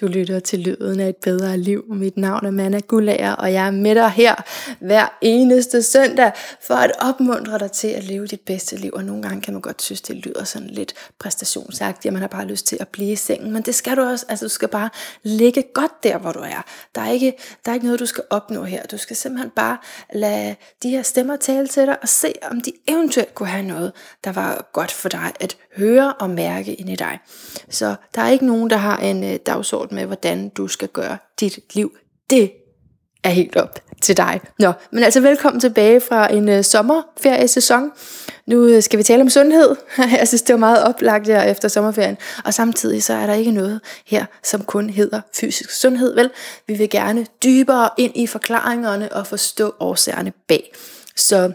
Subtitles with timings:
[0.00, 1.84] Du lytter til lyden af et bedre liv.
[1.88, 4.34] Mit navn er Manna Gullager, og jeg er med dig her
[4.80, 6.32] hver eneste søndag
[6.62, 8.90] for at opmuntre dig til at leve dit bedste liv.
[8.94, 12.28] Og nogle gange kan man godt synes, det lyder sådan lidt præstationsagtigt, at man har
[12.28, 13.52] bare lyst til at blive i sengen.
[13.52, 14.26] Men det skal du også.
[14.28, 14.90] Altså, du skal bare
[15.22, 16.64] ligge godt der, hvor du er.
[16.94, 17.32] Der er ikke,
[17.64, 18.86] der er ikke noget, du skal opnå her.
[18.86, 19.78] Du skal simpelthen bare
[20.12, 23.92] lade de her stemmer tale til dig og se, om de eventuelt kunne have noget,
[24.24, 27.18] der var godt for dig at høre og mærke ind i dig.
[27.70, 31.18] Så der er ikke nogen, der har en øh, dagsorden med, hvordan du skal gøre
[31.40, 31.96] dit liv.
[32.30, 32.52] Det
[33.24, 34.40] er helt op til dig.
[34.58, 37.90] Nå, men altså velkommen tilbage fra en øh, sommerferiesæson.
[38.46, 39.76] Nu øh, skal vi tale om sundhed.
[40.18, 42.16] Jeg synes, det var meget oplagt her efter sommerferien.
[42.44, 46.14] Og samtidig så er der ikke noget her, som kun hedder fysisk sundhed.
[46.14, 46.30] Vel,
[46.66, 50.72] vi vil gerne dybere ind i forklaringerne og forstå årsagerne bag.
[51.16, 51.52] Så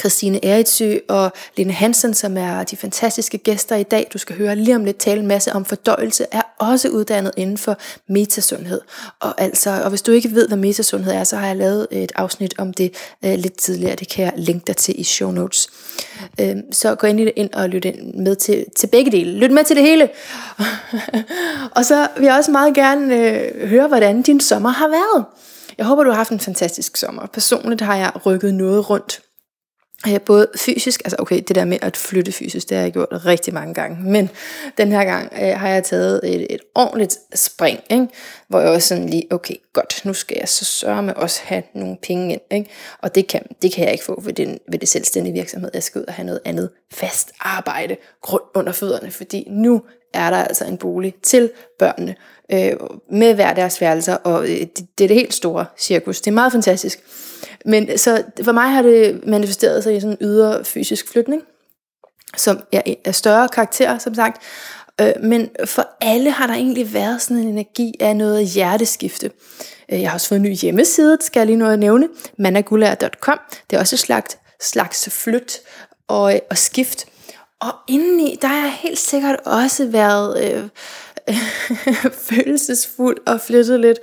[0.00, 4.06] Christine Eritsø og Lene Hansen, som er de fantastiske gæster i dag.
[4.12, 7.58] Du skal høre lige om lidt tale en masse om fordøjelse, er også uddannet inden
[7.58, 7.78] for
[8.08, 8.80] metasundhed.
[9.20, 12.12] Og, altså, og hvis du ikke ved, hvad metasundhed er, så har jeg lavet et
[12.14, 12.94] afsnit om det
[13.26, 13.96] uh, lidt tidligere.
[13.96, 15.68] Det kan jeg linke dig til i show notes.
[16.42, 19.32] Uh, så gå ind, ind og lyt ind med til, til begge dele.
[19.32, 20.08] Lyt med til det hele.
[21.76, 25.24] og så vil jeg også meget gerne uh, høre, hvordan din sommer har været.
[25.78, 27.26] Jeg håber, du har haft en fantastisk sommer.
[27.26, 29.20] Personligt har jeg rykket noget rundt
[30.08, 33.08] Øh, både fysisk, altså okay, det der med at flytte fysisk, det har jeg gjort
[33.10, 34.30] rigtig mange gange, men
[34.78, 38.06] den her gang øh, har jeg taget et, et ordentligt spring, ikke?
[38.48, 41.62] hvor jeg også sådan lige, okay, godt, nu skal jeg så sørge med også have
[41.74, 42.70] nogle penge ind, ikke?
[42.98, 45.82] og det kan, det kan jeg ikke få ved, den, ved det selvstændige virksomhed, jeg
[45.82, 49.82] skal ud og have noget andet fast arbejde grund under fødderne, fordi nu
[50.14, 52.14] er der altså en bolig til børnene,
[52.52, 52.72] øh,
[53.10, 56.34] med hver deres værelser, og øh, det, det er det helt store cirkus, det er
[56.34, 57.00] meget fantastisk.
[57.64, 61.42] Men så for mig har det manifesteret sig i sådan en ydre fysisk flytning,
[62.36, 64.42] som er af større karakter, som sagt.
[65.00, 69.30] Øh, men for alle har der egentlig været sådan en energi af noget hjerteskifte.
[69.92, 73.38] Øh, jeg har også fået en ny hjemmeside, skal jeg lige nå at nævne, managulær.com.
[73.70, 75.60] Det er også et slags, slags flyt
[76.08, 77.06] og, og skift.
[77.62, 80.68] Og indeni, der har helt sikkert også været øh,
[82.30, 83.98] følelsesfuld og flyttet lidt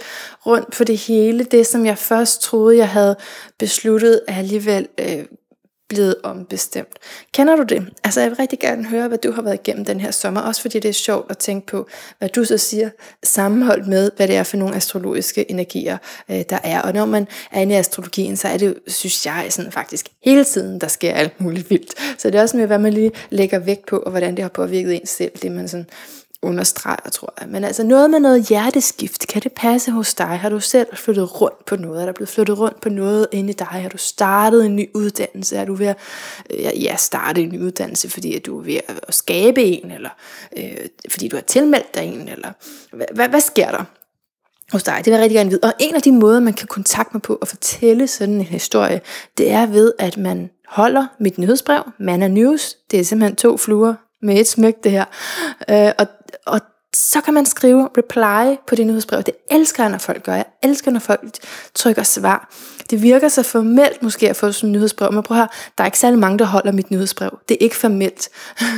[0.46, 1.44] rundt på det hele.
[1.44, 3.16] Det, som jeg først troede, jeg havde
[3.58, 5.26] besluttet, er alligevel øh,
[5.90, 6.98] blevet ombestemt.
[7.34, 7.88] Kender du det?
[8.04, 10.62] Altså jeg vil rigtig gerne høre, hvad du har været igennem den her sommer, også
[10.62, 11.88] fordi det er sjovt at tænke på,
[12.20, 12.90] hvad du så siger,
[13.24, 15.98] sammenholdt med, hvad det er for nogle astrologiske energier,
[16.30, 16.82] øh, der er.
[16.82, 20.08] Og når man er inde i astrologien, så er det jo, synes jeg, sådan faktisk
[20.24, 21.94] hele tiden, der sker alt muligt vildt.
[22.18, 24.50] Så det er også med, hvad man lige lægger vægt på, og hvordan det har
[24.50, 25.86] påvirket en selv, det man sådan
[26.42, 27.50] understreger, tror jeg.
[27.50, 30.28] Men altså noget med noget hjerteskift, kan det passe hos dig?
[30.28, 32.02] Har du selv flyttet rundt på noget?
[32.02, 33.68] Er der blevet flyttet rundt på noget inde i dig?
[33.68, 35.58] Har du startet en ny uddannelse?
[35.58, 35.98] Er du ved at
[36.50, 39.92] øh, ja, starte en ny uddannelse, fordi at du er ved at skabe en?
[39.92, 40.10] Eller
[40.58, 42.28] øh, fordi du har tilmeldt dig en?
[42.28, 42.52] Eller
[43.16, 43.84] hvad, hvad sker der?
[44.72, 44.98] hos dig.
[44.98, 45.60] Det vil jeg rigtig gerne vide.
[45.64, 49.02] Og en af de måder, man kan kontakte mig på og fortælle sådan en historie,
[49.38, 52.76] det er ved, at man holder mit nyhedsbrev, Man News.
[52.92, 55.06] Det er simpelthen to fluer med et smæk det her.
[55.70, 56.08] Øh, og,
[56.46, 56.62] og
[56.96, 59.24] så kan man skrive reply på det nyhedsbrev.
[59.24, 60.34] Det elsker jeg, når folk gør.
[60.34, 61.22] Jeg elsker, når folk
[61.76, 62.54] trykker svar.
[62.90, 65.48] Det virker så formelt måske at få sådan et nyhedsbrev, men prøv at høre,
[65.78, 67.40] der er ikke særlig mange, der holder mit nyhedsbrev.
[67.50, 68.30] Det er ikke formelt.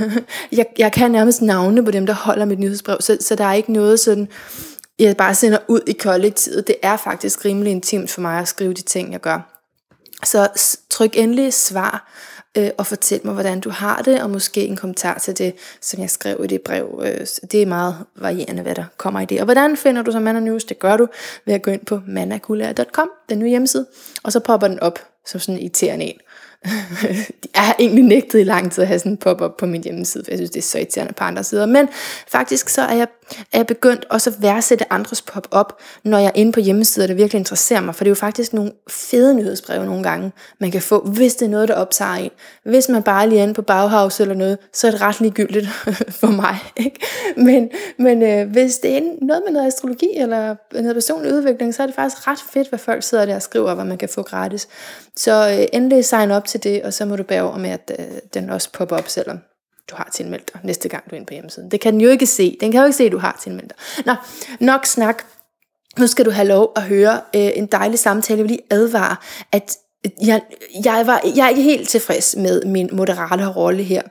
[0.51, 3.53] jeg, jeg kan nærmest navne på dem, der holder mit nyhedsbrev, så, så der er
[3.53, 4.27] ikke noget sådan,
[4.99, 6.67] jeg bare sender ud i kollektivet.
[6.67, 9.39] Det er faktisk rimelig intimt for mig at skrive de ting, jeg gør.
[10.23, 10.47] Så
[10.89, 12.11] tryk endelig svar
[12.57, 16.01] øh, og fortæl mig, hvordan du har det, og måske en kommentar til det, som
[16.01, 17.01] jeg skrev i det brev.
[17.05, 19.39] Øh, det er meget varierende, hvad der kommer i det.
[19.39, 20.63] Og hvordan finder du så Manna News?
[20.63, 21.07] Det gør du
[21.45, 23.85] ved at gå ind på manakula.com, den nye hjemmeside,
[24.23, 26.17] og så popper den op som sådan en irriterende en.
[27.55, 30.23] jeg har egentlig nægtet i lang tid at have sådan en pop-up på min hjemmeside,
[30.23, 31.65] for jeg synes, det er så irriterende på andre sider.
[31.65, 31.89] Men
[32.27, 33.07] faktisk så er jeg,
[33.39, 37.13] er jeg begyndt også at værdsætte andres pop-up, når jeg er inde på hjemmesider, der
[37.13, 37.95] virkelig interesserer mig.
[37.95, 41.45] For det er jo faktisk nogle fede nyhedsbreve nogle gange, man kan få, hvis det
[41.45, 42.31] er noget, der optager en.
[42.63, 45.67] Hvis man bare lige er inde på Bauhaus eller noget, så er det ret ligegyldigt
[46.21, 46.57] for mig.
[46.77, 46.99] Ikke?
[47.37, 51.83] Men, men øh, hvis det er noget med noget astrologi eller noget personlig udvikling, så
[51.83, 54.21] er det faktisk ret fedt, hvad folk sidder der og skriver, hvad man kan få
[54.21, 54.67] gratis.
[55.17, 57.91] Så øh, endelig sign op til det, og så må du bære over med, at
[57.99, 59.39] øh, den også popper op, selvom
[59.91, 61.71] du har tilmeldt dig næste gang, du er inde på hjemmesiden.
[61.71, 62.57] Det kan den jo ikke se.
[62.61, 64.05] Den kan jo ikke se, at du har tilmeldt dig.
[64.05, 64.15] Nå,
[64.59, 65.23] nok snak.
[65.99, 68.37] Nu skal du have lov at høre øh, en dejlig samtale.
[68.37, 69.15] Jeg vil lige advare,
[69.51, 69.77] at
[70.21, 70.41] jeg,
[70.85, 74.01] jeg, var, jeg er ikke helt tilfreds med min moderate rolle her,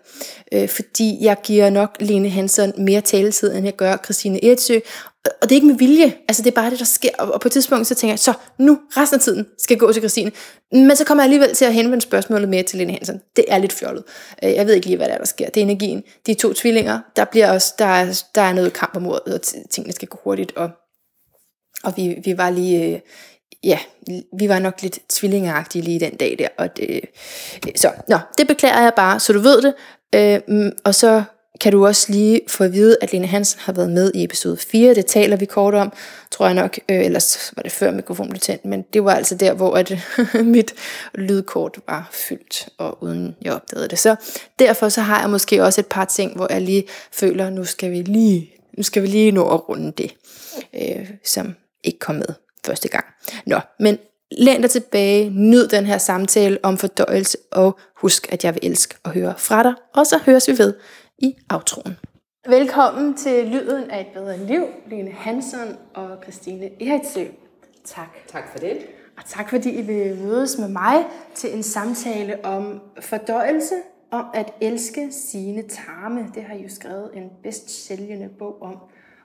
[0.52, 4.78] øh, fordi jeg giver nok Lene Hansen mere taletid, end jeg gør Christine Ertsø,
[5.24, 7.48] og det er ikke med vilje, altså det er bare det, der sker, og på
[7.48, 10.32] et tidspunkt så tænker jeg, så nu, resten af tiden, skal jeg gå til Christine,
[10.72, 13.58] men så kommer jeg alligevel til at henvende spørgsmålet mere til Lene Hansen, det er
[13.58, 14.04] lidt fjollet,
[14.44, 16.52] øh, jeg ved ikke lige, hvad der, er, der sker, det er energien, de to
[16.52, 19.40] tvillinger, der bliver også, der er, der er noget kamp om ordet, og
[19.70, 20.70] tingene skal gå hurtigt, og,
[21.84, 23.00] og vi, vi var lige, øh,
[23.64, 23.78] ja,
[24.38, 26.48] vi var nok lidt tvillingeagtige lige den dag der.
[26.58, 27.00] Og det,
[27.76, 29.74] så, nå, det beklager jeg bare, så du ved det.
[30.14, 31.22] Øh, mm, og så
[31.60, 34.56] kan du også lige få at vide, at Lene Hansen har været med i episode
[34.56, 34.94] 4.
[34.94, 35.92] Det taler vi kort om,
[36.30, 36.78] tror jeg nok.
[36.88, 39.92] Øh, ellers var det før mikrofonen blev tændt, men det var altså der, hvor at,
[40.44, 40.74] mit
[41.14, 43.98] lydkort var fyldt, og uden jeg opdagede det.
[43.98, 44.16] Så
[44.58, 47.90] derfor så har jeg måske også et par ting, hvor jeg lige føler, nu skal
[47.90, 50.14] vi lige, nu skal vi lige nå at runde det,
[50.74, 51.54] øh, som
[51.84, 52.34] ikke kom med
[52.66, 53.04] første gang.
[53.46, 53.98] Nå, men
[54.30, 58.94] læn dig tilbage, nyd den her samtale om fordøjelse, og husk, at jeg vil elske
[59.04, 60.74] at høre fra dig, og så høres vi ved
[61.18, 61.96] i aftroen.
[62.48, 67.24] Velkommen til Lyden af et bedre liv, Lene Hansen og Christine Eritsø.
[67.84, 68.08] Tak.
[68.28, 68.78] Tak for det.
[69.16, 71.04] Og tak fordi I vil mødes med mig
[71.34, 73.74] til en samtale om fordøjelse,
[74.10, 76.26] om at elske sine tarme.
[76.34, 78.76] Det har I jo skrevet en bedst sælgende bog om.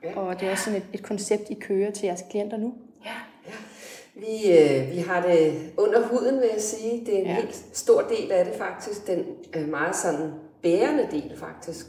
[0.04, 0.20] Ja.
[0.20, 2.74] Og det er også sådan et, et koncept, I kører til jeres klienter nu.
[3.06, 3.16] Ja,
[3.48, 3.54] ja.
[4.16, 7.06] Vi, øh, vi har det under huden, vil jeg sige.
[7.06, 7.36] Det er en ja.
[7.36, 9.08] helt stor del af det faktisk.
[9.08, 10.32] Den er meget sådan
[10.62, 11.86] bærende del faktisk.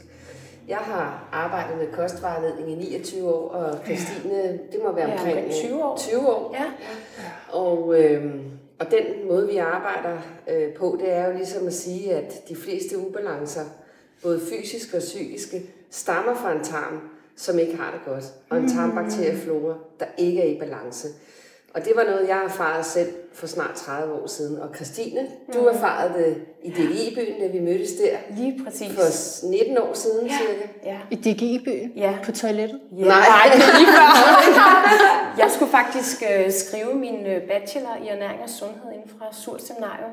[0.67, 5.51] Jeg har arbejdet med kostvejledning i 29 år, og Christine, det må være omkring, ja,
[5.51, 5.97] 20 år.
[5.97, 6.55] 20 år.
[6.55, 6.65] Ja.
[7.49, 8.35] Og, øh,
[8.79, 10.17] og den måde, vi arbejder
[10.47, 13.65] øh, på, det er jo ligesom at sige, at de fleste ubalancer,
[14.23, 17.01] både fysiske og psykiske, stammer fra en tarm,
[17.37, 18.69] som ikke har det godt, og en mm.
[18.69, 21.07] tarmbakterieflora, der ikke er i balance.
[21.73, 24.59] Og det var noget, jeg erfarede selv for snart 30 år siden.
[24.59, 25.53] Og Christine, mm.
[25.53, 28.17] du erfarede det i DGI-byen, da vi mødtes der.
[28.37, 28.87] Lige præcis.
[28.95, 30.37] For 19 år siden, ja.
[30.37, 30.67] cirka.
[30.85, 30.97] Ja.
[31.11, 31.91] I DGI-byen?
[31.95, 32.17] Ja.
[32.23, 32.79] På toilettet?
[32.97, 33.03] Ja.
[33.03, 33.27] Nej.
[33.27, 34.07] Nej, det lige før.
[35.41, 39.57] jeg skulle faktisk uh, skrive min øh, bachelor i ernæring og sundhed inden fra Sur
[39.57, 40.11] Seminarium.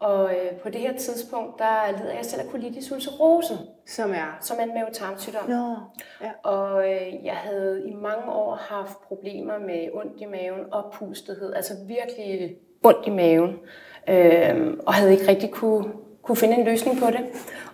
[0.00, 3.58] Og øh, på det her tidspunkt, der lider jeg selv af colitis ulcerose.
[3.86, 4.38] Som er?
[4.40, 5.48] Som er en mavetarmsygdom.
[5.48, 5.76] Nå,
[6.20, 6.30] ja.
[6.50, 11.54] Og øh, jeg havde i mange år haft problemer med ondt i maven og pustethed.
[11.54, 13.56] Altså virkelig ondt i maven.
[14.08, 15.84] Øh, og havde ikke rigtig kunne,
[16.22, 17.20] kunne finde en løsning på det.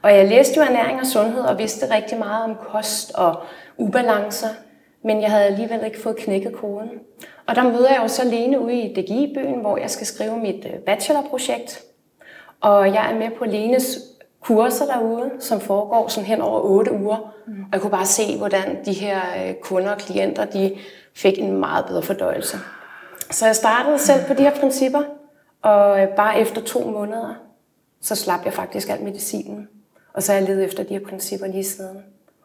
[0.02, 3.36] Og jeg læste jo ernæring og sundhed og vidste rigtig meget om kost og
[3.78, 4.48] ubalancer.
[5.02, 6.90] Men jeg havde alligevel ikke fået knækket koden.
[7.46, 10.66] Og der møder jeg jo så alene ude i DGI-byen, hvor jeg skal skrive mit
[10.66, 11.84] øh, bachelorprojekt.
[12.64, 13.98] Og jeg er med på Lenes
[14.40, 17.34] kurser derude, som foregår sådan hen over otte uger.
[17.46, 17.52] Mm.
[17.52, 20.76] Og jeg kunne bare se, hvordan de her øh, kunder og klienter, de
[21.14, 22.58] fik en meget bedre fordøjelse.
[23.30, 25.02] Så jeg startede selv på de her principper,
[25.62, 27.34] og øh, bare efter to måneder,
[28.00, 29.68] så slap jeg faktisk al medicinen.
[30.14, 31.98] Og så har jeg levet efter de her principper lige siden.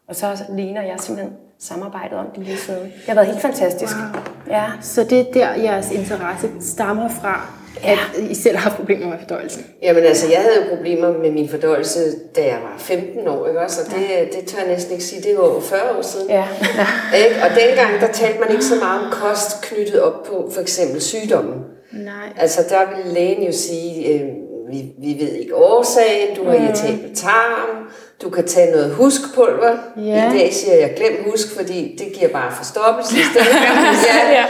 [0.08, 2.84] Og så og jeg simpelthen samarbejdet om det lige siden.
[2.84, 3.96] Det har været helt fantastisk.
[3.96, 4.22] Wow.
[4.48, 4.66] Ja.
[4.82, 9.66] Så det er der, jeres interesse stammer fra, at I selv har problemer med fordøjelsen?
[9.82, 12.00] Jamen altså, jeg havde jo problemer med min fordøjelse,
[12.36, 13.82] da jeg var 15 år, ikke også?
[13.82, 16.30] Og det, det tør jeg næsten ikke sige, det var over 40 år siden.
[16.30, 16.48] Ja.
[17.26, 17.36] Ikke?
[17.44, 21.02] Og dengang, der talte man ikke så meget om kost knyttet op på for eksempel
[21.02, 21.56] sygdommen.
[21.92, 22.34] Nej.
[22.38, 24.30] Altså, der ville lægen jo sige, øh,
[24.72, 26.64] vi, vi ved ikke årsagen, du har mm.
[26.66, 27.90] irritabel tarm,
[28.22, 29.78] du kan tage noget huskpulver.
[29.98, 30.34] Ja.
[30.34, 33.16] I dag siger jeg glem husk, fordi det giver bare forstoppelse
[34.08, 34.32] ja.
[34.32, 34.46] ja.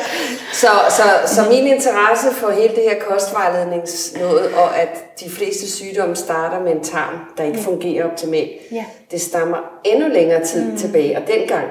[0.54, 6.16] Så, så, så min interesse for hele det her kostvejledningsnåde, og at de fleste sygdomme
[6.16, 8.86] starter med en tarm, der ikke fungerer optimalt, ja.
[9.12, 10.78] det stammer endnu længere tid mm.
[10.78, 11.18] tilbage.
[11.18, 11.66] Og dengang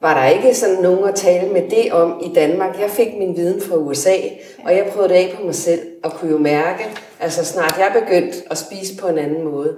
[0.00, 2.80] var der ikke sådan nogen at tale med det om i Danmark.
[2.80, 4.16] Jeg fik min viden fra USA,
[4.64, 6.84] og jeg prøvede det af på mig selv, og kunne jo mærke,
[7.20, 9.74] altså snart jeg begyndte at spise på en anden måde,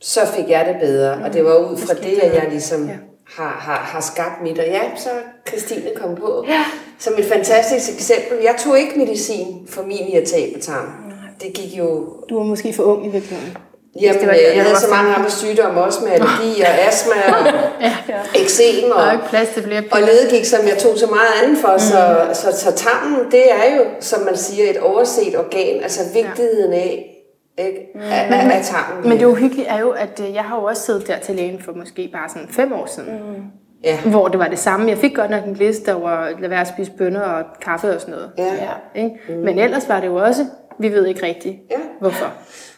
[0.00, 1.16] så fik jeg det bedre.
[1.16, 1.22] Mm.
[1.22, 2.94] Og det var ud fra det, at jeg ligesom ja.
[3.26, 4.58] har, har, har skabt mit.
[4.58, 5.08] Og ja, så
[5.48, 6.44] Christine kom på.
[6.48, 6.64] Ja.
[6.98, 8.38] Som et fantastisk eksempel.
[8.42, 10.86] Jeg tog ikke medicin for min irritable tarm.
[11.42, 12.16] Det gik jo...
[12.28, 13.56] Du var måske for ung i virkeligheden.
[14.00, 17.14] Jamen, det var, jeg, jeg havde så mange andre sygdomme også med allergi og astma
[17.38, 17.46] og
[17.80, 18.40] ja, ja.
[18.42, 21.72] eksem og, plads til flere og ledgik, som jeg tog så meget andet for.
[21.72, 21.78] Mm.
[21.78, 25.82] Så, så, så tarmen, det er jo, som man siger, et overset organ.
[25.82, 27.09] Altså vigtigheden af,
[27.58, 27.88] ikke?
[27.94, 28.00] Mm.
[28.00, 29.08] Af, men, af tarmen.
[29.08, 31.62] Men det uhyggelige er jo, at øh, jeg har jo også siddet der til lægen
[31.62, 33.12] for måske bare sådan fem år siden.
[33.12, 33.42] Mm.
[33.84, 34.00] Ja.
[34.00, 34.88] Hvor det var det samme.
[34.88, 38.00] Jeg fik godt nok en liste, var lad være at spise bønner og kaffe og
[38.00, 38.30] sådan noget.
[38.38, 38.54] Ja.
[38.54, 39.16] Ja, ikke?
[39.28, 39.34] Mm.
[39.34, 40.46] Men ellers var det jo også,
[40.78, 41.76] vi ved ikke rigtigt, ja.
[42.00, 42.32] hvorfor.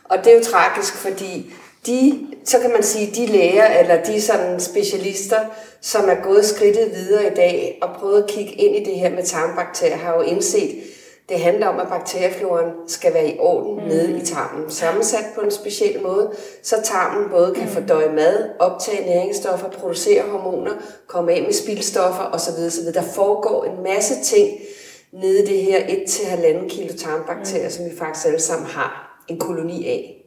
[0.05, 1.52] Og det er jo tragisk, fordi
[1.87, 5.38] de, så kan man sige, de læger eller de sådan specialister,
[5.81, 9.11] som er gået skridtet videre i dag og prøvet at kigge ind i det her
[9.11, 10.71] med tarmbakterier, har jo indset,
[11.29, 13.88] Det handler om, at bakteriefloren skal være i orden mm.
[13.88, 14.71] nede i tarmen.
[14.71, 16.31] Sammensat på en speciel måde,
[16.62, 20.73] så tarmen både kan fordøje mad, optage næringsstoffer, producere hormoner,
[21.07, 22.67] komme af med spildstoffer osv.
[22.67, 22.93] osv.
[22.95, 24.59] Der foregår en masse ting
[25.12, 27.71] nede i det her 1-1,5 kilo tarmbakterier, mm.
[27.71, 30.19] som vi faktisk alle sammen har en koloni af.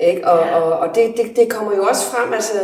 [0.00, 0.28] Ikke?
[0.28, 0.60] Og, ja.
[0.60, 2.54] og, og det, det, det kommer jo også frem, altså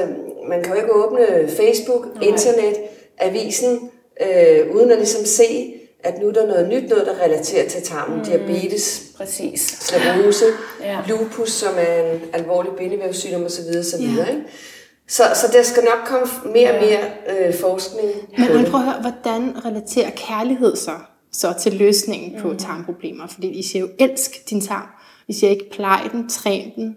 [0.49, 2.27] man kan jo ikke åbne Facebook, okay.
[2.27, 2.77] internet,
[3.19, 3.91] avisen,
[4.21, 5.74] øh, uden at ligesom se,
[6.05, 8.25] at nu er der noget nyt, noget der relaterer til tarmen, mm.
[8.25, 9.77] diabetes, Præcis.
[9.81, 10.45] sklerose,
[10.81, 10.99] ja.
[11.09, 13.79] lupus, som er en alvorlig bindevævssygdom osv.
[13.79, 14.03] osv.
[14.03, 14.25] Ja.
[14.25, 14.43] Ikke?
[15.09, 18.09] Så, så der skal nok komme mere og mere øh, forskning
[18.39, 20.93] Men, men prøv at høre, hvordan relaterer kærlighed så,
[21.33, 22.59] så til løsningen på mm.
[22.59, 23.27] tarmproblemer?
[23.27, 24.89] Fordi I siger jo, elsk din tarm.
[25.29, 26.97] I siger ikke, plej den, træn den,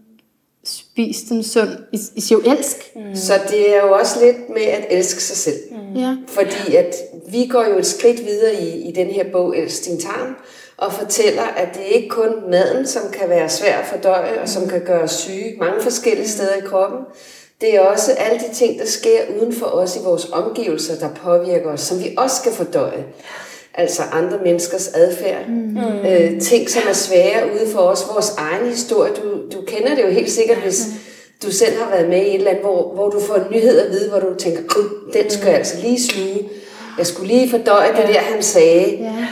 [0.68, 1.70] spis den sund.
[1.92, 2.78] I, I siger jo elsk.
[2.96, 3.16] Mm.
[3.16, 5.60] Så det er jo også lidt med at elske sig selv.
[5.72, 6.00] Mm.
[6.00, 6.16] Ja.
[6.28, 6.96] Fordi at
[7.30, 10.36] vi går jo et skridt videre i, i den her bog, Elsk din tarm,
[10.78, 14.42] og fortæller, at det er ikke kun maden, som kan være svær at fordøje, mm.
[14.42, 17.00] og som kan gøre os syge mange forskellige steder i kroppen.
[17.62, 21.10] Det er også alle de ting, der sker uden for os i vores omgivelser, der
[21.16, 23.06] påvirker os, som vi også skal fordøje
[23.78, 25.48] altså andre menneskers adfærd.
[25.48, 25.78] Mm.
[26.06, 29.12] Øh, ting, som er svære ude for os, vores egen historie.
[29.12, 30.86] Du, du kender det jo helt sikkert, hvis
[31.44, 33.80] du selv har været med i et eller andet, hvor, hvor du får en nyhed
[33.80, 34.62] at vide, hvor du tænker,
[35.14, 36.50] den skal jeg altså lige sluge.
[36.98, 38.02] Jeg skulle lige fordøje ja.
[38.02, 38.98] det der, han sagde.
[39.02, 39.28] Ja.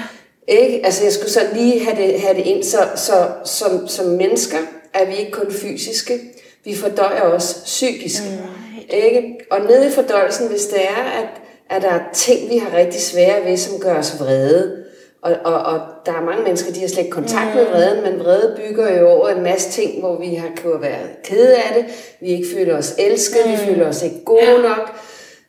[0.48, 0.86] Ikke?
[0.86, 2.64] Altså, jeg skulle så lige have det, have det ind.
[2.64, 4.58] Så, så som, som mennesker
[4.94, 6.20] er vi ikke kun fysiske,
[6.66, 8.22] vi fordøjer også psykisk.
[8.24, 8.88] Mm.
[8.90, 9.36] Ikke?
[9.52, 11.28] Og nede i fordøjelsen, hvis det er, at
[11.70, 14.84] at der er ting, vi har rigtig svære ved, som gør os vrede.
[15.22, 17.56] Og, og, og der er mange mennesker, de har slet ikke kontakt mm.
[17.56, 21.00] med vreden, men vrede bygger jo over en masse ting, hvor vi har kunnet være
[21.24, 21.86] kede af det,
[22.22, 23.52] vi ikke føler os elsket, mm.
[23.52, 25.00] vi føler os ikke gode nok,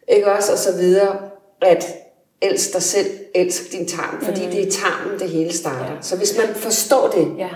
[0.08, 1.16] ikke også, og så videre,
[1.62, 1.86] at
[2.42, 4.50] elsk dig selv, elsk din tarm, fordi mm.
[4.50, 5.92] det er tarmen, det hele starter.
[5.92, 6.00] Ja.
[6.00, 7.48] Så hvis man forstår det, ja.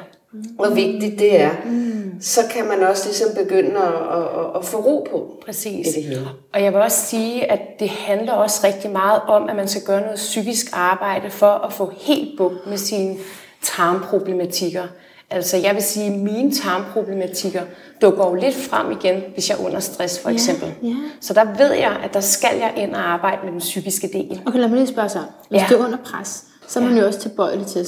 [0.54, 4.76] hvor vigtigt det er, mm så kan man også ligesom begynde at, at, at få
[4.76, 5.86] ro på Præcis.
[5.94, 6.28] det hele.
[6.54, 9.82] Og jeg vil også sige, at det handler også rigtig meget om, at man skal
[9.82, 13.16] gøre noget psykisk arbejde for at få helt bugt med sine
[13.62, 14.82] tarmproblematikker.
[15.30, 17.62] Altså jeg vil sige, at mine tarmproblematikker
[18.02, 20.74] dukker jo lidt frem igen, hvis jeg er under stress for eksempel.
[20.82, 20.94] Ja, ja.
[21.20, 24.40] Så der ved jeg, at der skal jeg ind og arbejde med den psykiske del.
[24.46, 25.18] Okay, lad mig lige spørge så.
[25.48, 25.66] Hvis ja.
[25.70, 27.00] du er under pres, så er man ja.
[27.00, 27.78] jo også tilbøjelig til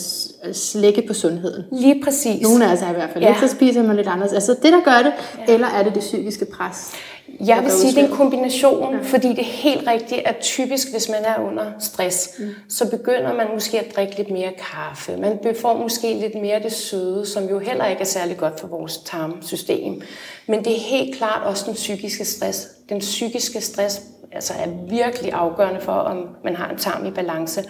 [0.42, 1.64] at slække på sundheden.
[1.72, 2.42] Lige præcis.
[2.42, 3.24] Nogle af os er i hvert fald.
[3.24, 3.36] Ja.
[3.40, 4.32] Så spiser man lidt anderledes.
[4.32, 5.12] Altså det, der gør det,
[5.48, 5.54] ja.
[5.54, 6.92] eller er det det psykiske pres?
[7.40, 9.00] Jeg vil sige, det er en kombination, ja.
[9.02, 12.48] fordi det er helt rigtigt, at typisk, hvis man er under stress, mm.
[12.68, 15.16] så begynder man måske at drikke lidt mere kaffe.
[15.16, 18.66] Man får måske lidt mere det søde, som jo heller ikke er særlig godt for
[18.66, 20.02] vores tarmsystem.
[20.46, 22.68] Men det er helt klart også den psykiske stress.
[22.88, 27.64] Den psykiske stress altså er virkelig afgørende for, om man har en tarm i balance.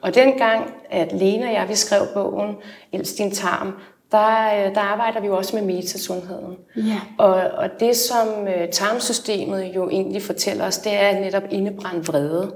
[0.00, 2.56] Og dengang, at Lena og jeg, vi skrev bogen
[2.92, 3.74] Elsk din tarm,
[4.12, 6.56] der, øh, der arbejder vi jo også med metasundheden.
[6.76, 7.00] Ja.
[7.18, 12.54] Og, og det, som uh, tarmsystemet jo egentlig fortæller os, det er netop indebrændt vrede.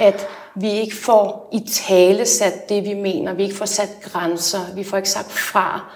[0.00, 3.34] At vi ikke får i tale sat det, vi mener.
[3.34, 4.74] Vi ikke får sat grænser.
[4.74, 5.92] Vi får ikke sagt fra.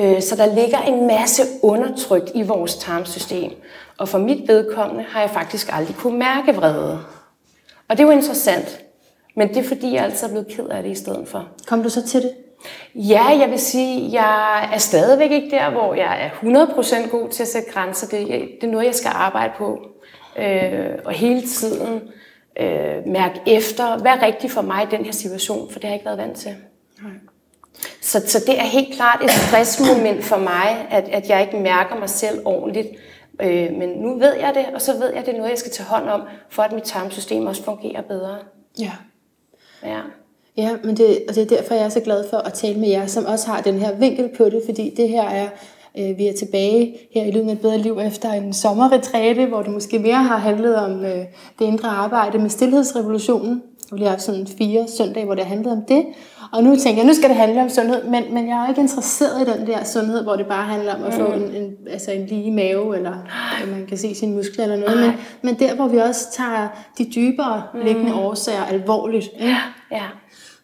[0.00, 3.52] Uh, så der ligger en masse undertrykt i vores tarmsystem.
[3.98, 6.98] Og for mit vedkommende har jeg faktisk aldrig kunne mærke vrede.
[7.88, 8.80] Og det er jo interessant.
[9.38, 11.48] Men det er fordi, jeg altid er blevet ked af det i stedet for.
[11.66, 12.32] Kom du så til det?
[12.94, 17.42] Ja, jeg vil sige, jeg er stadigvæk ikke der, hvor jeg er 100% god til
[17.42, 18.06] at sætte grænser.
[18.06, 18.28] Det,
[18.60, 19.80] det er noget, jeg skal arbejde på.
[20.38, 22.00] Øh, og hele tiden
[22.60, 25.90] øh, mærke efter, hvad er rigtigt for mig i den her situation, for det har
[25.90, 26.54] jeg ikke været vant til.
[27.02, 27.12] Nej.
[28.00, 31.96] Så, så det er helt klart et stressmoment for mig, at, at jeg ikke mærker
[31.96, 32.88] mig selv ordentligt.
[33.40, 35.58] Øh, men nu ved jeg det, og så ved jeg, at det er noget, jeg
[35.58, 38.36] skal tage hånd om, for at mit tarmsystem også fungerer bedre.
[38.80, 38.92] Ja.
[39.82, 40.00] Ja.
[40.56, 42.88] Ja, men det, og det er derfor, jeg er så glad for at tale med
[42.88, 45.48] jer, som også har den her vinkel på det, fordi det her er,
[45.98, 49.62] øh, vi er tilbage her i Lyden af et bedre liv efter en sommerretræte, hvor
[49.62, 51.24] det måske mere har handlet om øh,
[51.58, 53.62] det indre arbejde med stillhedsrevolutionen.
[53.92, 56.04] Vi har haft sådan fire søndage, hvor det handlede om det.
[56.52, 58.80] Og nu tænker jeg, nu skal det handle om sundhed, men, men jeg er ikke
[58.80, 61.34] interesseret i den der sundhed, hvor det bare handler om at få mm.
[61.34, 63.12] en, en, altså en lige mave, eller
[63.62, 65.00] at man kan se sine muskler eller noget.
[65.00, 66.68] Men, men der, hvor vi også tager
[66.98, 67.80] de dybere mm.
[67.80, 69.28] liggende årsager alvorligt.
[69.40, 69.56] Ja,
[69.92, 70.04] ja.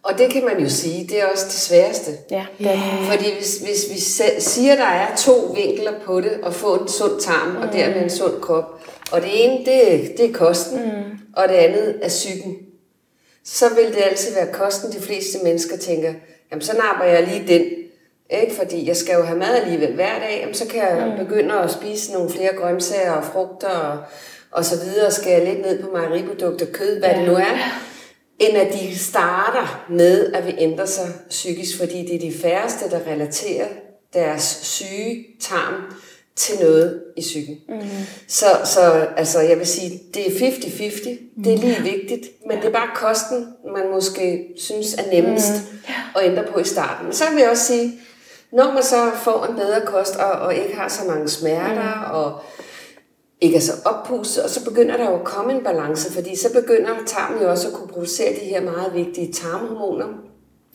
[0.02, 2.10] Og det kan man jo sige, det er også det sværeste.
[2.30, 3.10] Ja, det er.
[3.10, 4.00] Fordi hvis, hvis vi
[4.40, 7.56] siger, at der er to vinkler på det, at få en sund tarm, mm.
[7.56, 8.80] og dermed en sund krop,
[9.12, 11.18] og det ene, det, det er kosten, mm.
[11.36, 12.56] og det andet er psyken,
[13.44, 16.14] så vil det altid være kosten, de fleste mennesker tænker,
[16.50, 17.66] jamen så napper jeg lige den.
[18.30, 18.54] Ikke?
[18.54, 21.26] Fordi jeg skal jo have mad alligevel hver dag, jamen, så kan jeg mm.
[21.26, 23.98] begynde at spise nogle flere grøntsager og frugter og,
[24.50, 27.18] og så videre, skal jeg lidt ned på mejeriprodukter, kød, hvad ja.
[27.18, 27.56] det nu er.
[28.38, 32.90] end at de starter med at vil ændre sig psykisk, fordi det er de færreste,
[32.90, 33.66] der relaterer
[34.14, 35.74] deres syge tarm
[36.36, 37.56] til noget i psyken.
[37.68, 37.80] Mm.
[38.28, 38.80] Så, så
[39.16, 41.08] altså, jeg vil sige, det er 50-50.
[41.44, 45.92] Det er lige vigtigt, men det er bare kosten, man måske synes er nemmest mm.
[46.16, 47.04] at ændre på i starten.
[47.04, 47.92] Men så vil jeg også sige,
[48.52, 52.14] når man så får en bedre kost, og, og ikke har så mange smerter, mm.
[52.14, 52.40] og
[53.40, 56.52] ikke er så oppustet, og så begynder der jo at komme en balance, fordi så
[56.52, 60.06] begynder tarmen jo også at kunne producere de her meget vigtige tarmhormoner,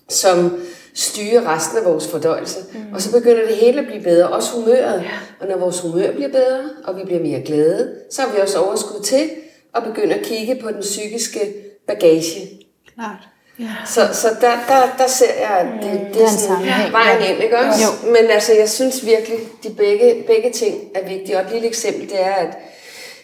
[0.10, 0.60] som
[0.94, 2.60] styrer resten af vores fordøjelse.
[2.74, 2.94] Mm.
[2.94, 5.02] Og så begynder det hele at blive bedre, også humøret.
[5.02, 5.12] Ja.
[5.40, 8.60] Og når vores humør bliver bedre, og vi bliver mere glade, så har vi også
[8.60, 9.30] overskud til
[9.76, 11.40] at begynde at kigge på den psykiske
[11.88, 12.50] bagage.
[12.96, 13.28] Klart.
[13.60, 13.66] Ja.
[13.86, 16.14] Så, så der, der, der ser jeg, at det, mm.
[16.14, 17.84] det er sådan vejen ind, ikke også?
[17.84, 18.12] Jo.
[18.12, 21.38] Men altså, jeg synes virkelig, de begge, begge ting er vigtige.
[21.38, 22.58] Og et lille eksempel, det er, at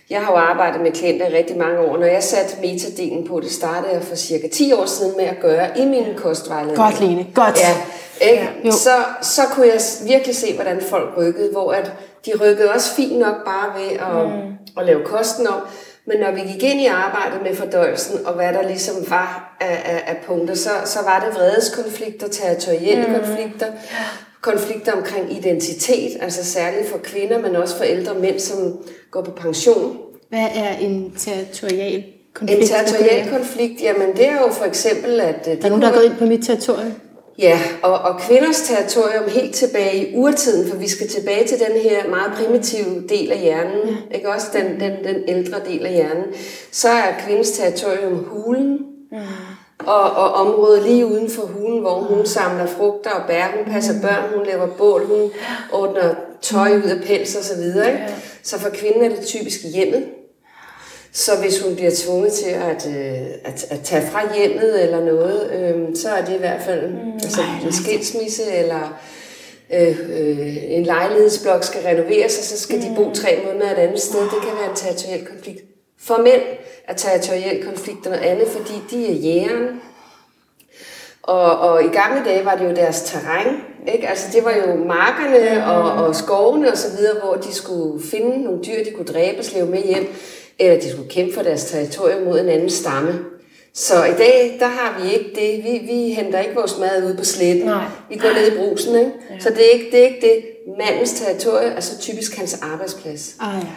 [0.09, 1.97] jeg har jo arbejdet med klienter i rigtig mange år.
[1.97, 5.39] Når jeg satte metadelen på, det startede jeg for cirka 10 år siden med at
[5.41, 6.77] gøre i min kostvejledning.
[6.77, 7.27] Godt, Lene.
[7.33, 7.59] Godt.
[7.59, 7.75] Ja,
[8.31, 8.50] ikke?
[8.63, 8.71] Ja.
[8.71, 8.89] Så,
[9.21, 11.91] så kunne jeg virkelig se, hvordan folk rykkede, hvor at
[12.25, 14.53] de rykkede også fint nok bare ved at, mm.
[14.77, 15.62] at lave kosten om.
[16.07, 19.81] Men når vi gik ind i arbejdet med fordøjelsen, og hvad der ligesom var af,
[19.85, 23.13] af, af punkter, så, så var det vredeskonflikter, territorielle mm.
[23.13, 23.67] konflikter,
[24.51, 28.77] konflikter omkring identitet, altså særligt for kvinder, men også for ældre mænd, som
[29.11, 29.97] går på pension.
[30.29, 32.61] Hvad er en territorial konflikt?
[32.61, 35.45] En territorial konflikt, jamen det er jo for eksempel, at...
[35.45, 36.93] Der er nogen, der er gået ind på mit territorium?
[37.39, 41.81] Ja, og, og kvinders territorium helt tilbage i urtiden, for vi skal tilbage til den
[41.81, 44.15] her meget primitive del af hjernen, ja.
[44.17, 46.23] ikke også den, den, den ældre del af hjernen,
[46.71, 48.79] så er kvindens territorium hulen,
[49.11, 49.17] mm.
[49.85, 53.93] Og, og området lige uden for hulen, hvor hun samler frugter og bær, hun passer
[53.93, 54.01] mm.
[54.01, 55.31] børn, hun laver bål, hun
[55.71, 57.87] ordner tøj ud af pels og så videre.
[57.87, 58.03] Ikke?
[58.43, 60.05] Så for kvinden er det typisk hjemmet,
[61.11, 65.51] så hvis hun bliver tvunget til at, øh, at, at tage fra hjemmet eller noget,
[65.51, 68.99] øh, så er det i hvert fald mm, altså, en skilsmisse eller
[69.73, 72.81] øh, øh, en lejlighedsblok skal renoveres, og så skal mm.
[72.81, 73.13] de bo mm.
[73.13, 74.19] tre måneder et andet sted.
[74.19, 75.61] Det kan være en territoriel konflikt.
[75.99, 76.41] For mænd
[76.87, 79.81] er territoriel konflikt noget andet, fordi de er jægeren.
[81.23, 83.47] Og, og i gamle dage var det jo deres terræn.
[83.93, 84.07] Ikke?
[84.07, 85.71] Altså det var jo markerne mm.
[85.71, 89.39] og, og skovene og så videre, hvor de skulle finde nogle dyr, de kunne dræbe
[89.39, 90.15] og slæve med hjem
[90.59, 93.19] eller de skulle kæmpe for deres territorium mod en anden stamme.
[93.73, 95.63] Så i dag, der har vi ikke det.
[95.63, 97.65] Vi, vi henter ikke vores mad ud på sletten.
[97.65, 97.85] Nej.
[98.09, 99.11] Vi går ned i brusen, ikke?
[99.29, 99.39] Ja.
[99.39, 100.45] Så det er, ikke, det er ikke det.
[100.77, 103.35] Mandens territorium er så typisk hans arbejdsplads.
[103.39, 103.67] Ah, ja.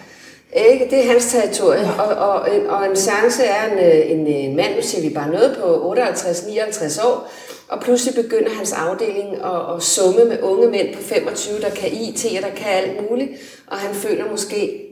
[0.53, 0.87] Ikke?
[0.91, 1.85] Det er hans territorium.
[1.85, 2.03] Ja.
[2.03, 3.79] Og, og, en, og en chance er en,
[4.19, 7.31] en, en mand, nu siger vi bare noget på 58-59 år,
[7.69, 11.93] og pludselig begynder hans afdeling at, at summe med unge mænd på 25, der kan
[11.93, 13.31] IT og der kan alt muligt,
[13.67, 14.85] og han føler måske,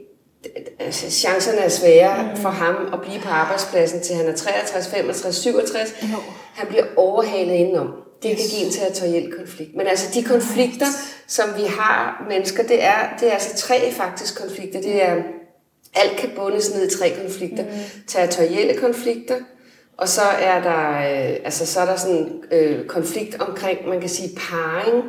[0.79, 2.41] altså, chancerne er svære mm.
[2.41, 5.95] for ham at blive på arbejdspladsen til han er 63, 65, 67.
[6.01, 6.07] Mm.
[6.53, 7.87] Han bliver overhalet indenom.
[8.23, 8.39] Det yes.
[8.39, 9.75] kan give en territoriel konflikt.
[9.75, 10.85] Men altså de konflikter,
[11.27, 14.81] som vi har mennesker, det er, det er altså tre faktisk konflikter.
[14.81, 15.15] Det er,
[15.95, 17.63] alt kan bundes ned i tre konflikter.
[17.63, 17.69] Mm.
[18.07, 19.35] Territorielle konflikter,
[19.97, 24.09] og så er der, øh, altså, så er der sådan øh, konflikt omkring, man kan
[24.09, 25.03] sige, parring.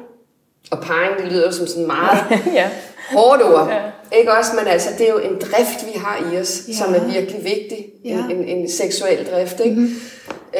[0.70, 2.18] Og parring, det lyder som sådan meget
[2.60, 2.70] ja
[3.10, 3.68] hårdt ord.
[3.68, 4.18] Ja.
[4.18, 4.50] Ikke også?
[4.56, 6.72] Men altså, det er jo en drift, vi har i os, ja.
[6.72, 7.86] som er virkelig vigtig.
[8.04, 8.10] Ja.
[8.10, 9.60] En, en, en seksuel drift.
[9.60, 9.76] Ikke?
[9.76, 9.94] Mm-hmm.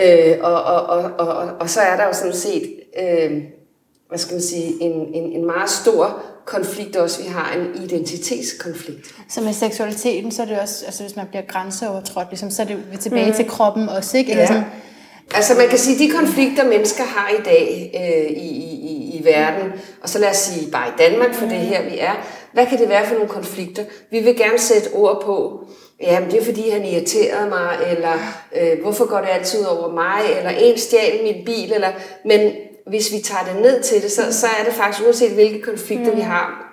[0.04, 3.42] Øh, og, og, og, og, og, og så er der jo sådan set, øh,
[4.08, 7.22] hvad skal man sige, en, en, en meget stor konflikt også.
[7.22, 9.14] Vi har en identitetskonflikt.
[9.28, 12.66] Så med seksualiteten, så er det også, altså hvis man bliver grænseovertrådt, ligesom, så er
[12.66, 13.36] det tilbage mm.
[13.36, 14.30] til kroppen også, ikke?
[14.30, 14.46] Eller ja.
[14.46, 14.64] sådan,
[15.34, 18.48] Altså man kan sige, de konflikter, mennesker har i dag øh, i,
[18.92, 21.82] i, i verden, og så lad os sige bare i Danmark, for det er her
[21.82, 23.84] vi er, hvad kan det være for nogle konflikter?
[24.10, 25.64] Vi vil gerne sætte ord på,
[26.02, 28.12] jamen det er fordi han irriterede mig, eller
[28.60, 31.88] øh, hvorfor går det altid over mig, eller en stjal min bil, eller,
[32.24, 32.52] men
[32.88, 36.10] hvis vi tager det ned til det, så, så er det faktisk, uanset hvilke konflikter
[36.10, 36.16] mm.
[36.16, 36.64] vi har,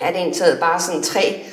[0.00, 1.44] er det egentlig bare sådan tre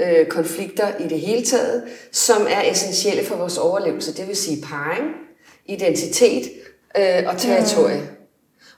[0.00, 4.16] øh, konflikter i det hele taget, som er essentielle for vores overlevelse.
[4.16, 5.04] Det vil sige parring,
[5.66, 6.50] identitet
[6.98, 8.00] øh, og territorie.
[8.00, 8.06] Mm.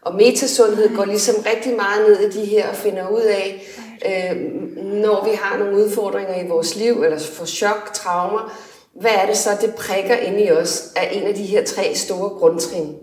[0.02, 3.66] Og metasundhed går ligesom rigtig meget ned i de her og finder ud af,
[4.06, 4.36] øh,
[4.82, 8.58] når vi har nogle udfordringer i vores liv, eller får chok, traumer,
[9.00, 11.94] hvad er det så, det prikker ind i os af en af de her tre
[11.94, 12.94] store grundtrin.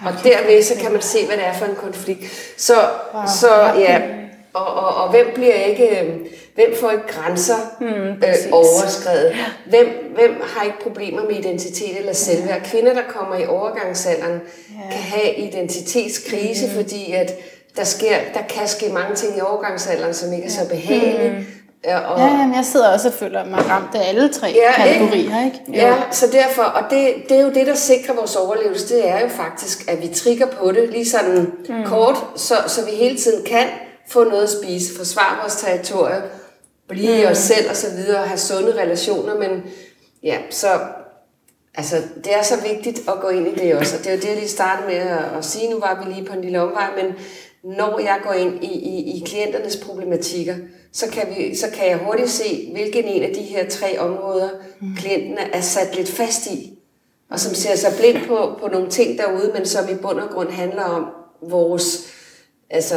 [0.00, 2.52] Og derved så kan man se, hvad det er for en konflikt.
[2.56, 2.74] Så,
[3.40, 4.00] så ja,
[4.54, 6.14] og, og, og hvem bliver ikke, øh,
[6.54, 9.34] hvem får ikke grænser mm, øh, overskrevet?
[9.66, 12.62] Hvem, hvem har ikke problemer med identitet eller selvværd?
[12.64, 14.90] Kvinder, der kommer i overgangsalderen, ja.
[14.90, 16.72] kan have identitetskrise, mm.
[16.72, 17.32] fordi at
[17.76, 21.30] der, sker, der kan ske mange ting i overgangsalderen, som ikke er så behagelige.
[21.30, 21.46] Mm.
[21.86, 24.72] Ja, og, Ja, jamen, jeg sidder også og føler mig ramt af alle tre Ja,
[24.72, 25.60] kategorier, ikke?
[25.72, 29.20] Ja, så derfor, og det, det er jo det, der sikrer vores overlevelse, det er
[29.20, 31.84] jo faktisk, at vi trigger på det lige sådan mm.
[31.84, 33.66] kort, så, så vi hele tiden kan
[34.08, 36.22] få noget at spise, forsvare vores territorium,
[36.88, 37.30] blive mm.
[37.30, 39.62] os selv og så videre, have sunde relationer, men
[40.22, 40.68] ja, så
[41.74, 44.20] altså, det er så vigtigt at gå ind i det også, og det er jo
[44.20, 46.60] det, jeg lige startede med at, at sige, nu var vi lige på en lille
[46.60, 47.14] omvej, men
[47.76, 50.54] når jeg går ind i, i, i klienternes problematikker,
[50.96, 54.48] så kan, vi, så kan jeg hurtigt se, hvilken en af de her tre områder,
[54.80, 54.88] mm.
[54.98, 56.78] klienten er sat lidt fast i,
[57.30, 60.28] og som ser sig blind på, på nogle ting derude, men som i bund og
[60.30, 61.04] grund handler om
[61.50, 62.06] vores,
[62.70, 62.96] altså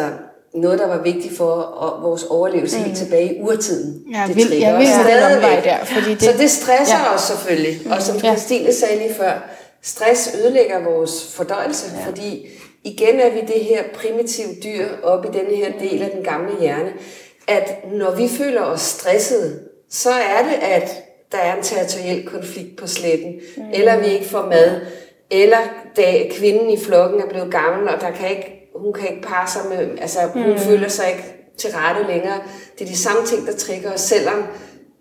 [0.54, 2.84] noget, der var vigtigt for og vores overlevelse mm.
[2.84, 4.04] helt tilbage i urtiden.
[4.12, 5.64] Jeg Det vil, jeg vil den stadigvæk.
[5.64, 7.04] der, fordi det, Så det stresser Ja.
[7.10, 7.16] ja.
[7.16, 7.92] os selvfølgelig.
[7.92, 8.36] Og som Ja.
[8.36, 9.50] Christine sagde lige før,
[9.82, 12.06] stress ødelægger vores fordøjelse, ja.
[12.10, 12.48] fordi
[12.84, 16.52] igen er vi det her primitive dyr op i denne her del af den gamle
[16.62, 16.90] hjerne,
[17.50, 19.60] at når vi føler os stressede,
[19.90, 23.64] så er det, at der er en territoriel konflikt på sletten, mm.
[23.74, 24.82] eller vi ikke får mad,
[25.32, 25.58] eller
[25.98, 29.50] da kvinden i flokken er blevet gammel, og der kan ikke, hun kan ikke parre
[29.50, 31.24] sig med, altså hun føler sig ikke
[31.58, 32.40] til rette længere.
[32.80, 34.44] Det er de samme ting, der trigger os, selvom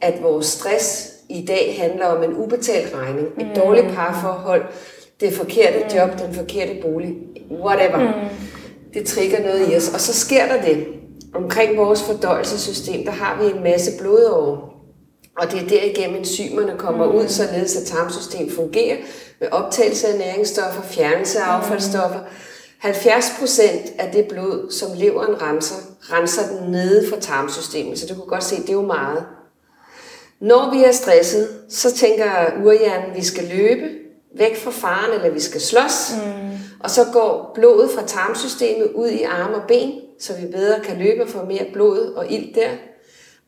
[0.00, 4.62] at vores stress i dag handler om en ubetalt regning, et dårligt parforhold,
[5.20, 7.14] det forkerte job, den forkerte bolig,
[7.50, 8.12] whatever.
[8.94, 9.94] Det trigger noget i os.
[9.94, 10.86] Og så sker der det.
[11.38, 14.56] Omkring vores fordøjelsessystem, der har vi en masse blodårer.
[15.38, 17.18] Og det er derigennem enzymerne kommer mm.
[17.18, 18.96] ud, således at tarmsystemet fungerer
[19.40, 22.18] med optagelse af næringsstoffer, fjernelse af affaldsstoffer.
[22.78, 27.98] 70 procent af det blod, som leveren renser, renser den nede fra tarmsystemet.
[27.98, 29.24] Så du kan godt se, det er jo meget.
[30.40, 32.24] Når vi er stresset, så tænker
[32.64, 33.88] urhjernen, at vi skal løbe
[34.38, 36.12] væk fra faren, eller vi skal slås.
[36.16, 36.58] Mm.
[36.80, 40.98] Og så går blodet fra tarmsystemet ud i arme og ben, så vi bedre kan
[40.98, 42.70] løbe og få mere blod og ild der.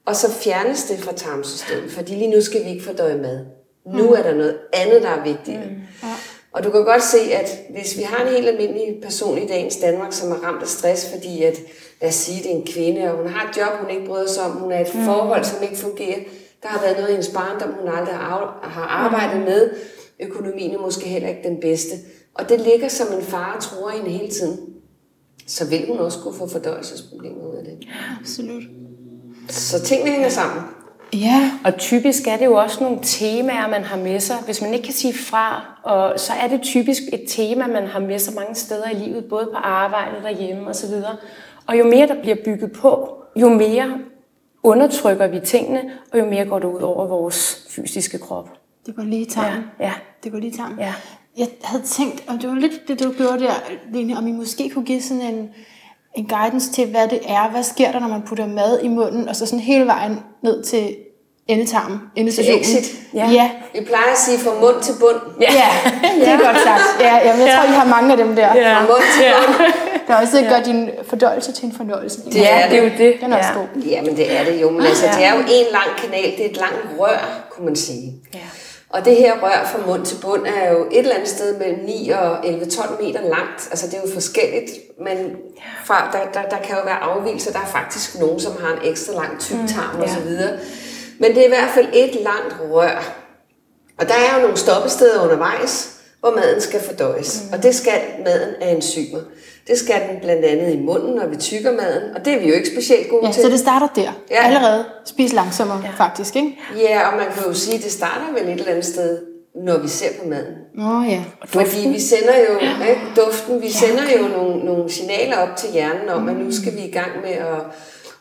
[0.07, 3.40] Og så fjernes det fra tarmsystemet, fordi lige nu skal vi ikke fordøje mad.
[3.87, 5.64] Nu er der noget andet, der er vigtigere.
[5.64, 6.09] Mm.
[6.53, 9.76] Og du kan godt se, at hvis vi har en helt almindelig person i dagens
[9.76, 11.59] Danmark, som er ramt af stress, fordi at,
[12.00, 14.29] lad os sige, det er en kvinde, og hun har et job, hun ikke bryder
[14.29, 15.05] sig om, hun er et mm.
[15.05, 16.18] forhold, som ikke fungerer,
[16.62, 19.44] der har været noget i hendes barndom, hun aldrig har ar- har arbejdet mm.
[19.44, 19.70] med,
[20.22, 21.96] økonomien er måske heller ikke den bedste.
[22.35, 24.59] Og det ligger som en fare tror hende hele tiden.
[25.46, 27.88] Så vil hun også kunne få fordøjelsesproblemer ud af det.
[28.20, 28.62] Absolut.
[29.48, 30.64] Så tingene hænger sammen.
[31.12, 34.37] Ja, Og typisk er det jo også nogle temaer, man har med sig.
[34.44, 38.00] Hvis man ikke kan sige fra, og så er det typisk et tema, man har
[38.00, 40.94] med sig mange steder i livet, både på arbejde, derhjemme osv.
[41.66, 43.98] Og jo mere der bliver bygget på, jo mere
[44.62, 48.60] undertrykker vi tingene, og jo mere går det ud over vores fysiske krop.
[48.87, 49.64] Det går lige i tarmen.
[49.81, 49.93] Ja.
[50.25, 50.79] Det går lige i tarmen.
[50.79, 50.93] Ja.
[51.38, 53.53] Jeg havde tænkt, om det var lidt det, du gjorde der,
[53.93, 55.49] Line, om I måske kunne give sådan en,
[56.16, 57.51] en guidance til, hvad det er.
[57.51, 60.62] Hvad sker der, når man putter mad i munden, og så sådan hele vejen ned
[60.62, 60.97] til
[61.49, 62.61] endetarmen, endestationen?
[62.61, 62.93] exit.
[63.14, 63.19] Ja.
[63.27, 63.33] Ja.
[63.33, 63.51] ja.
[63.75, 65.16] Vi plejer at sige fra mund til bund.
[65.40, 65.53] Ja.
[65.53, 65.69] Ja,
[66.21, 66.83] det er godt sagt.
[67.01, 68.55] Ja, jamen, jeg tror, I har mange af dem der.
[68.55, 68.75] Ja.
[68.77, 69.73] Fra mund til bund.
[70.09, 72.25] Der også gør din fordøjelse til en fornøjelse.
[72.25, 73.14] Det er det er jo det.
[73.21, 73.59] Den er også Ja.
[73.59, 73.83] god.
[73.83, 76.51] Jamen det er det jo, men altså, det er jo en lang kanal, det er
[76.51, 78.12] et langt rør, kunne man sige.
[78.35, 78.38] Ja.
[78.90, 81.85] Og det her rør fra mund til bund er jo et eller andet sted mellem
[81.85, 83.68] 9 og 11-12 meter langt.
[83.70, 85.37] Altså det er jo forskelligt, men
[85.85, 87.53] fra, der, der, der kan jo være afvielser.
[87.53, 90.05] Der er faktisk nogen, som har en ekstra lang tyk tarm mm, ja.
[90.05, 90.59] og så videre.
[91.18, 93.16] Men det er i hvert fald et langt rør.
[93.98, 97.42] Og der er jo nogle stoppesteder undervejs, hvor maden skal fordøjes.
[97.44, 97.53] Mm.
[97.53, 99.20] Og det skal maden af enzymer.
[99.70, 102.02] Det skal den blandt andet i munden, når vi tykker maden.
[102.16, 103.42] Og det er vi jo ikke specielt gode Ja, til.
[103.42, 104.12] så det starter der.
[104.30, 104.46] Ja.
[104.46, 104.85] Allerede.
[105.04, 106.04] Spis langsommere, ja.
[106.04, 106.59] faktisk, ikke?
[106.76, 109.18] Ja, og man kan jo sige, at det starter vel et eller andet sted,
[109.64, 110.54] når vi ser på maden.
[110.78, 111.22] Oh, ja.
[111.44, 116.09] Fordi vi sender jo, ikke, duften, vi sender jo nogle, nogle signaler op til hjernen
[116.09, 117.61] om, at nu skal vi i gang med at,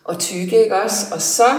[0.09, 1.05] at tykke, ikke også?
[1.13, 1.49] Og så,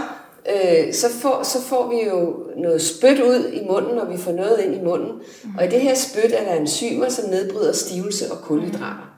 [0.54, 4.32] øh, så, får, så får vi jo noget spyt ud i munden, når vi får
[4.32, 5.12] noget ind i munden.
[5.58, 9.09] Og i det her spyt er der enzymer, som nedbryder stivelse og kulhydrater.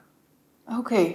[0.81, 1.07] Okay.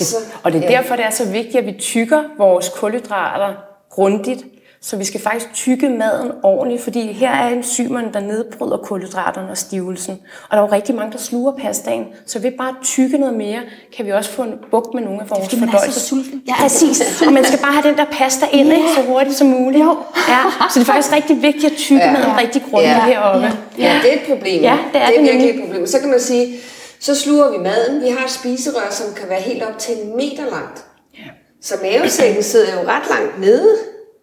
[0.00, 0.76] Så, Og det er ja.
[0.76, 3.54] derfor, det er så vigtigt, at vi tykker vores kulhydrater
[3.90, 4.44] grundigt.
[4.82, 9.58] Så vi skal faktisk tykke maden ordentligt, fordi her er enzymerne, der nedbryder kulhydraterne og
[9.58, 10.18] stivelsen.
[10.48, 12.04] Og der er jo rigtig mange, der sluger pastaen.
[12.26, 13.60] Så ved bare at tykke noget mere,
[13.96, 16.00] kan vi også få en bugt med nogle af vores fordi man er så fordøjelser.
[16.00, 16.42] sulten.
[16.48, 17.22] Ja, præcis.
[17.26, 18.74] Og man skal bare have den der pasta ind, Ja.
[18.76, 19.84] ikke, så hurtigt som muligt.
[19.84, 19.96] Jo.
[20.28, 20.40] Ja.
[20.70, 22.12] Så det er faktisk rigtig vigtigt at tykke Ja.
[22.12, 23.04] maden rigtig grundigt Ja.
[23.04, 23.46] heroppe.
[23.78, 24.62] Ja, det er et problem.
[24.62, 25.86] Ja, det er det er det virkelig et problem.
[25.86, 26.56] Så kan man sige,
[27.00, 28.02] så sluger vi maden.
[28.02, 30.84] Vi har et spiserør, som kan være helt op til en meter langt.
[31.18, 31.24] Ja.
[31.62, 33.76] Så mavesækken sidder jo ret langt nede,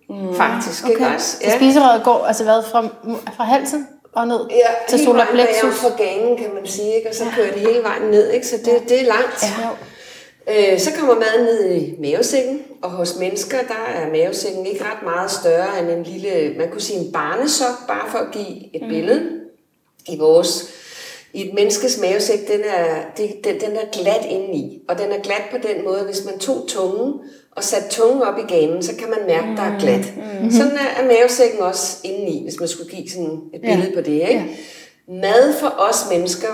[0.09, 0.35] mm.
[0.35, 0.83] faktisk.
[0.83, 0.93] Okay.
[0.93, 1.37] Ikke også?
[1.43, 2.87] Så spiserøret går altså hvad, fra,
[3.35, 5.81] fra halsen og ned Ja, til hele solar vejen bagom plexus.
[5.81, 7.09] fra ganen, kan man sige, ikke?
[7.09, 8.47] og så kører det hele vejen ned, ikke?
[8.47, 9.43] så det, det er langt.
[9.43, 9.69] Ja.
[10.73, 15.03] Øh, så kommer maden ned i mavesækken, og hos mennesker, der er mavesækken ikke ret
[15.03, 18.81] meget større end en lille, man kunne sige en barnesok, bare for at give et
[18.81, 18.87] mm.
[18.89, 19.21] billede.
[20.09, 20.69] I vores,
[21.33, 25.21] i et menneskes mavesæk, den er, det, den, den er glat indeni, og den er
[25.21, 27.13] glat på den måde, hvis man tog tungen
[27.51, 30.13] og satte tungen op i ganen, så kan man mærke, at der er glat.
[30.43, 30.51] Mm.
[30.51, 33.95] Sådan er, er mavesækken også indeni, hvis man skulle give sådan et billede ja.
[33.95, 34.13] på det.
[34.13, 34.33] Ikke?
[34.33, 34.45] Ja.
[35.07, 36.47] Mad for os mennesker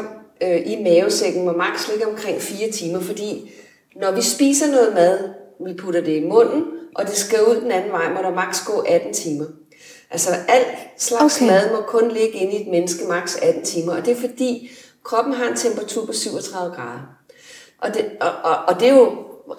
[0.44, 3.52] øh, i mavesækken må maks ligge omkring 4 timer, fordi
[3.96, 5.30] når vi spiser noget mad,
[5.66, 6.64] vi putter det i munden,
[6.96, 9.46] og det skal ud den anden vej, må der maks gå 18 timer.
[10.14, 11.46] Altså alt slags okay.
[11.52, 14.72] mad må kun ligge inde i et menneske maks 18 timer, og det er fordi
[15.04, 17.00] kroppen har en temperatur på 37 grader.
[17.82, 19.12] Og det, og, og, og det er jo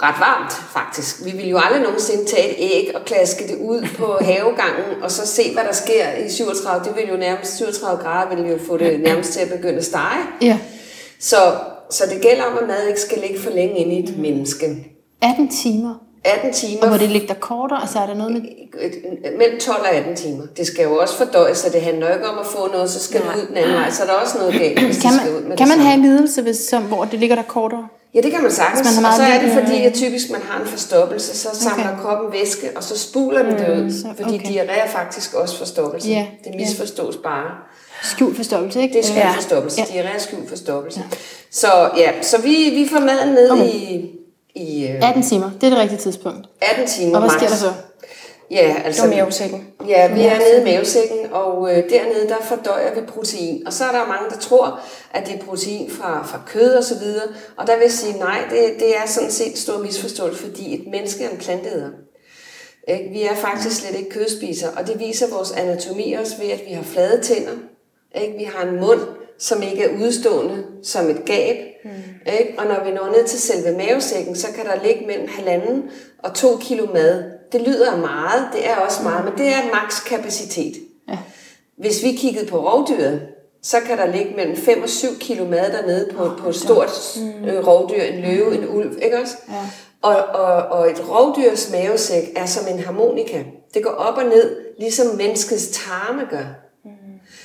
[0.02, 1.24] ret varmt, faktisk.
[1.24, 5.10] Vi vil jo aldrig nogensinde tage et æg og klaske det ud på havegangen, og
[5.10, 6.84] så se, hvad der sker i 37.
[6.84, 9.84] Det vil jo nærmest, 37 grader vil jo få det nærmest til at begynde at
[9.84, 10.22] stege.
[10.42, 10.58] Ja.
[11.20, 11.36] Så,
[11.90, 14.86] så det gælder om, at mad ikke skal ligge for længe inde i et menneske.
[15.22, 15.94] 18 timer?
[16.24, 16.82] 18 timer.
[16.82, 17.80] Og må det ligge der kortere?
[17.80, 18.42] Altså er der noget med...
[19.38, 20.46] Mellem 12 og 18 timer.
[20.56, 23.20] Det skal jo også fordøjes, så det handler ikke om at få noget, så skal
[23.20, 23.34] Nej.
[23.34, 23.90] det ud den anden vej.
[23.90, 25.78] Så er der også noget galt, hvis kan man, det skal ud med Kan man
[25.78, 27.88] have en lidelse, hvis, som, hvor det ligger der kortere?
[28.14, 28.96] Ja, det kan man sagtens.
[28.96, 31.92] Man har og så er det fordi, at typisk man har en forstoppelse, så samler
[31.92, 32.02] okay.
[32.02, 34.08] kroppen væske, og så spuler den det ud.
[34.08, 34.48] Mm, fordi okay.
[34.48, 36.10] diarré er faktisk også forstoppelse.
[36.10, 36.24] Yeah.
[36.44, 37.22] Det misforstås yeah.
[37.22, 37.50] bare.
[38.02, 38.92] Skjult forstoppelse, ikke?
[38.92, 39.80] Det er skjult forstoppelse.
[39.80, 39.84] Ja.
[39.84, 41.00] Diarré er skjult forstoppelse.
[41.00, 41.16] Ja.
[41.50, 43.64] Så ja, så vi, vi får maden ned okay.
[43.64, 44.10] i
[44.54, 44.86] i...
[44.86, 46.46] Øh, 18 timer, det er det rigtige tidspunkt.
[46.60, 47.72] 18 timer Og hvad sker der så?
[48.50, 49.06] Ja, altså...
[49.06, 49.66] Det er mavesækken.
[49.88, 53.66] Ja, vi er nede i mavesækken, og øh, dernede der fordøjer vi protein.
[53.66, 54.80] Og så er der mange, der tror,
[55.14, 57.26] at det er protein fra, fra kød og så videre.
[57.56, 60.86] Og der vil jeg sige, nej, det, det er sådan set stor misforståelse, fordi et
[60.90, 61.90] menneske er en planteæder.
[63.12, 66.72] Vi er faktisk slet ikke kødspisere, og det viser vores anatomi også ved, at vi
[66.72, 67.56] har flade tænder.
[68.38, 69.00] Vi har en mund,
[69.38, 71.56] som ikke er udstående som et gab.
[71.84, 71.90] Mm.
[72.26, 72.54] Ikke?
[72.58, 75.82] Og når vi når ned til selve mavesækken, så kan der ligge mellem halvanden
[76.18, 77.24] og to kilo mad.
[77.52, 80.74] Det lyder meget, det er også meget, men det er maks kapacitet.
[81.08, 81.18] Ja.
[81.78, 83.22] Hvis vi kiggede på rovdyret,
[83.62, 86.90] så kan der ligge mellem 5 og 7 kilo mad dernede på, på et stort
[87.16, 87.66] mm.
[87.66, 89.37] rovdyr, en løve, en ulv, ikke også?
[89.48, 89.54] Ja.
[90.02, 93.42] Og, og, og et rovdyrs mavesæk er som en harmonika.
[93.74, 96.44] Det går op og ned, ligesom menneskets tarme gør.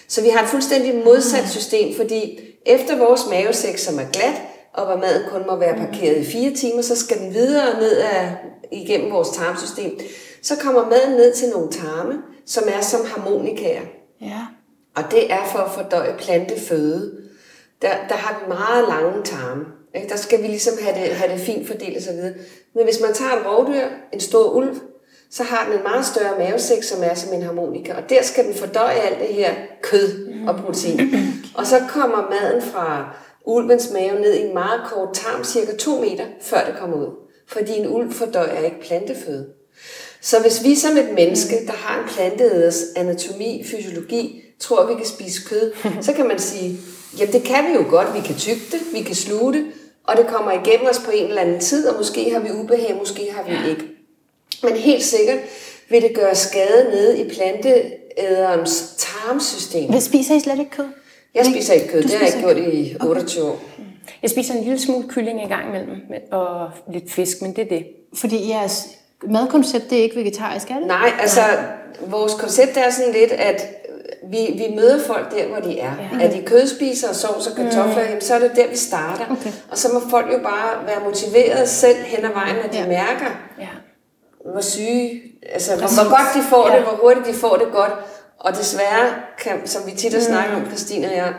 [0.08, 4.42] Så vi har et fuldstændig modsat system, fordi efter vores mavesæk, som er glat,
[4.74, 7.98] og hvor maden kun må være parkeret i fire timer, så skal den videre ned
[7.98, 8.36] af,
[8.72, 10.00] igennem vores tarmsystem.
[10.42, 13.82] Så kommer maden ned til nogle tarme, som er som harmonikaer.
[14.22, 14.42] Ja.
[14.96, 17.18] Og det er for at fordøje planteføde.
[17.82, 19.66] Der, der har vi meget lange tarme.
[19.96, 20.10] Ikke?
[20.10, 22.34] Der skal vi ligesom have det, have det fint fordelt og så videre.
[22.76, 24.80] Men hvis man tager et rovdyr, en stor ulv,
[25.32, 27.94] så har den en meget større mavesæk, som er som en harmonika.
[27.94, 31.00] Og der skal den fordøje alt det her kød og protein.
[31.56, 36.02] Og så kommer maden fra ulvens mave ned i en meget kort tarm, cirka 2
[36.02, 37.08] meter, før det kommer ud.
[37.48, 39.48] Fordi en ulv fordøjer ikke planteføde.
[40.22, 45.06] Så hvis vi som et menneske, der har en planteæders anatomi, fysiologi, tror, vi kan
[45.06, 45.74] spise kød,
[46.06, 46.78] så kan man sige,
[47.20, 48.14] ja, det kan vi jo godt.
[48.14, 49.66] Vi kan tygge det, vi kan sluge det,
[50.04, 52.96] og det kommer igennem os på en eller anden tid, og måske har vi ubehag,
[52.98, 53.84] måske har vi ikke.
[54.64, 55.40] Men helt sikkert
[55.90, 59.90] vil det gøre skade nede i planteæderens tarmsystem.
[59.90, 60.86] Hvad spiser I slet ikke kød?
[61.36, 63.54] Jeg spiser ikke kød, det har jeg ikke gjort i 28 okay.
[63.54, 63.62] år.
[64.22, 67.70] Jeg spiser en lille smule kylling i gang imellem, og lidt fisk, men det er
[67.70, 67.86] det.
[68.14, 68.88] Fordi jeres
[69.24, 70.88] madkoncept, det er ikke vegetarisk, er det?
[70.88, 71.42] Nej, altså
[72.08, 73.62] vores koncept er sådan lidt, at
[74.32, 75.94] vi, vi møder folk der, hvor de er.
[76.20, 76.26] Ja.
[76.26, 78.08] Er de kødspiser og sovs og kartofler, mm.
[78.08, 79.26] jamen, så er det der, vi starter.
[79.32, 79.52] Okay.
[79.72, 82.88] Og så må folk jo bare være motiveret selv hen ad vejen, når de ja.
[82.88, 83.26] mærker,
[83.60, 83.68] ja
[84.52, 85.22] hvor syge,
[85.54, 86.76] altså hvor, hvor godt de får ja.
[86.76, 87.94] det, hvor hurtigt de får det godt.
[88.40, 89.06] Og desværre,
[89.44, 91.34] kan, som vi tit har snakket om, Christine og jeg,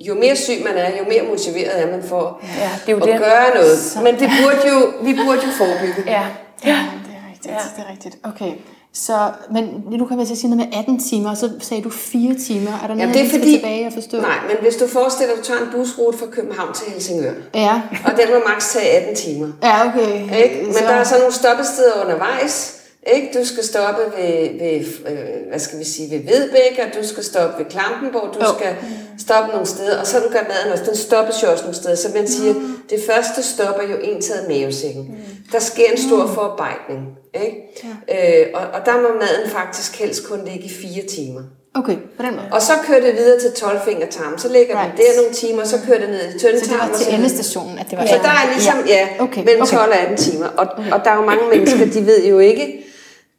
[0.00, 3.02] jo mere syg man er, jo mere motiveret er man for ja, det er jo
[3.02, 3.18] at det.
[3.18, 3.78] gøre noget.
[3.78, 4.00] Så.
[4.00, 6.02] Men det burde jo, vi burde jo forebygge.
[6.06, 6.26] Ja,
[6.64, 6.78] ja.
[7.06, 7.54] det er rigtigt.
[7.54, 7.58] Ja.
[7.76, 8.16] Det er rigtigt.
[8.24, 8.52] Okay.
[8.92, 11.90] Så, men nu kan vi så sige noget med 18 timer, og så sagde du
[11.90, 12.70] 4 timer.
[12.70, 14.20] Er der noget, Jamen, det er fordi, tilbage at forstå?
[14.20, 17.32] Nej, men hvis du forestiller dig, at du tager en busrute fra København til Helsingør,
[17.54, 17.82] ja.
[18.04, 19.48] og den må maks tage 18 timer.
[19.62, 20.42] Ja, okay.
[20.44, 20.62] Ikke?
[20.64, 20.84] Men så...
[20.84, 23.38] der er så nogle stoppesteder undervejs, ikke?
[23.38, 27.24] Du skal stoppe ved, ved øh, hvad skal vi sige, ved Vedbæk, og du skal
[27.24, 28.56] stoppe ved Klampenborg, du oh.
[28.58, 28.76] skal
[29.18, 30.84] stoppe nogle steder, og sådan gør maden også.
[30.84, 31.94] Den stoppes jo også nogle steder.
[31.94, 32.78] Så man siger, mm.
[32.90, 35.02] det første stopper jo en taget mavesækken.
[35.02, 35.52] Mm.
[35.52, 36.34] Der sker en stor mm.
[36.34, 37.02] forarbejdning.
[37.34, 37.86] Ikke?
[38.08, 38.40] Ja.
[38.40, 41.42] Øh, og, og der må maden faktisk helst kun ligge i fire timer.
[41.76, 42.46] Okay, på den måde.
[42.52, 43.78] Og så kører det videre til 12
[44.10, 44.38] tarm.
[44.38, 44.96] Så ligger right.
[44.96, 46.60] den der nogle timer, så kører det ned i tyndtarm.
[46.60, 49.44] Så det var til endestationen, at det var Så der er ligesom, ja, ja okay.
[49.44, 50.46] mellem 12 og 18 timer.
[50.46, 52.84] Og, og der er jo mange mennesker, de ved jo ikke,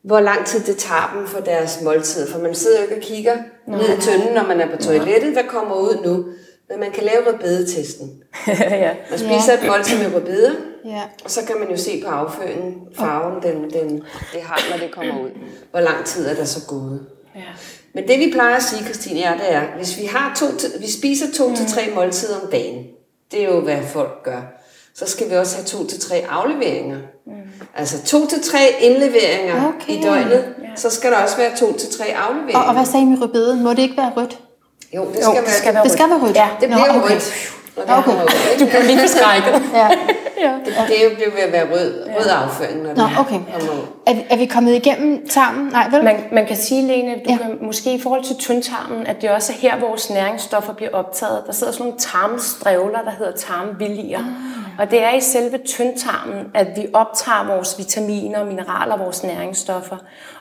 [0.06, 2.28] hvor lang tid det tager dem for deres måltid.
[2.28, 3.38] For man sidder jo ikke og kigger
[3.68, 5.34] Nå, ned i tønden, når man er på toilettet.
[5.34, 6.26] Hvad kommer ud nu?
[6.70, 8.24] Men man kan lave rødbedetesten.
[8.48, 8.94] ja.
[9.10, 9.60] Man spiser ja.
[9.60, 10.52] et måltid med rødbeder,
[10.86, 11.02] ja.
[11.24, 14.96] og så kan man jo se på afføringen, farven, den, den, det har, når det
[14.96, 15.30] kommer ud.
[15.72, 17.06] Hvor lang tid er der så gået.
[17.36, 17.42] Ja.
[17.94, 20.46] Men det vi plejer at sige, Christine, er, det er, hvis vi, har to,
[20.80, 21.56] vi spiser to mm.
[21.56, 22.86] til tre måltider om dagen,
[23.32, 24.42] det er jo, hvad folk gør,
[24.94, 26.98] så skal vi også have to til tre afleveringer.
[27.78, 29.94] Altså to til tre indleveringer okay.
[29.94, 30.68] i døgnet, ja.
[30.76, 32.60] så skal der også være to til tre afleveringer.
[32.60, 33.64] Og, og hvad sagde I med rødbeden?
[33.64, 34.40] Må det ikke være rødt?
[34.96, 35.84] Jo, det skal, jo, være, det skal være rødt.
[35.84, 36.36] Det skal være rødt.
[36.36, 37.12] Ja, det bliver Nå, okay.
[37.12, 37.56] rødt.
[37.78, 38.12] Okay.
[38.60, 39.62] Du blev lige forskrækket.
[39.74, 39.90] ja.
[40.46, 40.54] ja.
[40.66, 43.40] Det, det jo ved at være rød, rød afføring, når Nå, okay.
[44.06, 45.66] Er, er vi kommet igennem tarmen?
[45.66, 46.04] Nej, vel?
[46.04, 47.38] Man, man kan sige, Lene, du ja.
[47.38, 51.44] kan måske i forhold til tyndtarmen, at det også er her, vores næringsstoffer bliver optaget.
[51.48, 54.20] Der sidder sådan nogle tarmstrævler, der hedder tarmvillier.
[54.20, 54.65] Ah.
[54.80, 59.98] Og det er i selve tyndtarmen, at vi optager vores vitaminer, mineraler, vores næringsstoffer.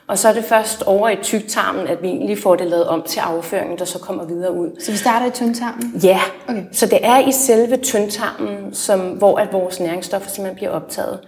[0.07, 3.03] Og så er det først over i tyktarmen, at vi egentlig får det lavet om
[3.03, 4.69] til afføringen, der så kommer videre ud.
[4.79, 5.93] Så vi starter i tyndtarmen?
[6.03, 6.63] Ja, okay.
[6.71, 11.19] så det er i selve tyndtarmen, som, hvor at vores næringsstoffer simpelthen bliver optaget.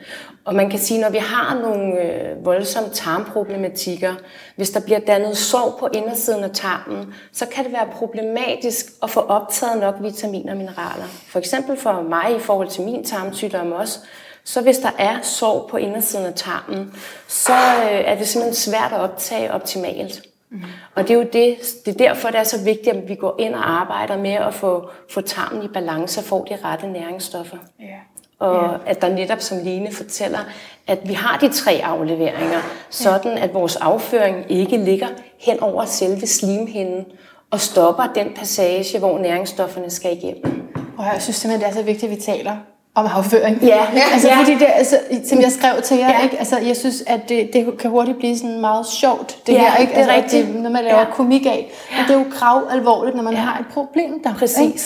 [0.48, 4.16] Og man kan sige, når vi har nogle øh, voldsomme tarmproblematikker,
[4.56, 9.10] hvis der bliver dannet sår på indersiden af tarmen, så kan det være problematisk at
[9.10, 11.06] få optaget nok vitaminer og mineraler.
[11.06, 14.00] For eksempel for mig i forhold til min tarmsygdom også,
[14.44, 16.94] så hvis der er sår på indersiden af tarmen,
[17.28, 20.22] så øh, er det simpelthen svært at optage optimalt.
[20.50, 20.62] Mm.
[20.96, 23.36] Og det er jo det, det er derfor, det er så vigtigt, at vi går
[23.40, 27.58] ind og arbejder med at få, få tarmen i balance og få de rette næringsstoffer.
[27.82, 28.00] Yeah.
[28.40, 28.80] Og yeah.
[28.86, 30.40] at der netop, som Line fortæller,
[30.88, 35.08] at vi har de tre afleveringer, sådan at vores afføring ikke ligger
[35.40, 37.06] hen over selve slimhinden
[37.52, 40.62] og stopper den passage, hvor næringsstofferne skal igennem.
[40.98, 42.56] Og jeg synes simpelthen, det er så vigtigt, at vi taler
[42.96, 43.64] om afføring.
[43.64, 43.86] Ja.
[44.14, 44.40] altså, ja.
[44.40, 46.24] Fordi det, altså, som jeg skrev til jer, ja.
[46.24, 46.38] ikke?
[46.38, 49.78] Altså, jeg synes, at det, det kan hurtigt blive sådan meget sjovt, det ja, her,
[49.78, 49.94] ikke?
[49.94, 50.54] det er altså, rigtigt.
[50.54, 51.12] Det, når man laver ja.
[51.12, 51.72] komik af.
[51.92, 52.02] Ja.
[52.02, 53.40] Og det er jo krav alvorligt, når man ja.
[53.40, 54.34] har et problem der.
[54.34, 54.60] Præcis.
[54.60, 54.82] Ikke?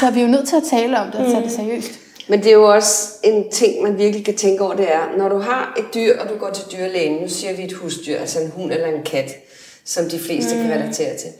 [0.00, 1.42] Så vi er jo nødt til at tale om det og tage mm.
[1.42, 2.01] det seriøst.
[2.28, 5.28] Men det er jo også en ting, man virkelig kan tænke over, det er, når
[5.28, 8.40] du har et dyr, og du går til dyrlægen, nu siger vi et husdyr, altså
[8.40, 9.30] en hund eller en kat,
[9.84, 10.60] som de fleste mm.
[10.60, 11.30] kan relatere til.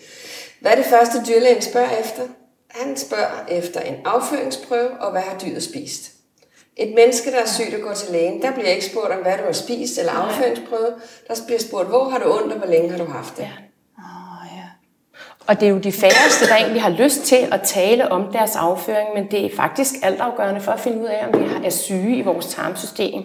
[0.60, 2.22] Hvad er det første, dyrlægen spørger efter?
[2.68, 6.10] Han spørger efter en afføringsprøve, og hvad har dyret spist?
[6.76, 9.38] Et menneske, der er sygt og går til lægen, der bliver ikke spurgt om, hvad
[9.38, 10.92] du har spist eller afføringsprøve.
[11.28, 13.42] Der bliver spurgt, hvor har du ondt, og hvor længe har du haft det?
[13.42, 13.71] Ja.
[15.48, 15.52] Ja.
[15.52, 18.56] Og det er jo de færreste, der egentlig har lyst til at tale om deres
[18.56, 22.16] afføring, men det er faktisk altafgørende for at finde ud af, om vi er syge
[22.16, 23.22] i vores tarmsystem.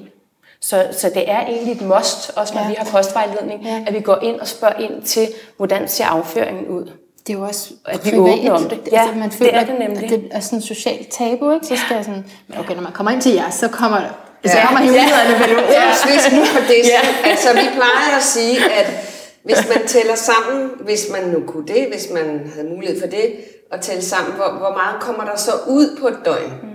[0.62, 2.68] Så, så det er egentlig et must, også når ja.
[2.68, 3.84] vi har kostvejledning, ja.
[3.88, 5.28] at vi går ind og spørger ind til,
[5.58, 6.92] hvordan ser afføringen ud
[7.28, 8.80] det er jo også at vi åbner om det.
[8.92, 10.04] Ja, altså, man føler, det er det nemlig.
[10.04, 11.66] At det er sådan en socialt tabu, ikke?
[11.66, 12.26] Så skal jeg sådan,
[12.60, 14.10] okay, når man kommer ind til jer, så kommer der
[14.46, 14.52] Ja.
[14.52, 15.64] Så kommer mulighederne vel ud.
[15.72, 16.82] Ja, hvis nu på det.
[16.96, 17.30] Ja.
[17.30, 18.88] Altså, vi plejer at sige, at
[19.48, 23.34] hvis man tæller sammen, hvis man nu kunne det, hvis man havde mulighed for det,
[23.72, 26.52] at tælle sammen, hvor, hvor meget kommer der så ud på et døgn?
[26.64, 26.70] Mm.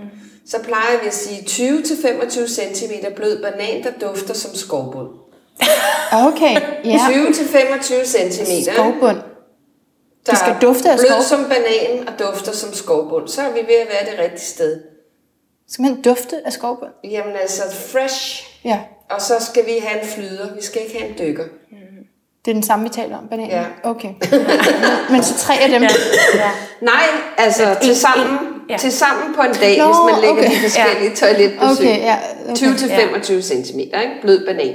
[0.47, 5.09] Så plejer vi at sige 20-25 cm blød banan, der dufter som skovbund.
[6.13, 6.97] Okay, ja.
[6.97, 8.71] 20-25 cm.
[8.73, 9.19] Skovbund
[10.27, 11.23] der det skal dufte af skov.
[11.23, 14.81] som banan og dufter som skovbund, så er vi ved at være det rigtige sted.
[15.79, 16.91] Man dufte af skovbund?
[17.05, 18.45] Jamen altså fresh.
[18.65, 18.81] Ja.
[19.11, 20.55] Og så skal vi have en flyder.
[20.55, 21.45] Vi skal ikke have en dykker.
[21.71, 21.77] Mm.
[22.45, 23.51] Det er den samme, vi taler om, bananen?
[23.51, 23.65] Ja.
[23.83, 24.09] Okay.
[25.13, 25.83] Men så tre af dem?
[25.83, 25.89] Ja.
[26.35, 26.51] ja.
[26.81, 27.05] Nej,
[27.37, 28.77] altså til sammen, ja.
[28.77, 30.57] til sammen på en dag, Nå, hvis man lægger okay.
[30.57, 31.15] de forskellige ja.
[31.15, 31.87] toiletbesøg.
[31.87, 32.17] Okay, ja.
[32.45, 32.55] Okay.
[32.55, 33.41] 20-25 ja.
[33.41, 33.95] cm, ikke?
[34.23, 34.75] blød banan.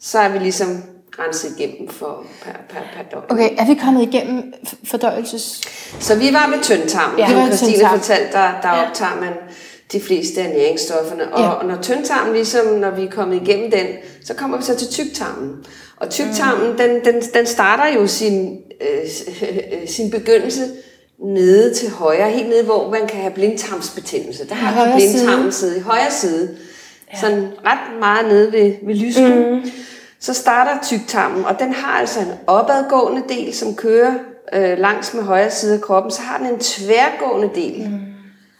[0.00, 0.82] Så er vi ligesom
[1.18, 3.24] renset igennem for, per, per, per døgn.
[3.28, 4.52] Okay, er vi kommet igennem
[4.84, 5.60] fordøjelses...
[6.00, 7.18] Så vi var ved tyndtarm.
[7.18, 8.88] Ja, det Christine fortalte, der, der ja.
[8.88, 9.32] optager man
[9.92, 11.34] de fleste af næringsstofferne.
[11.34, 11.48] Og, ja.
[11.48, 13.86] og når tyndtarmen, ligesom når vi er kommet igennem den,
[14.24, 15.64] så kommer vi så til tyktarmen.
[15.96, 19.08] Og tyktarmen, den, den, den starter jo sin, øh,
[19.96, 20.62] sin begyndelse
[21.18, 24.48] nede til højre, helt nede, hvor man kan have blindtarmsbetændelse.
[24.48, 26.56] Der har vi blindtarmen siddet i højre side.
[27.12, 27.20] Ja.
[27.20, 29.50] Sådan ret meget nede ved, ved lysken.
[29.50, 29.62] Mm
[30.20, 34.14] så starter tyktarmen, og den har altså en opadgående del, som kører
[34.52, 36.12] øh, langs med højre side af kroppen.
[36.12, 38.00] Så har den en tværgående del, mm.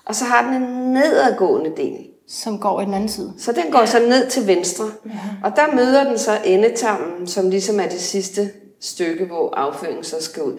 [0.05, 2.07] og så har den en nedadgående del.
[2.29, 3.33] Som går i den anden side.
[3.39, 4.85] Så den går så ned til venstre.
[5.07, 5.11] Ja.
[5.45, 10.17] Og der møder den så endetarmen, som ligesom er det sidste stykke, hvor afføringen så
[10.21, 10.53] skal ud.
[10.53, 10.59] Mm.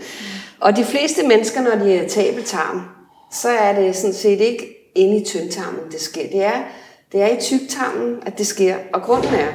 [0.59, 2.81] Og de fleste mennesker, når de er tabeltarm,
[3.31, 6.27] så er det sådan set ikke inde i tyndtarmen, det sker.
[6.31, 6.63] Det er,
[7.11, 8.75] det er i tyktarmen, at det sker.
[8.93, 9.47] Og grunden er,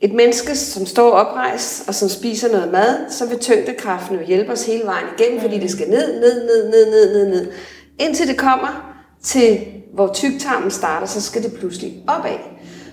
[0.00, 4.52] et menneske, som står oprejst og som spiser noget mad, så vil tyngdekraften jo hjælpe
[4.52, 7.52] os hele vejen igennem, fordi det skal ned, ned, ned, ned, ned, ned, ned.
[7.98, 8.89] Indtil det kommer
[9.24, 12.38] til, hvor tyktarmen starter, så skal det pludselig opad.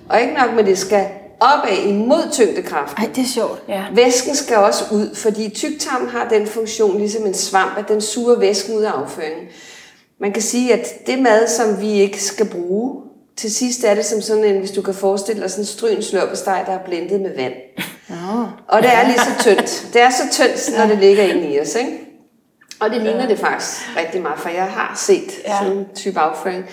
[0.09, 1.05] Og ikke nok med, det skal
[1.39, 3.03] opad imod tyngdekraften.
[3.03, 3.63] Ej, det er sjovt.
[3.67, 3.83] Ja.
[3.93, 8.39] Væsken skal også ud, fordi tyktarmen har den funktion, ligesom en svamp, at den suger
[8.39, 9.45] væsken ud af afføringen.
[10.21, 13.01] man kan sige, at det mad, som vi ikke skal bruge,
[13.37, 16.01] til sidst er det som sådan en, hvis du kan forestille dig sådan en stryn
[16.01, 17.53] slørpesteg, der er blendet med vand.
[18.09, 18.45] Oh.
[18.67, 19.87] Og det er lige så tyndt.
[19.93, 22.06] Det er så tyndt, når det ligger inde i os, ikke?
[22.79, 23.29] Og det ligner ja.
[23.29, 25.57] det faktisk rigtig meget, for jeg har set ja.
[25.59, 26.65] sådan en type afføring.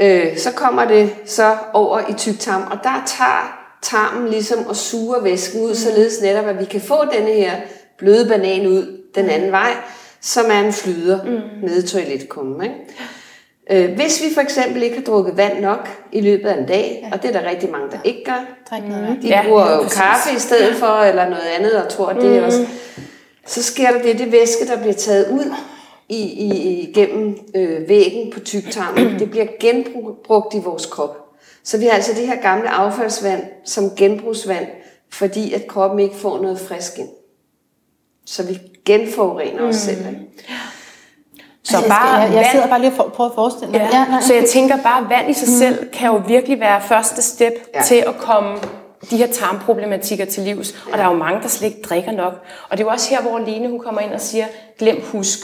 [0.00, 5.20] Øh, så kommer det så over i tyktarm, og der tager tarmen ligesom og suger
[5.20, 5.74] væsken ud, mm.
[5.74, 7.52] således netop, at vi kan få denne her
[7.98, 9.70] bløde banan ud den anden vej,
[10.20, 11.68] som er en flyder mm.
[11.68, 12.62] nede i toiletkummen.
[12.62, 12.74] Ikke?
[13.70, 17.00] Øh, hvis vi for eksempel ikke har drukket vand nok i løbet af en dag,
[17.02, 17.16] ja.
[17.16, 18.44] og det er der rigtig mange, der ikke gør,
[18.78, 19.20] mm.
[19.22, 22.30] de ja, bruger jo kaffe i stedet for, eller noget andet, og tror, at det
[22.30, 22.36] mm.
[22.36, 22.66] er også...
[23.46, 25.52] Så sker der det, det væske, der bliver taget ud
[26.08, 31.16] i, i, igennem øh, væggen på tyktarmen, det bliver genbrugt i vores krop.
[31.64, 34.66] Så vi har altså det her gamle affaldsvand som genbrugsvand,
[35.12, 37.08] fordi at kroppen ikke får noget frisk ind.
[38.26, 39.68] Så vi genforurener mm.
[39.68, 39.98] os selv.
[39.98, 40.20] Ikke?
[41.62, 43.88] Så altså, bare jeg, jeg, jeg sidder bare lige og prøver at forestille mig.
[43.92, 43.98] Ja.
[43.98, 45.58] Ja, så jeg tænker bare, vand i sig mm.
[45.58, 47.82] selv kan jo virkelig være første step ja.
[47.82, 48.58] til at komme
[49.10, 50.74] de her tarmproblematikker til livs.
[50.92, 52.32] Og der er jo mange, der slet ikke drikker nok.
[52.68, 54.46] Og det er jo også her, hvor Lene hun kommer ind og siger,
[54.78, 55.38] glem husk.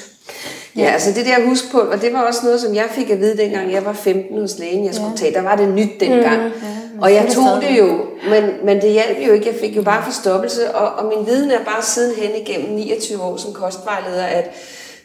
[0.76, 3.20] Ja, altså det der husk på, og det var også noget, som jeg fik at
[3.20, 5.16] vide, dengang jeg var 15 hos lægen, jeg skulle ja.
[5.16, 5.34] tage.
[5.34, 6.42] Der var det nyt dengang.
[6.42, 9.46] Mm, ja, og jeg tog det jo, men, men det hjalp jo ikke.
[9.46, 13.36] Jeg fik jo bare forstoppelse, og, og min viden er bare sidenhen igennem 29 år
[13.36, 14.50] som kostvejleder, at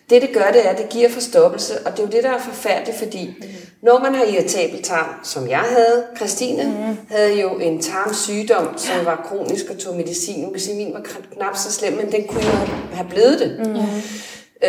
[0.10, 2.32] det, det gør, det er, at det giver forstoppelse, og det er jo det, der
[2.32, 3.46] er forfærdeligt, fordi mm.
[3.82, 6.98] når man har irritabel tarm, som jeg havde, Christine mm.
[7.10, 10.44] havde jo en tarmsygdom, som var kronisk og tog medicin.
[10.44, 11.02] Nu kan sige, min var
[11.34, 12.52] knap så slem, men den kunne jo
[12.94, 13.68] have blevet det.
[13.68, 13.76] Mm.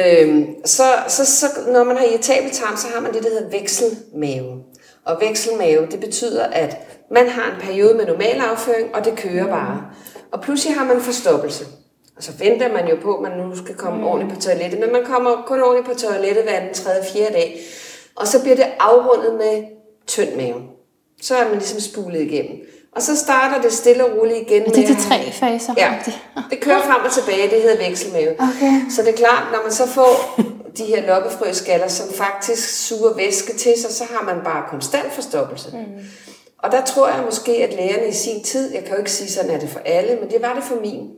[0.00, 3.58] Øhm, så, så, så når man har irritabel tarm, så har man det, der hedder
[3.58, 4.62] vekselmave.
[5.04, 6.76] Og vekselmave, det betyder, at
[7.10, 9.82] man har en periode med normal afføring, og det kører bare.
[10.32, 11.64] Og pludselig har man forstoppelse.
[12.16, 14.06] Og så venter man jo på, at man nu skal komme mm.
[14.06, 14.80] ordentligt på toilettet.
[14.80, 17.60] Men man kommer kun ordentligt på toilettet hver den tredje, fjerde dag.
[18.16, 19.64] Og så bliver det afrundet med
[20.06, 20.62] tynd mave.
[21.22, 22.60] Så er man ligesom spulet igennem.
[22.92, 24.62] Og så starter det stille og roligt igen.
[24.62, 25.74] Er det de tre faser?
[25.76, 25.94] Ja,
[26.50, 27.50] det kører frem og tilbage.
[27.50, 28.32] Det hedder vekselmave.
[28.32, 28.72] Okay.
[28.90, 30.40] Så det er klart, når man så får
[30.78, 35.70] de her lokkefrøskaller, som faktisk suger væske til sig, så har man bare konstant forstoppelse.
[35.72, 36.04] Mm.
[36.58, 39.30] Og der tror jeg måske, at lægerne i sin tid, jeg kan jo ikke sige
[39.30, 41.10] sådan, er det for alle, men det var det for min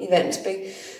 [0.00, 0.56] i Vandsbæk,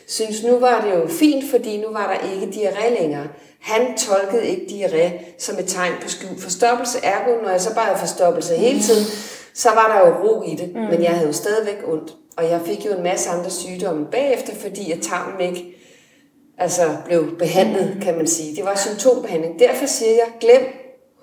[0.06, 3.26] synes nu var det jo fint, fordi nu var der ikke diarré længere.
[3.60, 6.98] Han tolkede ikke diarré som et tegn på skjult forstoppelse.
[7.02, 9.04] Ergo, når jeg så bare havde forstoppelse hele tiden,
[9.54, 10.74] så var der jo ro i det.
[10.74, 10.80] Mm.
[10.80, 12.14] Men jeg havde jo stadigvæk ondt.
[12.36, 15.76] Og jeg fik jo en masse andre sygdomme bagefter, fordi at tarmen ikke
[16.58, 18.00] altså, blev behandlet, mm.
[18.00, 18.56] kan man sige.
[18.56, 19.58] Det var symptombehandling.
[19.58, 20.62] Derfor siger jeg, glem,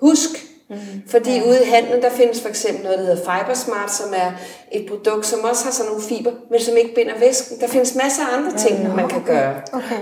[0.00, 0.30] husk,
[0.72, 1.02] Mm.
[1.08, 1.48] Fordi ja.
[1.48, 4.30] ude i handlen, der findes for eksempel noget, der hedder Fibersmart, som er
[4.72, 7.60] et produkt, som også har sådan nogle fiber, men som ikke binder væsken.
[7.60, 9.32] Der findes masser af andre ting, ja, man kan okay.
[9.32, 9.54] gøre.
[9.72, 10.00] Okay.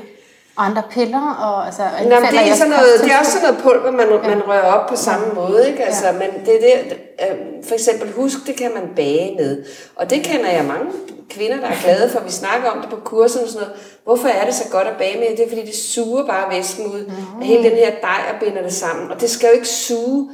[0.56, 1.34] Og andre piller?
[1.46, 4.28] Og, altså, Nå, det, er sådan noget, det er også sådan noget pulver, man, ja.
[4.28, 5.34] man rører op på samme ja.
[5.34, 5.68] måde.
[5.68, 5.84] Ikke?
[5.84, 6.12] Altså, ja.
[6.12, 9.64] Men det er det, øh, for eksempel husk, det kan man bage med.
[9.96, 10.86] Og det kender jeg mange
[11.30, 12.20] kvinder, der er glade for.
[12.20, 13.80] Vi snakker om det på kursen og sådan noget.
[14.04, 15.36] Hvorfor er det så godt at bage med?
[15.36, 17.40] Det er fordi, det suger bare væsken ud mm.
[17.40, 19.10] af hele den her dej og binder det sammen.
[19.10, 20.30] Og det skal jo ikke suge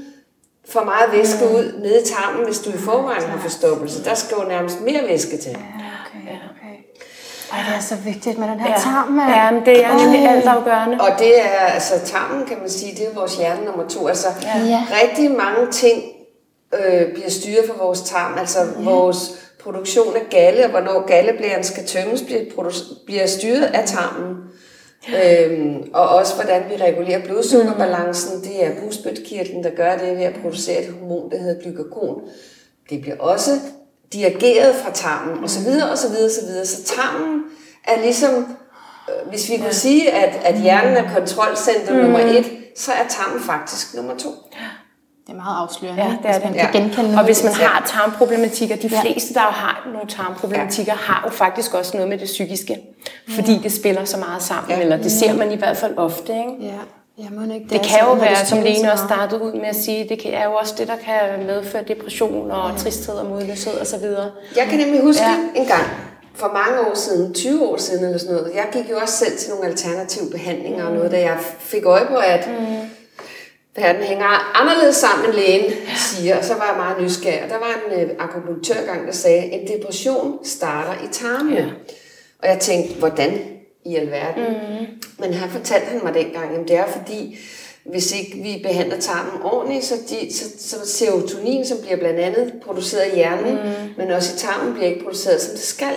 [0.68, 4.04] for meget væske ud nede i tarmen, hvis du i forvejen har forstoppelse.
[4.04, 5.50] Der skal jo nærmest mere væske til.
[5.50, 5.56] Ja,
[6.06, 6.76] okay, okay.
[7.52, 8.76] Ej, det er så vigtigt med den her ja.
[8.78, 9.18] tarm.
[9.18, 11.00] Ja, men det er nemlig alt afgørende.
[11.00, 14.06] Og det er, altså tarmen kan man sige, det er vores hjerne nummer to.
[14.08, 14.82] Altså ja.
[15.02, 16.02] rigtig mange ting
[16.74, 18.38] øh, bliver styret for vores tarm.
[18.38, 18.90] Altså ja.
[18.90, 19.18] vores
[19.62, 22.44] produktion af galle, og hvornår galleblæren skal tømmes, bliver,
[23.06, 24.36] bliver styret af tarmen.
[25.08, 28.40] Øhm, og også hvordan vi regulerer blodsukkerbalancen.
[28.44, 32.20] Det er bugspytkirtlen, der gør det ved at producere et hormon, der hedder glykagon.
[32.90, 33.50] Det bliver også
[34.12, 36.66] dirigeret fra tarmen, og så videre, og så videre, og så videre.
[36.66, 37.42] Så tarmen
[37.84, 38.34] er ligesom,
[39.08, 41.98] øh, hvis vi kunne sige, at, at hjernen er kontrolcenter mm.
[41.98, 44.30] nummer et, så er tarmen faktisk nummer to.
[45.26, 46.60] Det er meget afslørende, ja, det er det.
[46.60, 50.98] kan genkende Og hvis man har tarmproblematikker, de fleste, der har nogle tarmproblematikker, ja.
[50.98, 52.78] har jo faktisk også noget med det psykiske.
[53.28, 53.58] Fordi ja.
[53.62, 54.80] det spiller så meget sammen, ja.
[54.80, 56.32] eller det ser man i hvert fald ofte.
[56.32, 56.52] Ikke?
[56.60, 56.78] Ja.
[57.18, 57.64] Ja, må ikke.
[57.64, 60.44] Det, det kan jo være, som Lene også startede ud med at sige, det er
[60.44, 62.76] jo også det, der kan medføre depression og ja.
[62.76, 64.04] tristhed og modløshed osv.
[64.56, 65.60] Jeg kan nemlig huske ja.
[65.60, 65.84] en gang,
[66.34, 69.38] for mange år siden, 20 år siden eller sådan noget, jeg gik jo også selv
[69.38, 70.88] til nogle alternative behandlinger mm.
[70.88, 72.95] og noget, da jeg fik øje på, at mm
[73.76, 77.50] verden hænger anderledes sammen, end lægen siger, og så var jeg meget nysgerrig.
[77.50, 81.54] Der var en øh, akupunktørgang, der sagde, at en depression starter i tarmen.
[81.54, 81.66] Ja.
[82.42, 83.38] Og jeg tænkte, hvordan
[83.84, 84.44] i alverden?
[84.44, 84.86] Mm.
[85.18, 87.38] Men han fortalte han mig dengang, at det er fordi,
[87.90, 92.52] hvis ikke vi behandler tarmen ordentligt, så, de, så, så serotonin, som bliver blandt andet
[92.64, 93.94] produceret i hjernen, mm.
[93.96, 95.94] men også i tarmen, bliver ikke produceret, som det skal.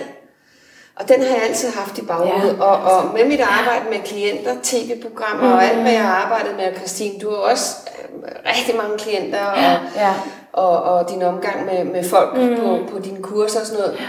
[0.96, 2.56] Og den har jeg altid haft i baghovedet.
[2.56, 5.52] Ja, og, og med mit arbejde med klienter, tv-programmer mm.
[5.52, 9.44] og alt, hvad jeg har arbejdet med, Christine, du har også øh, rigtig mange klienter,
[9.44, 10.14] og, ja.
[10.52, 12.56] og, og din omgang med, med folk mm.
[12.56, 14.00] på, på dine kurser og sådan noget.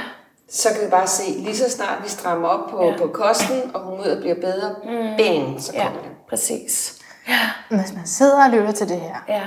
[0.49, 2.97] Så kan vi bare se, lige så snart vi strammer op på, ja.
[2.97, 5.17] på kosten, og humøret bliver bedre, mm.
[5.17, 6.11] bang, så kommer ja, det.
[6.29, 6.93] præcis.
[7.27, 7.39] Ja.
[7.69, 9.41] Hvis man sidder og lytter til det her, ja.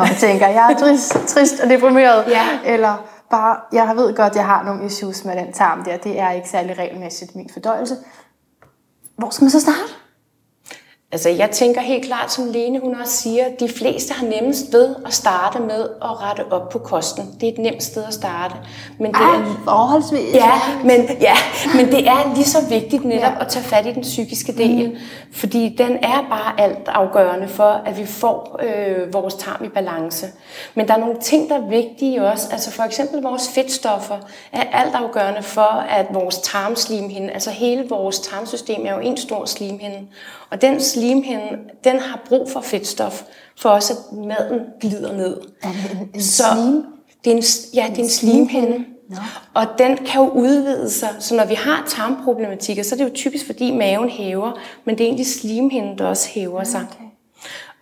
[0.00, 2.46] og tænker, jeg er trist, trist og deprimeret, ja.
[2.64, 6.20] eller bare, jeg ved godt, at jeg har nogle issues med den tarm der, det
[6.20, 7.96] er ikke særlig regelmæssigt min fordøjelse.
[9.16, 10.05] Hvor skal man så starte?
[11.12, 14.94] Altså, jeg tænker helt klart, som Lene hun også siger, de fleste har nemmest ved
[15.06, 17.24] at starte med at rette op på kosten.
[17.40, 18.54] Det er et nemt sted at starte.
[18.98, 20.34] Men det Ej, er forholdsvis.
[20.34, 20.52] Ja,
[20.84, 21.34] men, ja,
[21.76, 23.40] men det er lige så vigtigt netop ja.
[23.40, 24.88] at tage fat i den psykiske del.
[24.88, 24.96] Mm.
[25.32, 30.26] Fordi den er bare alt afgørende for, at vi får øh, vores tarm i balance.
[30.74, 32.48] Men der er nogle ting, der er vigtige også.
[32.52, 34.16] Altså for eksempel vores fedtstoffer
[34.52, 39.44] er alt afgørende for, at vores tarmslimhinde, altså hele vores tarmsystem er jo en stor
[39.44, 39.98] slimhinde.
[40.50, 43.22] Og den slimhinde, den har brug for fedtstof,
[43.56, 45.36] for også at maden glider ned.
[45.62, 46.84] Er det en, en så slim?
[47.24, 47.42] Det er en,
[47.74, 48.84] ja, det er en slimhinde.
[49.08, 49.16] No.
[49.54, 51.08] Og den kan jo udvide sig.
[51.18, 54.52] Så når vi har tarmproblematikker, så er det jo typisk, fordi maven hæver,
[54.84, 56.86] men det er egentlig slimhinden, der også hæver sig.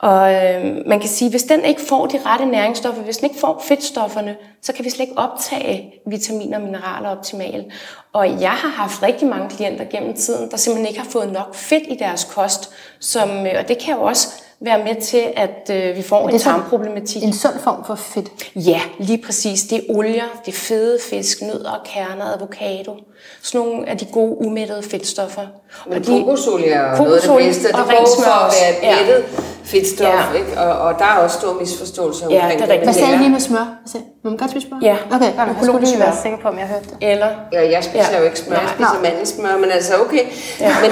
[0.05, 3.40] Og øh, man kan sige, hvis den ikke får de rette næringsstoffer, hvis den ikke
[3.40, 7.66] får fedtstofferne, så kan vi slet ikke optage vitaminer og mineraler optimalt.
[8.12, 11.55] Og jeg har haft rigtig mange klienter gennem tiden, der simpelthen ikke har fået nok
[11.55, 15.70] fedt i deres kost, som, øh, og det kan jo også være med til, at
[15.70, 17.22] øh, vi får en tarmproblematik.
[17.22, 18.28] En sund form for fedt?
[18.56, 19.62] Ja, lige præcis.
[19.62, 22.96] Det er olier, det er fede fisk, nødder, kerner, avocado.
[23.42, 25.46] Sådan nogle af de gode umættede fedtstoffer.
[25.86, 27.68] Men og de, kokosolie er noget af det bedste.
[27.68, 29.42] Det går for at være et mættet ja.
[29.64, 30.38] fedtstof, ja.
[30.38, 30.60] ikke?
[30.60, 32.62] Og, og der er også stor misforståelse omkring ja, det.
[32.62, 32.84] Er rigtigt.
[32.84, 33.66] Hvad sagde I lige med smør?
[34.22, 34.78] Må man godt spise smør?
[34.82, 34.96] Ja.
[35.14, 36.96] Okay, jeg skulle lige være sikker på, om jeg hørte det.
[37.12, 37.30] Eller?
[37.52, 38.18] Ja, jeg spiser ja.
[38.18, 38.56] jo ikke smør.
[38.56, 40.24] Jeg spiser mandelsmør, men altså okay.
[40.60, 40.72] Ja.
[40.82, 40.90] Men,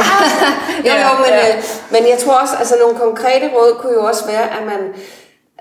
[0.88, 1.48] jo, jo, men, ja.
[1.48, 1.54] øh,
[1.94, 4.94] men jeg tror også, altså nogle konkrete råd kunne jo også være, at man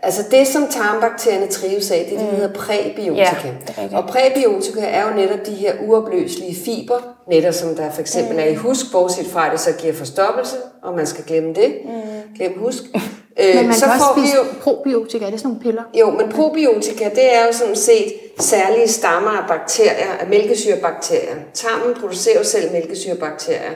[0.04, 2.36] Altså det, som tarmbakterierne trives af, det er det, mm.
[2.36, 3.48] hedder præbiotika.
[3.78, 8.34] Ja, og præbiotika er jo netop de her uopløselige fiber, netop som der for eksempel
[8.34, 8.40] mm.
[8.40, 11.78] er i husk, bortset fra det så giver forstoppelse, og man skal glemme det.
[11.86, 12.36] Mm.
[12.38, 12.84] Glem husk.
[13.40, 15.84] Øh, men man så kan også spise jo, probiotika, er det sådan nogle piller?
[16.00, 21.36] Jo, men probiotika, det er jo sådan set særlige stammer af bakterier, af mælkesyrebakterier.
[21.54, 23.72] Tarmen producerer jo selv mælkesyrebakterier.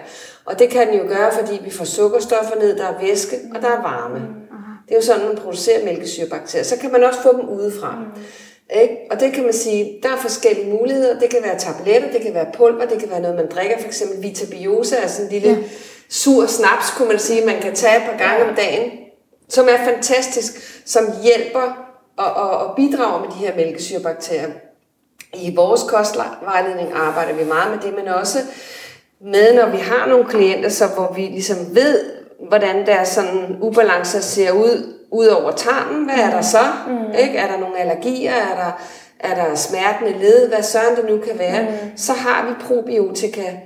[0.46, 3.62] Og det kan den jo gøre, fordi vi får sukkerstoffer ned, der er væske, og
[3.62, 4.20] der er varme.
[4.20, 4.41] Mm.
[4.92, 6.64] Det er jo sådan, man producerer mælkesyrebakterier.
[6.64, 7.96] Så kan man også få dem udefra.
[8.00, 8.22] Mm.
[8.82, 8.98] Ikke?
[9.12, 11.20] Og det kan man sige, der er forskellige muligheder.
[11.20, 13.80] Det kan være tabletter, det kan være pulver, det kan være noget, man drikker.
[13.80, 15.58] For eksempel Vitabiosa er sådan en lille ja.
[16.10, 18.92] sur snaps, kunne man sige, man kan tage et par gange om dagen
[19.52, 21.88] som er fantastisk, som hjælper
[22.18, 24.50] og, og, og bidrager med de her mælkesyrebakterier.
[25.34, 28.40] I vores kostvejledning arbejder vi meget med det, men også
[29.22, 34.20] med, når vi har nogle klienter, så hvor vi ligesom ved, hvordan deres sådan ubalancer
[34.20, 36.06] ser ud, ud over tarmen.
[36.06, 36.64] Hvad er der så?
[36.88, 37.14] Mm.
[37.20, 37.38] Ikke?
[37.38, 38.32] Er der nogle allergier?
[38.32, 38.82] Er der,
[39.20, 40.48] er der smertende led?
[40.48, 41.62] Hvad søren det nu kan være?
[41.62, 41.92] Mm.
[41.96, 43.58] Så har vi probiotika,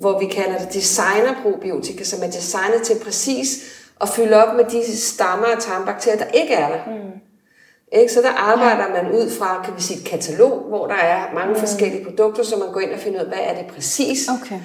[0.00, 3.48] hvor vi kalder det designer probiotika, som er designet til præcis
[4.00, 6.78] at fylde op med de stammer af tarmbakterier, der ikke er der.
[6.86, 7.10] Mm.
[7.92, 8.12] Ikke?
[8.12, 9.02] Så der arbejder ja.
[9.02, 11.60] man ud fra, kan vi sige, et katalog, hvor der er mange mm.
[11.60, 14.58] forskellige produkter, så man går ind og finder ud af, hvad er det præcis, okay.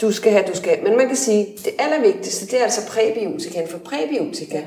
[0.00, 0.82] Du skal have, du skal.
[0.82, 3.66] Men man kan sige, det allervigtigste, det er altså præbiotika.
[3.70, 4.62] For præbiotika,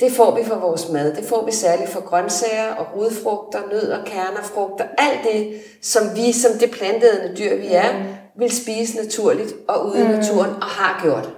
[0.00, 1.16] det får vi fra vores mad.
[1.16, 4.84] Det får vi særligt fra grøntsager og rodfrugter, nødder, kerner, frugter.
[4.98, 8.04] Alt det, som vi som det plantede dyr, vi er, mm.
[8.38, 10.10] vil spise naturligt og ude i mm.
[10.10, 11.30] naturen og har gjort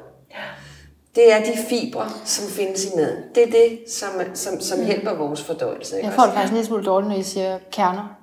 [1.16, 3.16] det er de fibre, som findes i maden.
[3.34, 4.86] Det er det, som, som, som mm.
[4.86, 5.96] hjælper vores fordøjelse.
[5.96, 6.08] Ikke?
[6.08, 8.16] Jeg får det faktisk en lille smule dårligt, når I siger kerner.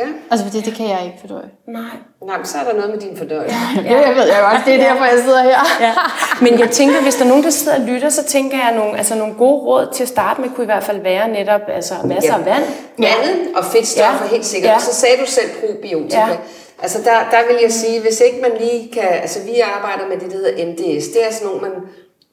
[0.00, 0.06] Ja.
[0.30, 1.50] Altså, fordi det kan jeg ikke fordøje.
[1.68, 1.96] Nej.
[2.28, 3.56] Nej, men så er der noget med din fordøjelse.
[3.76, 4.62] Ja, det jeg ved jeg godt.
[4.66, 5.60] Det er derfor, jeg sidder her.
[5.80, 5.92] Ja.
[6.40, 8.76] Men jeg tænker, hvis der er nogen, der sidder og lytter, så tænker jeg, at
[8.76, 11.60] nogle, altså, nogle gode råd til at starte med kunne i hvert fald være netop
[11.68, 12.38] altså, masser ja.
[12.38, 12.64] af vand.
[12.98, 14.30] Vandet og fedtstoffer ja.
[14.30, 14.72] helt sikkert.
[14.72, 14.78] Ja.
[14.78, 16.20] Så sagde du selv probiotika.
[16.20, 16.36] Ja.
[16.82, 20.16] Altså der, der vil jeg sige, hvis ikke man lige kan, altså vi arbejder med
[20.16, 21.72] det, der hedder MDS, det er sådan nogle, man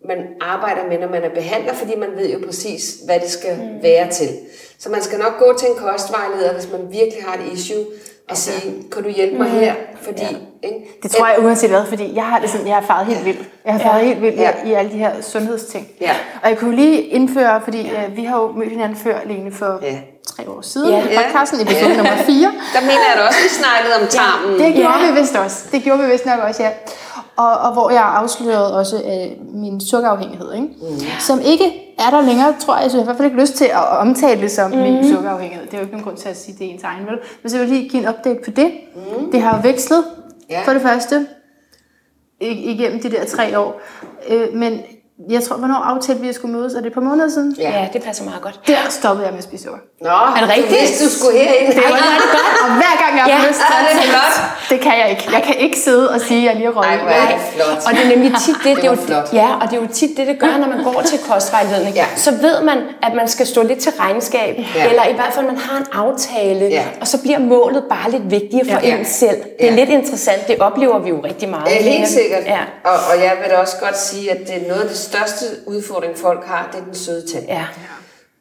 [0.08, 3.56] man arbejder med, når man er behandler, fordi man ved jo præcis, hvad det skal
[3.56, 3.84] mm.
[3.84, 4.30] være til.
[4.84, 7.84] Så man skal nok gå til en kostvejleder, hvis man virkelig har et issue,
[8.30, 9.60] og sige, kan du hjælpe mig mm.
[9.60, 9.74] her?
[10.02, 10.68] Fordi, ja.
[10.68, 11.00] ikke?
[11.04, 13.50] Det tror jeg uanset hvad, fordi jeg har det sådan, jeg har faret helt vildt.
[13.66, 14.06] Jeg har faret ja.
[14.06, 14.52] helt vildt ja.
[14.66, 15.88] i, i alle de her sundhedsting.
[16.02, 16.12] Ja.
[16.44, 18.08] Og jeg kunne lige indføre, fordi ja.
[18.08, 20.00] uh, vi har jo mødt hinanden før, Lene, for ja.
[20.28, 21.04] tre år siden, ja.
[21.04, 21.98] i podcasten, episode ja.
[21.98, 22.52] nummer 4.
[22.74, 24.60] Der mener jeg da også, vi snakkede om tarmen.
[24.60, 25.12] Ja, det gjorde ja.
[25.12, 25.66] vi vist også.
[25.72, 26.70] Det gjorde vi vist nok også, ja
[27.36, 30.68] og, og hvor jeg afslørede også øh, min sukkerafhængighed, ikke?
[30.82, 31.00] Mm.
[31.20, 33.54] som ikke er der længere, tror jeg, så jeg har i hvert fald ikke lyst
[33.54, 34.78] til at omtale det som mm.
[34.78, 35.66] min sukkerafhængighed.
[35.66, 37.20] Det er jo ikke nogen grund til at sige, det er ens egen, vel?
[37.42, 38.72] Men så vil jeg lige give en update på det.
[38.96, 39.32] Mm.
[39.32, 40.04] Det har vekslet
[40.50, 40.62] ja.
[40.66, 41.28] for det første,
[42.42, 43.82] igennem de der tre år.
[44.30, 44.82] Øh, men
[45.30, 46.74] jeg tror, hvornår aftalte vi, at skulle mødes?
[46.74, 47.56] Er det et par måneder siden?
[47.60, 48.60] Ja, ja det passer meget godt.
[48.68, 49.80] Der stoppede jeg med at spise sukker.
[50.02, 50.82] Nå, er det rigtigt?
[50.82, 51.68] Hvis du skulle herind.
[51.74, 52.56] Det var det godt.
[52.66, 54.36] Og hver gang jeg har ja, lyst til det, er flot.
[54.72, 55.24] det kan jeg ikke.
[55.36, 57.04] Jeg kan ikke sidde og sige, at jeg lige har røget.
[57.06, 57.80] Nej, det er flot.
[57.88, 59.88] Og det er nemlig tit det, det, det er jo, ja, og det er jo
[60.00, 61.96] tit det, det gør, når man går til kostvejledning.
[61.96, 62.06] Ja.
[62.16, 64.90] Så ved man, at man skal stå lidt til regnskab, ja.
[64.90, 66.86] eller i hvert fald, man har en aftale, ja.
[67.02, 68.98] og så bliver målet bare lidt vigtigere for ja.
[68.98, 69.40] en selv.
[69.60, 69.80] Det er ja.
[69.82, 71.66] lidt interessant, det oplever vi jo rigtig meget.
[71.66, 72.44] Ja, helt sikkert.
[72.46, 72.60] Ja.
[72.84, 75.46] Og, og jeg vil da også godt sige, at det er noget af det største
[75.66, 77.46] udfordring, folk har, det er den søde tand.
[77.48, 77.66] Ja.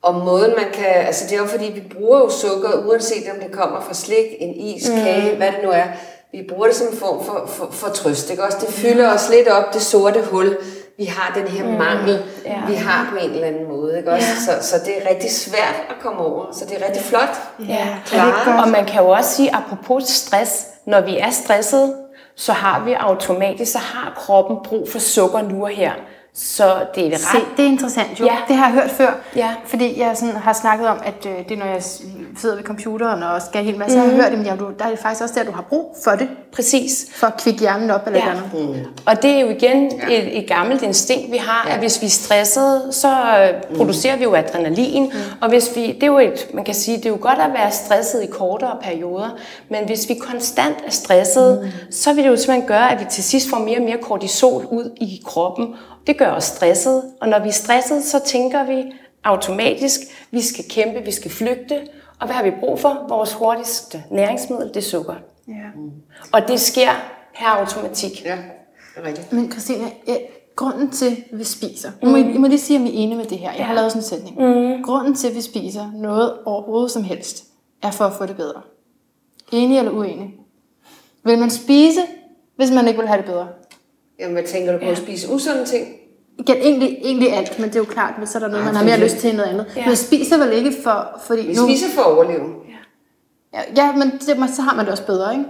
[0.02, 3.40] Og måden man kan, altså det er jo fordi, vi bruger jo sukker, uanset om
[3.40, 4.94] det kommer fra slik, en is, mm.
[4.94, 5.84] kage, hvad det nu er.
[6.32, 8.58] Vi bruger det som en form for, for, for trøst, ikke også?
[8.60, 10.56] Det fylder os lidt op, det sorte hul.
[10.98, 11.70] Vi har den her mm.
[11.78, 12.60] mangel, ja.
[12.68, 14.28] vi har på en eller anden måde, ikke også?
[14.28, 14.60] Ja.
[14.60, 17.36] Så, så det er rigtig svært at komme over, så det er rigtig flot.
[17.68, 18.62] Ja, ja.
[18.62, 21.94] og man kan jo også sige, apropos stress, når vi er stresset,
[22.36, 25.92] så har vi automatisk, så har kroppen brug for sukker nu og her.
[26.34, 26.64] Så
[26.94, 27.20] det er ret...
[27.20, 28.24] Se, det er interessant jo.
[28.24, 28.36] Ja.
[28.48, 29.12] Det har jeg hørt før.
[29.36, 29.54] Ja.
[29.66, 31.82] Fordi jeg sådan har snakket om, at øh, det er, når jeg
[32.36, 34.04] sidder ved computeren og skal helt masse, mm.
[34.04, 36.10] jeg har hørt, at du, der er det faktisk også der, du har brug for
[36.10, 36.28] det.
[36.52, 37.06] Præcis.
[37.14, 38.30] For at kvikke hjernen op eller ja.
[38.30, 38.74] andet.
[38.74, 38.84] Mm.
[39.06, 40.14] Og det er jo igen ja.
[40.14, 41.74] et, et gammelt instinkt, vi har, ja.
[41.74, 44.20] at hvis vi er stressede, så øh, producerer mm.
[44.20, 45.02] vi jo adrenalin.
[45.02, 45.10] Mm.
[45.40, 47.50] Og hvis vi, det er jo et, man kan sige, det er jo godt at
[47.54, 49.36] være stresset i kortere perioder,
[49.68, 51.68] men hvis vi konstant er stresset, mm.
[51.90, 54.66] så vil det jo simpelthen gøre, at vi til sidst får mere og mere kortisol
[54.70, 55.74] ud i kroppen,
[56.06, 58.92] det gør os stresset, og når vi er stresset, så tænker vi
[59.24, 60.00] automatisk,
[60.30, 61.88] vi skal kæmpe, vi skal flygte,
[62.20, 63.06] og hvad har vi brug for?
[63.08, 65.14] Vores hurtigste næringsmiddel, det er sukker.
[65.48, 65.52] Ja.
[65.76, 65.90] Mm.
[66.32, 66.90] Og det sker
[67.38, 68.24] per automatik.
[68.24, 68.36] Ja,
[68.94, 69.32] det er rigtigt.
[69.32, 70.16] Men Christina, ja,
[70.56, 72.08] grunden til, at vi spiser, mm.
[72.08, 73.50] må, I må lige sige, om I er enige med det her.
[73.50, 73.64] Jeg ja.
[73.64, 74.38] har lavet sådan en sætning.
[74.38, 74.82] Mm.
[74.82, 77.44] Grunden til, at vi spiser noget overhovedet som helst,
[77.82, 78.60] er for at få det bedre.
[79.52, 80.34] Enig eller uenig?
[81.24, 82.00] Vil man spise,
[82.56, 83.48] hvis man ikke vil have det bedre?
[84.18, 84.90] Jamen, hvad tænker du på ja.
[84.90, 85.88] at spise usunde ting?
[86.48, 88.66] Ja, egentlig, egentlig alt, men det er jo klart, hvis så er der noget, ja,
[88.66, 89.66] man har mere lyst til end noget andet.
[89.76, 89.86] Ja.
[89.86, 91.20] Men spiser vel ikke for...
[91.26, 91.66] Fordi Vi nu...
[91.66, 92.48] spiser for at overleve.
[93.54, 95.44] Ja, ja men det, så har man det også bedre, ikke?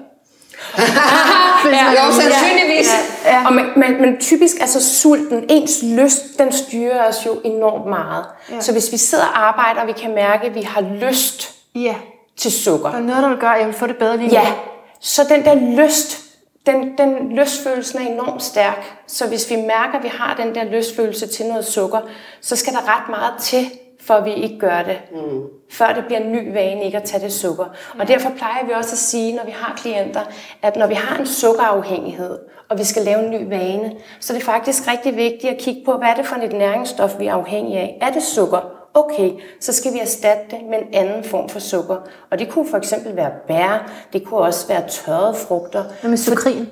[1.73, 2.91] ja, jo, sandsynligvis.
[3.25, 3.39] Ja.
[3.39, 3.47] Ja.
[3.47, 8.25] Og man, man, men typisk, altså sulten, ens lyst, den styrer os jo enormt meget.
[8.51, 8.61] Ja.
[8.61, 11.95] Så hvis vi sidder og arbejder, og vi kan mærke, at vi har lyst ja.
[12.37, 12.91] til sukker.
[12.91, 14.35] Der er noget, der vil gøre, at jeg vil få det bedre lige nu.
[14.35, 14.53] Ja,
[15.01, 16.32] så den der lyst
[16.67, 19.05] den, den lystfølelse er enormt stærk.
[19.07, 21.99] Så hvis vi mærker, at vi har den der lystfølelse til noget sukker,
[22.41, 23.67] så skal der ret meget til,
[24.01, 24.99] for at vi ikke gør det.
[25.13, 25.43] Mm.
[25.71, 27.65] Før det bliver en ny vane ikke at tage det sukker.
[27.65, 28.01] Mm.
[28.01, 30.21] Og derfor plejer vi også at sige, når vi har klienter,
[30.63, 32.39] at når vi har en sukkerafhængighed,
[32.69, 35.83] og vi skal lave en ny vane, så er det faktisk rigtig vigtigt at kigge
[35.85, 37.99] på, hvad er det for et næringsstof, vi er afhængige af.
[38.01, 38.82] Er det sukker?
[38.95, 39.31] Okay,
[39.61, 41.97] så skal vi erstatte det med en anden form for sukker.
[42.31, 45.85] Og det kunne for eksempel være bær, det kunne også være tørrede frugter.
[46.01, 46.69] Hvad med sukrin?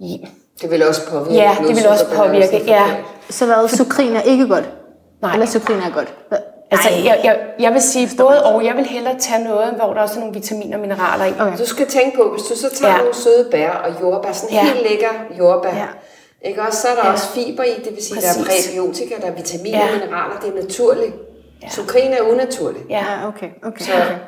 [0.00, 0.26] Ja.
[0.60, 1.34] Det vil også påvirke.
[1.34, 2.96] Ja, det vil også påvirke, ja.
[3.30, 4.68] Så hvad, sukrin er ikke godt?
[5.22, 5.32] Nej.
[5.32, 6.14] Eller sukrin er godt?
[6.70, 8.64] Altså, jeg, jeg, jeg vil sige både og.
[8.64, 11.32] Jeg vil hellere tage noget, hvor der også er nogle vitaminer og mineraler i.
[11.40, 11.58] Okay.
[11.58, 12.98] Du skal tænke på, hvis du så tager ja.
[12.98, 14.64] nogle søde bær og jordbær, sådan ja.
[14.64, 15.86] helt lækker jordbær, ja
[16.48, 16.80] ikke også?
[16.80, 17.12] Så er der ja.
[17.12, 18.36] også fiber i, det vil sige, Præcis.
[18.36, 19.92] der er præbiotika, der er vitaminer, ja.
[19.92, 21.14] mineraler, det er naturligt.
[21.62, 21.68] Ja.
[21.68, 22.84] Sukrin er unaturligt.
[22.90, 23.48] Ja, okay.
[23.62, 23.84] okay.
[23.84, 24.18] Så, okay.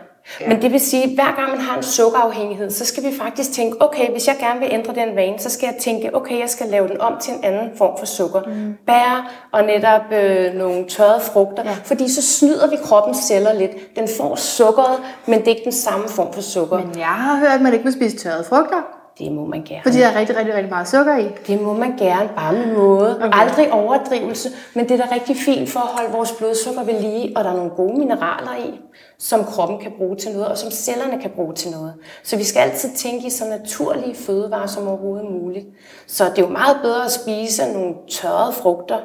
[0.41, 0.49] Ja.
[0.49, 3.53] Men det vil sige, at hver gang man har en sukkerafhængighed, så skal vi faktisk
[3.53, 6.49] tænke, okay, hvis jeg gerne vil ændre den vane, så skal jeg tænke, okay, jeg
[6.49, 8.41] skal lave den om til en anden form for sukker.
[8.47, 8.75] Mm.
[8.87, 11.77] Bær og netop øh, nogle tørrede frugter, ja.
[11.85, 13.97] fordi så snyder vi kroppens celler lidt.
[13.97, 16.79] Den får sukkeret, men det er ikke den samme form for sukker.
[16.79, 18.98] Men jeg har hørt, at man ikke må spise tørrede frugter.
[19.19, 19.83] Det må man gerne.
[19.83, 21.29] Fordi der er rigtig, rigtig, rigtig meget sukker i.
[21.47, 23.17] Det må man gerne, bare med måde.
[23.17, 23.31] Okay.
[23.33, 27.37] Aldrig overdrivelse, men det er da rigtig fint for at holde vores blodsukker ved lige,
[27.37, 28.81] og der er nogle gode mineraler i,
[29.19, 31.95] som kroppen kan bruge til noget, og som cellerne kan bruge til noget.
[32.23, 35.67] Så vi skal altid tænke i så naturlige fødevarer som overhovedet muligt.
[36.07, 38.99] Så det er jo meget bedre at spise nogle tørrede frugter,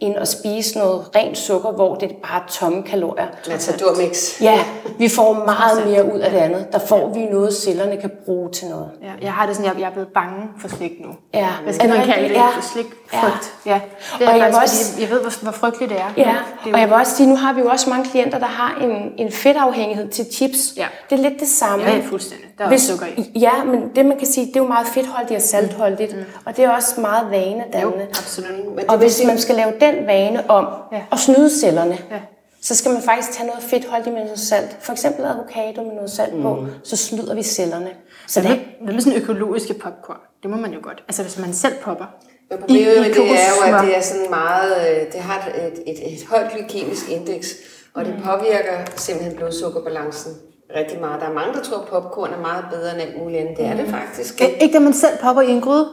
[0.00, 3.26] end at spise noget rent sukker, hvor det er bare tomme kalorier.
[3.48, 4.42] Matador-mix.
[4.42, 4.64] Ja,
[4.98, 6.66] vi får meget mere ud af det andet.
[6.72, 8.90] Der får vi noget, cellerne kan bruge til noget.
[9.02, 11.08] Ja, jeg har det sådan, jeg, jeg er blevet bange for slik nu.
[11.34, 11.48] Ja.
[11.62, 12.34] Hvad skal man kalde det?
[12.34, 12.48] Ja.
[12.72, 13.54] Slik frygt.
[13.66, 13.72] Ja.
[13.72, 13.80] ja.
[14.18, 16.12] Det er og jeg, faktisk, også, jeg ved, hvor, hvor frygteligt det er.
[16.16, 18.38] Ja, det er og jeg vil også sige, nu har vi jo også mange klienter,
[18.38, 20.72] der har en, en fedtafhængighed til chips.
[20.76, 20.86] Ja.
[21.10, 21.84] Det er lidt det samme.
[21.84, 22.48] Ja, fuldstændig.
[22.58, 23.32] Der er Hvis, sukker i.
[23.34, 26.16] Ja, men det man kan sige, det er jo meget fedtholdigt og saltholdigt.
[26.16, 26.24] Mm.
[26.44, 28.04] Og det er også meget vanedannende.
[28.04, 28.74] Jo, absolut.
[28.76, 31.02] Men og hvis man skal lave den vane om ja.
[31.12, 32.20] at snyde cellerne, ja.
[32.62, 34.76] så skal man faktisk tage noget fedtholdigt med noget salt.
[34.80, 36.42] For eksempel avocado med noget salt mm.
[36.42, 37.90] på, så snyder vi cellerne.
[38.26, 40.18] Så det, det er sådan økologiske popcorn.
[40.42, 41.04] Det må man jo godt.
[41.08, 42.04] Altså hvis man selv popper.
[42.50, 45.82] Men problemet med det er jo, at det er sådan meget, øh, det har et,
[45.86, 47.46] et, et, højt glykemisk indeks,
[47.94, 48.22] og det mm.
[48.22, 50.32] påvirker simpelthen blodsukkerbalancen
[50.76, 51.20] rigtig meget.
[51.20, 53.56] Der er mange, der tror, at popcorn er meget bedre end alt muligt andet.
[53.56, 54.40] Det er det faktisk.
[54.40, 55.88] Ikke, ikke det, man selv popper i en gryde?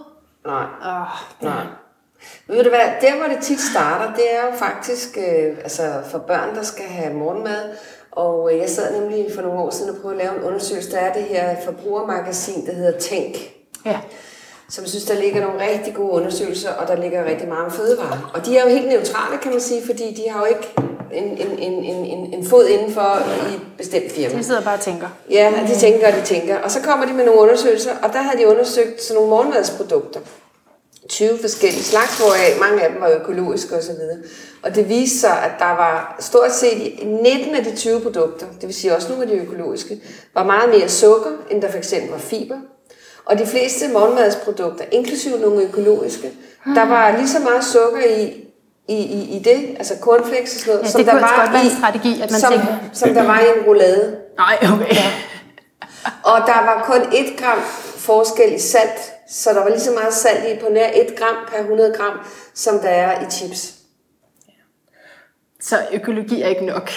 [0.46, 0.66] Nej.
[0.82, 1.08] Oh,
[1.42, 1.64] Nej.
[2.48, 5.84] Men ved du hvad, der hvor det tit starter, det er jo faktisk øh, altså
[6.12, 7.76] for børn, der skal have morgenmad.
[8.12, 10.92] Og øh, jeg sad nemlig for nogle år siden og prøvede at lave en undersøgelse.
[10.92, 13.36] Der er det her forbrugermagasin, der hedder Tænk.
[13.86, 14.00] Ja.
[14.70, 17.72] Som jeg synes, der ligger nogle rigtig gode undersøgelser, og der ligger rigtig meget om
[17.72, 18.32] fødevarer.
[18.34, 20.74] Og de er jo helt neutrale, kan man sige, fordi de har jo ikke
[21.14, 23.20] en, en, en, en, en fod indenfor
[23.52, 24.38] i et bestemt firma.
[24.38, 25.08] De sidder bare og tænker.
[25.32, 26.58] Ja, de tænker og de tænker.
[26.58, 30.20] Og så kommer de med nogle undersøgelser, og der har de undersøgt sådan nogle morgenmadsprodukter.
[31.10, 33.96] 20 forskellige slags, hvor mange af dem var økologiske osv.
[34.64, 38.68] Og det viste sig, at der var stort set 19 af de 20 produkter, det
[38.68, 40.02] vil sige også nogle af de økologiske,
[40.34, 42.56] var meget mere sukker, end der fx var fiber.
[43.26, 46.32] Og de fleste morgenmadsprodukter, inklusive nogle økologiske,
[46.76, 48.24] der var lige så meget sukker i,
[48.88, 51.72] i, i, i det, altså cornflakes og sådan noget, ja, som der var i, en
[51.78, 52.76] strategi, at man som, tænker.
[52.94, 54.18] som der var i en roulade.
[54.38, 54.96] Nej, okay.
[54.96, 55.12] Ja.
[56.24, 57.60] Og der var kun et gram
[57.98, 61.36] forskel i salt, så der var lige så meget salt i på nær 1 gram
[61.48, 62.20] per 100 gram,
[62.54, 63.74] som der er i chips.
[65.62, 66.90] Så økologi er ikke nok?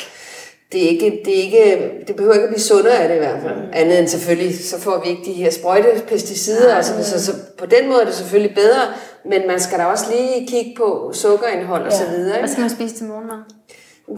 [0.72, 3.18] Det, er ikke, det, er ikke, det behøver ikke at blive sundere af det i
[3.18, 3.56] hvert fald.
[3.56, 3.70] Mm.
[3.72, 6.74] Andet end selvfølgelig, så får vi ikke de her sprøjtepesticider.
[6.74, 8.82] Altså, så, så, på den måde er det selvfølgelig bedre,
[9.24, 11.98] men man skal da også lige kigge på sukkerindhold og ja.
[11.98, 12.38] så videre.
[12.38, 13.38] Hvad skal man spise til morgenmad?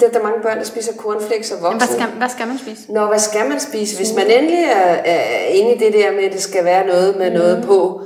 [0.01, 1.79] Der er der mange børn, der spiser cornflakes og voksne.
[1.79, 2.93] hvad skal, hvad skal man spise?
[2.93, 3.97] Nå, hvad skal man spise?
[3.97, 7.17] Hvis man endelig er, er inde i det der med, at det skal være noget
[7.17, 7.37] med mm.
[7.37, 8.03] noget på,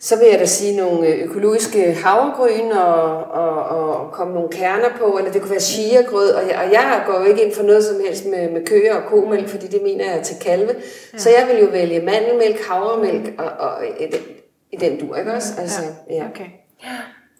[0.00, 4.88] så vil jeg da sige nogle øh, økologiske havregryn og, og, og komme nogle kerner
[4.98, 7.62] på, eller det kunne være chiagrød, og jeg, og jeg går jo ikke ind for
[7.62, 10.74] noget som helst med, med køer og komælk, fordi det mener jeg er til kalve.
[11.12, 11.18] Ja.
[11.18, 14.20] Så jeg vil jo vælge mandelmælk, havremælk og, og, i, den,
[14.72, 15.48] i den dur, ikke også?
[15.58, 15.80] Altså,
[16.10, 16.26] ja.
[16.30, 16.46] Okay.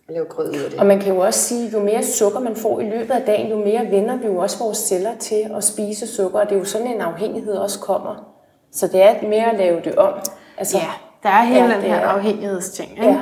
[0.08, 0.80] lave grød ud af det.
[0.80, 3.50] Og man kan jo også sige, jo mere sukker man får i løbet af dagen,
[3.50, 6.58] jo mere vender vi jo også vores celler til at spise sukker, og det er
[6.58, 8.34] jo sådan en afhængighed også kommer.
[8.72, 10.14] Så det er mere at lave det om.
[10.58, 12.08] Altså, ja der er hele ja, den her er.
[12.08, 12.90] afhængighedsting.
[12.90, 13.04] Ikke?
[13.04, 13.20] Ja.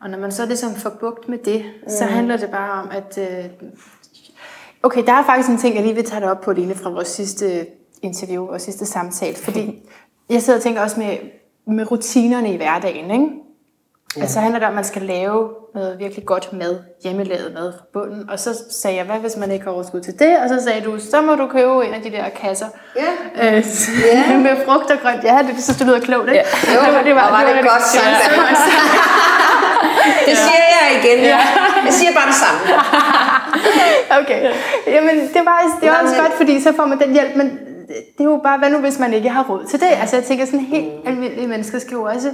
[0.00, 1.88] Og når man så ligesom får bugt med det, mm.
[1.88, 3.18] så handler det bare om, at...
[3.18, 3.44] Øh,
[4.82, 6.90] okay, der er faktisk en ting, jeg lige vil tage det op på, Line, fra
[6.90, 7.66] vores sidste
[8.02, 9.36] interview, vores sidste samtale.
[9.36, 9.82] Fordi
[10.30, 11.18] jeg sidder og tænker også med,
[11.66, 13.43] med rutinerne i hverdagen, ikke?
[14.16, 14.22] Ja.
[14.22, 17.84] Altså handler det om, at man skal lave noget virkelig godt mad, hjemmelavet mad fra
[17.92, 18.30] bunden.
[18.30, 20.38] Og så sagde jeg, hvad hvis man ikke har overskud til det?
[20.42, 23.10] Og så sagde du, så må du købe en af de der kasser ja.
[23.56, 23.64] øh,
[24.12, 24.38] ja.
[24.46, 25.24] med frugt og grønt.
[25.24, 26.44] Ja, det synes det lyder klogt, ikke?
[26.66, 26.74] Ja.
[26.74, 28.04] Jo, det var, det var, var det, det, godt sagt.
[30.06, 30.30] Ja.
[30.30, 31.24] det siger jeg igen.
[31.24, 31.38] Ja.
[31.84, 32.60] Jeg siger bare det samme.
[34.20, 34.52] okay.
[34.86, 37.58] Jamen, det var, det var også godt, fordi så får man den hjælp, men
[37.88, 39.88] det er jo bare, hvad nu hvis man ikke har råd til det?
[40.00, 42.30] Altså jeg tænker sådan helt almindelige mennesker skal jo også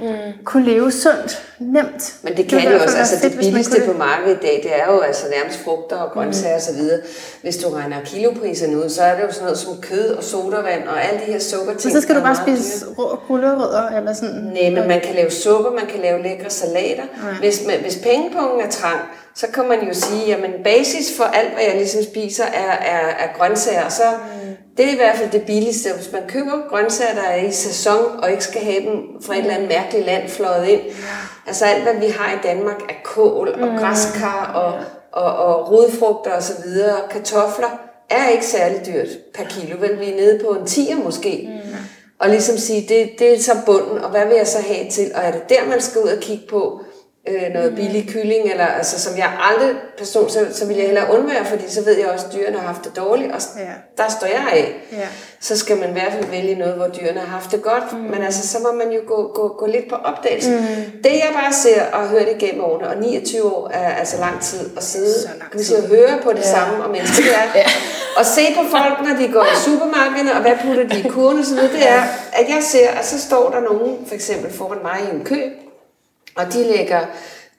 [0.00, 0.44] mm.
[0.44, 2.14] kunne leve sundt, nemt.
[2.22, 4.72] Men det kan det jo også, altså fedt, det billigste på markedet i dag, det
[4.80, 6.76] er jo altså nærmest frugter og grøntsager mm.
[6.76, 6.82] osv.
[7.42, 10.88] Hvis du regner kilopriserne ud, så er det jo sådan noget som kød og sodavand
[10.88, 11.92] og alle de her sukkerting.
[11.92, 12.86] Men så skal du bare spise
[13.28, 14.34] gulerødder eller sådan?
[14.34, 17.04] Nej, men man kan lave suppe, man kan lave lækre salater.
[17.16, 17.38] Mm.
[17.40, 19.00] Hvis, man, hvis pengepungen er trang,
[19.34, 23.08] så kan man jo sige, at basis for alt, hvad jeg ligesom spiser, er, er,
[23.08, 23.88] er grøntsager.
[23.88, 24.56] Så mm.
[24.76, 25.88] det er i hvert fald det billigste.
[25.96, 29.38] Hvis man køber grøntsager, der er i sæson, og ikke skal have dem fra et
[29.38, 30.80] eller andet mærkeligt land fløjet ind.
[31.46, 33.78] Altså alt, hvad vi har i Danmark, er kål og mm.
[33.78, 34.74] græskar og,
[35.12, 36.64] og, og, og rodfrugter osv.
[37.10, 39.76] Kartofler er ikke særlig dyrt per kilo.
[39.80, 41.48] Vel, vi er nede på en 10'er måske.
[41.64, 41.76] Mm.
[42.18, 45.10] Og ligesom sige, det, det er så bunden, og hvad vil jeg så have til?
[45.14, 46.80] Og er det der, man skal ud og kigge på?
[47.28, 51.14] Øh, noget billig kylling, eller, altså, som jeg aldrig person, så, så vil jeg hellere
[51.14, 54.02] undvære, fordi så ved jeg også, at dyrene har haft det dårligt, og ja.
[54.02, 54.74] der står jeg af.
[54.92, 55.08] Ja.
[55.40, 57.98] Så skal man i hvert fald vælge noget, hvor dyrene har haft det godt, mm.
[57.98, 60.50] men altså, så må man jo gå, gå, gå lidt på opdagelse.
[60.50, 61.02] Mm.
[61.02, 64.40] Det jeg bare ser og hører det igennem årene, og 29 år er altså lang
[64.40, 66.54] tid at sidde kan vi sige, og høre på det ja.
[66.54, 67.46] samme om mennesker, det er.
[67.60, 67.66] ja.
[68.16, 71.38] Og se på folk, når de går i supermarkederne, og hvad putter de i kurven
[71.38, 72.02] og sådan noget, det er,
[72.32, 75.40] at jeg ser, at så står der nogen, for eksempel foran mig i en kø,
[76.36, 77.00] og de lægger,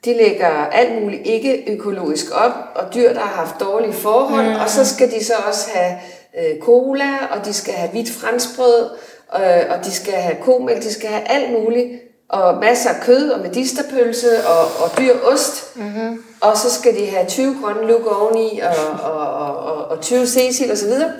[0.04, 4.60] de lægger alt muligt ikke økologisk op, og dyr, der har haft dårlige forhold, mm.
[4.60, 5.94] og så skal de så også have
[6.38, 8.90] øh, cola, og de skal have hvidt franskbrød,
[9.36, 11.88] øh, og de skal have komælk, de skal have alt muligt,
[12.28, 15.76] og masser af kød og medisterpølse og, og dyr ost.
[15.76, 16.24] Mm-hmm.
[16.40, 20.26] Og så skal de have 20 grønne luk oveni og, og, og, og, og 20
[20.26, 21.12] cecil og så videre.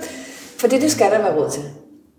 [0.59, 1.63] For det, det skal der være råd til.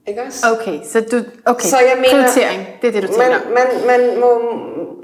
[0.08, 0.48] Ikke også?
[0.52, 3.28] Okay, så du, okay, så jeg mener, prioritering, det er det, du tænker.
[3.28, 4.42] Man, man, man må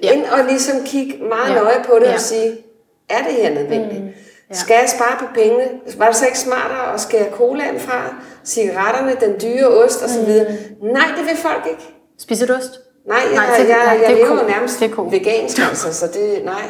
[0.03, 0.11] ja.
[0.11, 1.61] ind og ligesom kigge meget ja.
[1.61, 2.13] nøje på det ja.
[2.13, 2.57] og sige,
[3.09, 4.03] er det her nødvendigt?
[4.03, 4.09] Mm.
[4.49, 4.55] Ja.
[4.55, 5.63] Skal jeg spare på pengene?
[5.97, 10.29] Var det så ikke smartere at skære colaen fra, cigaretterne, den dyre ost osv.?
[10.29, 10.87] Mm.
[10.87, 11.83] Nej, det vil folk ikke.
[12.19, 12.79] Spiser du ost?
[13.07, 14.49] Nej, jeg, nej, jeg, jeg, jeg, jeg lever cool.
[14.49, 15.11] nærmest det cool.
[15.11, 16.61] vegansk, altså, så det, nej.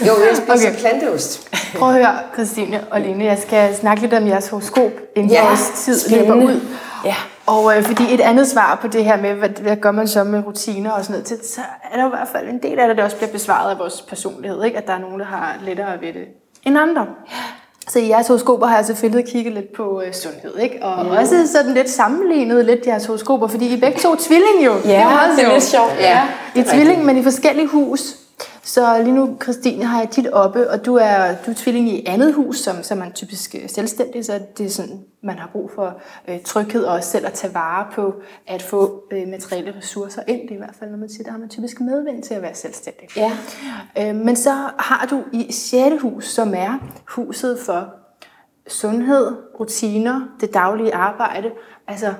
[0.00, 0.78] Jo, jeg spiser okay.
[0.78, 1.48] planteost.
[1.78, 5.46] Prøv at høre, Christine og Line, jeg skal snakke lidt om jeres horoskop, inden ja,
[5.46, 6.60] vores tid løber ud.
[7.04, 7.14] Ja.
[7.46, 10.24] Og øh, fordi et andet svar på det her med, hvad, hvad gør man så
[10.24, 11.60] med rutiner og sådan noget, til, så
[11.92, 14.02] er der i hvert fald en del af det, der også bliver besvaret af vores
[14.02, 14.78] personlighed, ikke?
[14.78, 16.24] at der er nogen, der har lettere ved det
[16.64, 17.06] end andre.
[17.88, 20.78] Så i jeres horoskoper har jeg selvfølgelig kigget lidt på øh, sundhed, ikke?
[20.82, 21.10] Og mm.
[21.10, 24.72] også sådan lidt sammenlignet lidt jeres horoskoper, fordi I er begge to tvilling jo.
[24.72, 25.96] Ja, det er, det er lidt sjovt.
[26.00, 28.16] Ja, I er tvilling, men i forskellige hus.
[28.66, 32.06] Så lige nu, Christine, har jeg tit oppe, og du er, du er tvilling i
[32.06, 35.70] andet hus, som, som man typisk øh, selvstændig, så det er sådan, man har brug
[35.74, 38.14] for øh, tryghed og også selv at tage vare på
[38.46, 40.40] at få øh, materielle ressourcer ind.
[40.40, 42.42] Det er i hvert fald, når man siger, der har man typisk medvind til at
[42.42, 43.08] være selvstændig.
[43.16, 43.32] Ja.
[43.98, 46.02] Øh, men så har du i 6.
[46.02, 47.94] hus, som er huset for
[48.68, 51.50] sundhed, rutiner, det daglige arbejde,
[51.88, 52.14] altså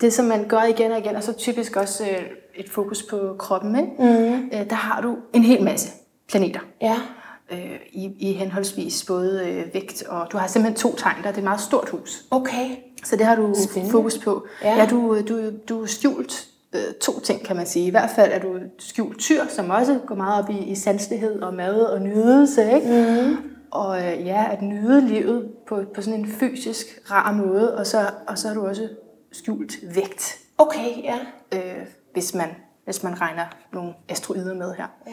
[0.00, 2.22] det, som man gør igen og igen, og så typisk også øh,
[2.54, 3.90] et fokus på kroppen, ikke?
[3.98, 4.50] Mm.
[4.52, 5.90] Øh, der har du en hel masse
[6.28, 6.60] planeter.
[6.80, 6.96] Ja.
[7.52, 11.32] Øh, i, I henholdsvis både øh, vægt, og du har simpelthen to tegn, der er
[11.36, 12.24] et meget stort hus.
[12.30, 12.66] Okay.
[13.04, 13.92] Så det har du Spændende.
[13.92, 14.46] fokus på.
[14.64, 14.76] Ja.
[14.76, 17.86] ja du, du, du er skjult øh, to ting, kan man sige.
[17.86, 21.42] I hvert fald er du skjult tyr, som også går meget op i, i sanselighed
[21.42, 22.74] og mad og nydelse.
[22.74, 22.86] Ikke?
[23.22, 23.36] Mm.
[23.70, 27.76] Og øh, ja, at nyde livet på, på sådan en fysisk rar måde.
[27.76, 28.88] Og så, og så er du også
[29.32, 31.18] skjult vægt, Okay, ja.
[31.54, 32.48] øh, hvis, man,
[32.84, 34.86] hvis man regner nogle asteroider med her.
[35.06, 35.12] ja.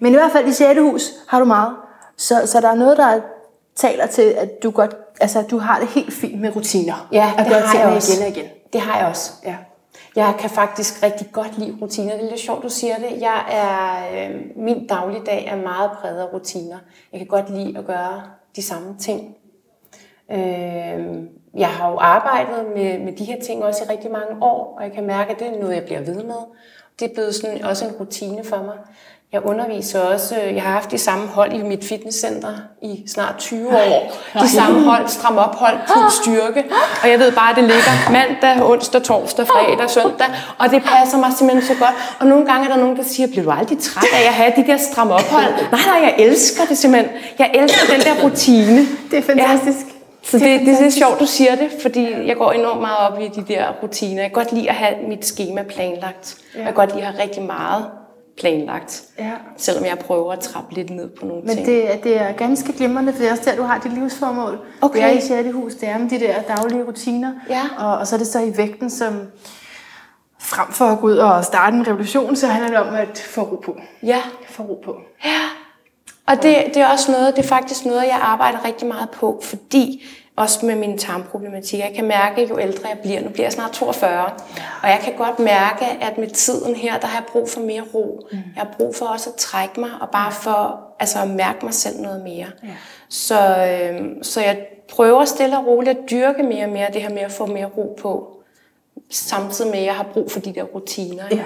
[0.00, 0.80] Men i hvert fald i 6.
[0.80, 1.76] hus har du meget.
[2.16, 3.20] Så, så der er noget, der
[3.74, 7.08] taler til, at du godt, altså du har det helt fint med rutiner.
[7.12, 8.12] Ja, at det gøre har jeg også.
[8.12, 8.50] igen og igen.
[8.72, 9.32] Det har jeg også.
[9.44, 9.56] Ja.
[10.16, 12.12] Jeg kan faktisk rigtig godt lide rutiner.
[12.16, 13.20] Det er lidt sjovt, du siger det.
[13.20, 16.78] Jeg er, øh, min dagligdag er meget præget af rutiner.
[17.12, 18.22] Jeg kan godt lide at gøre
[18.56, 19.34] de samme ting.
[20.32, 21.16] Øh,
[21.56, 24.84] jeg har jo arbejdet med, med de her ting også i rigtig mange år, og
[24.84, 26.42] jeg kan mærke, at det er noget, jeg bliver ved med.
[27.00, 28.74] Det er blevet sådan også en rutine for mig.
[29.32, 32.48] Jeg underviser også, øh, jeg har haft de samme hold i mit fitnesscenter
[32.82, 34.12] i snart 20 år.
[34.40, 36.64] De samme hold, stram op hold, puls styrke.
[37.02, 40.26] Og jeg ved bare, at det ligger mandag, onsdag, torsdag, fredag, søndag.
[40.58, 41.94] Og det passer mig simpelthen så godt.
[42.20, 44.52] Og nogle gange er der nogen, der siger, bliver du aldrig træt af at have
[44.56, 45.44] de der stram op hold?
[45.72, 47.12] Nej, nej, jeg elsker det simpelthen.
[47.38, 48.80] Jeg elsker den der rutine.
[49.10, 49.86] Det er fantastisk.
[49.86, 49.99] Ja.
[50.22, 53.20] Så det, det, det er sjovt, du siger det, fordi jeg går enormt meget op
[53.20, 54.22] i de der rutiner.
[54.22, 56.36] Jeg kan godt lide at have mit schema planlagt.
[56.54, 56.58] Ja.
[56.58, 57.84] Jeg kan godt lide at have rigtig meget
[58.40, 59.02] planlagt.
[59.18, 59.30] Ja.
[59.56, 61.66] Selvom jeg prøver at trappe lidt ned på nogle Men ting.
[61.66, 64.58] det, er- det er ganske glimrende, for det er også der, du har dit livsformål.
[64.80, 64.98] Okay.
[64.98, 65.48] Det er i 6.
[65.54, 67.32] hus, det er med de der daglige rutiner.
[67.50, 67.62] Ja.
[67.78, 69.20] Og, og så er det så i vægten, som
[70.40, 73.40] frem for at gå ud og starte en revolution, så handler det om at få
[73.42, 73.76] ro på.
[74.02, 74.96] Ja, Få ro på.
[76.30, 79.40] Og det, det er også noget, det er faktisk noget, jeg arbejder rigtig meget på,
[79.42, 80.04] fordi
[80.36, 83.70] også med min tarmproblematik, jeg kan mærke, jo ældre jeg bliver, nu bliver jeg snart
[83.70, 84.24] 42,
[84.82, 87.82] og jeg kan godt mærke, at med tiden her, der har jeg brug for mere
[87.94, 88.28] ro.
[88.32, 91.74] Jeg har brug for også at trække mig, og bare for altså, at mærke mig
[91.74, 92.46] selv noget mere.
[93.08, 97.10] Så, øh, så jeg prøver stille og roligt at dyrke mere og mere det her
[97.10, 98.42] med at få mere ro på,
[99.10, 101.24] samtidig med, at jeg har brug for de der rutiner.
[101.30, 101.44] Ja.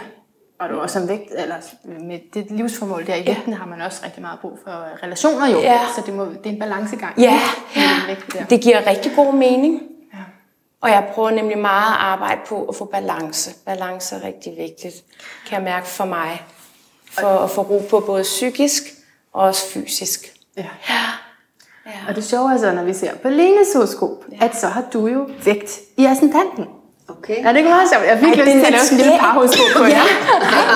[0.59, 4.01] Og du også som vægt, eller med det livsformål der i vægten, har man også
[4.05, 5.61] rigtig meget brug for relationer jo.
[5.61, 5.81] Ja.
[5.97, 7.19] Så det, må, det er en balancegang.
[7.19, 7.41] Ja,
[8.07, 8.45] vægt der.
[8.45, 9.83] det giver rigtig god mening.
[10.15, 10.19] Ja.
[10.81, 13.55] Og jeg prøver nemlig meget at arbejde på at få balance.
[13.67, 14.95] Balance er rigtig vigtigt,
[15.47, 16.43] kan jeg mærke for mig.
[17.11, 18.83] For at få ro på både psykisk
[19.33, 20.33] og også fysisk.
[20.57, 20.67] Ja.
[21.87, 21.93] Ja.
[22.09, 24.45] Og det sjove er så, når vi ser på Lenes horoskop, ja.
[24.45, 26.67] at så har du jo vægt i ascendanten.
[27.25, 27.45] Okay.
[27.45, 28.07] Er det ikke meget sjovt?
[28.07, 30.07] Jeg fik Ej, lyst det til at lave sådan en lille parhoroskop på jer.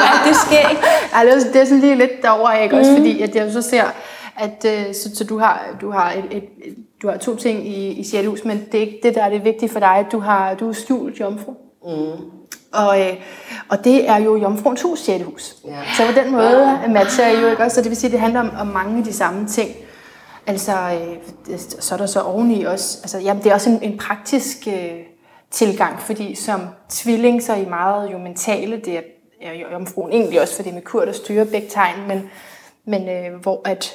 [0.04, 0.82] ja, det sker ikke.
[1.14, 2.76] Ej, det, er, sådan lige lidt derovre, ikke?
[2.76, 3.84] Også fordi, at jeg så ser,
[4.36, 7.68] at øh, så, så du har, du har, et, et, et, du har to ting
[7.68, 9.88] i, i hus, men det er ikke det, der er det vigtige for dig.
[9.88, 11.52] at Du, har, du er skjult jomfru.
[11.84, 11.90] Mm.
[12.72, 13.12] Og, øh,
[13.68, 15.54] og det er jo jomfruens hus, sjette hus.
[15.66, 15.70] Ja.
[15.96, 18.20] Så på den måde matcher I jo ikke også, så det vil sige, at det
[18.20, 19.70] handler om, om mange af de samme ting.
[20.46, 23.98] Altså, øh, så er der så oveni også, altså, jamen, det er også en, en
[23.98, 24.90] praktisk øh,
[25.50, 29.02] tilgang, fordi som tvilling, så er I meget jo mentale, det er,
[29.42, 32.30] er jo jomfruen egentlig også, for det er med kur, der styrer begge tegn, men,
[32.84, 33.94] men øh, hvor at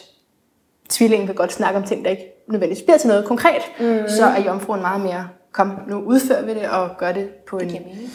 [0.89, 4.08] tvillingen vil godt snakke om ting, der ikke nødvendigvis bliver til noget konkret, mm.
[4.08, 7.72] så er jomfruen meget mere, kom, nu udfører vi det, og gør det på en,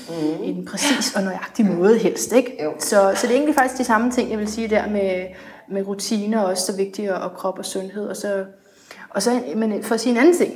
[0.08, 0.42] mm.
[0.42, 2.32] en præcis og nøjagtig måde helst.
[2.32, 2.64] Ikke?
[2.64, 2.72] Jo.
[2.78, 5.26] Så, så det er egentlig faktisk de samme ting, jeg vil sige der med,
[5.68, 8.08] med rutiner, også så vigtigt, og krop og sundhed.
[8.08, 8.44] Og så,
[9.10, 10.52] og så men for at sige en anden ting,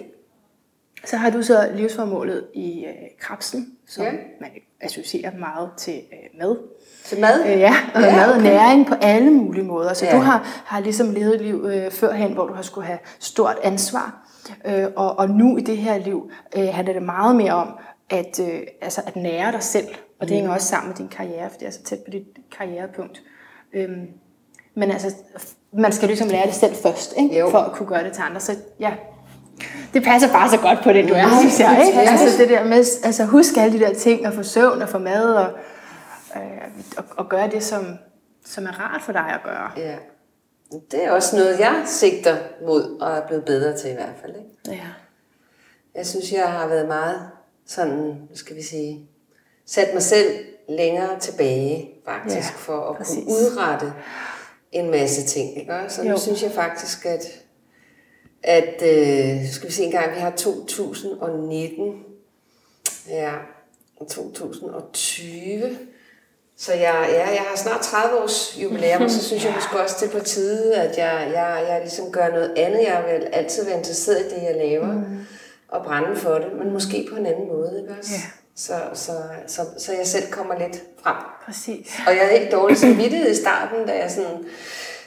[1.05, 4.11] så har du så livsformålet i øh, krabsen, som Ja.
[4.41, 4.51] man
[4.81, 6.57] associerer meget til øh, mad.
[7.05, 7.41] Til mad?
[7.47, 8.43] Øh, ja, og Ja, mad og okay.
[8.47, 9.93] næring på alle mulige måder.
[9.95, 10.13] Så Ja.
[10.17, 13.57] du har, har ligesom levet et liv øh, førhen, hvor du har skulle have stort
[13.63, 14.29] ansvar.
[14.67, 17.69] Øh, og, og nu i det her liv øh, handler det meget mere om
[18.11, 19.87] at, øh, altså at nære dig selv.
[20.21, 20.35] Og det Mm.
[20.37, 22.27] hænger også sammen med din karriere, for det er så tæt på dit
[22.59, 23.23] karrierepunkt.
[23.73, 24.07] Øhm,
[24.75, 25.15] men altså,
[25.73, 27.39] man skal ligesom lære det selv først, ikke?
[27.39, 27.51] Jo.
[27.51, 28.41] for at kunne gøre det til andre.
[28.41, 28.93] Så ja,
[29.95, 31.85] det passer bare så godt på det, du er, synes jeg.
[31.87, 32.01] Ikke?
[32.01, 34.99] Altså det der med, altså husk alle de der ting, og få søvn og få
[34.99, 35.51] mad, og,
[36.37, 36.43] øh,
[36.97, 37.99] og, og gøre det, som,
[38.45, 39.71] som er rart for dig at gøre.
[39.77, 39.97] Ja.
[40.91, 42.37] Det er også noget, jeg sigter
[42.67, 44.35] mod, og er blevet bedre til i hvert fald.
[44.37, 44.83] Ikke?
[44.83, 44.89] Ja.
[45.95, 47.21] Jeg synes, jeg har været meget
[47.67, 49.09] sådan, skal vi sige,
[49.67, 53.25] sat mig selv længere tilbage, faktisk, ja, for at præcis.
[53.25, 53.93] kunne udrette
[54.73, 55.59] en masse ting.
[55.59, 55.73] Ikke?
[55.89, 56.19] Så nu jo.
[56.19, 57.42] synes jeg faktisk, at,
[58.43, 61.95] at øh, skal vi se en gang, vi har 2019,
[63.09, 63.33] ja,
[63.99, 65.79] 2020,
[66.57, 69.97] så jeg, ja, jeg har snart 30 års jubilæum, og så synes jeg måske også,
[70.01, 72.83] det er på tide, at jeg, jeg, jeg ligesom gør noget andet.
[72.83, 75.19] Jeg vil altid være interesseret i det, jeg laver, mm.
[75.69, 77.81] og brænde for det, men måske på en anden måde.
[77.81, 78.13] Ikke også?
[78.13, 78.21] Ja.
[78.57, 79.13] Så, så,
[79.47, 81.17] så, så jeg selv kommer lidt frem.
[81.47, 81.95] Præcis.
[82.07, 84.39] Og jeg havde ikke dårlig samvittighed i starten, da jeg sådan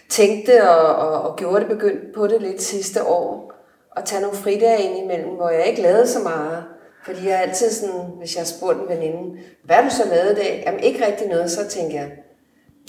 [0.09, 3.53] tænkte og, og, og gjorde det, begyndte på det lidt sidste år,
[3.97, 6.63] at tage nogle fridage ind imellem, hvor jeg ikke lavede så meget.
[7.05, 10.63] Fordi jeg altid sådan, hvis jeg spurgte en veninde, hvad du så lavede i dag?
[10.65, 12.11] Jamen ikke rigtig noget, så tænker jeg,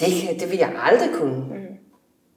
[0.00, 1.44] det, det vil jeg aldrig kunne.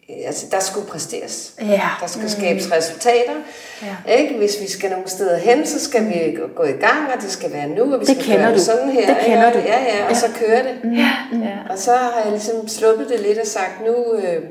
[0.09, 0.15] Mm.
[0.25, 1.53] Altså, der skulle præsteres.
[1.61, 1.89] Ja.
[2.01, 2.29] Der skal mm.
[2.29, 3.33] skabes resultater.
[3.81, 4.13] Ja.
[4.13, 4.37] Ikke?
[4.37, 7.53] Hvis vi skal nogle steder hen, så skal vi gå i gang, og det skal
[7.53, 8.53] være nu, og vi det skal gøre du.
[8.53, 9.13] det sådan her.
[9.15, 9.57] Det kender ja, du.
[9.57, 10.15] Ja, ja, og ja.
[10.15, 10.83] så kører det.
[10.83, 10.93] Mm.
[11.41, 11.57] Ja.
[11.69, 14.43] Og så har jeg ligesom sluppet det lidt og sagt, nu, øh,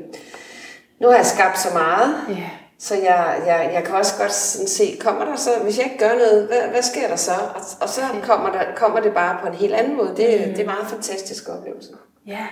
[1.01, 2.15] nu har jeg skabt så meget.
[2.29, 2.49] Ja
[2.81, 5.97] så jeg, jeg, jeg kan også godt sådan se, kommer der så, hvis jeg ikke
[5.97, 7.31] gør noget, hvad, hvad sker der så?
[7.31, 10.13] Og, og så kommer, der, kommer det bare på en helt anden måde.
[10.17, 10.53] Det, mm.
[10.53, 11.89] det er meget fantastisk oplevelse.
[12.27, 12.45] Ja.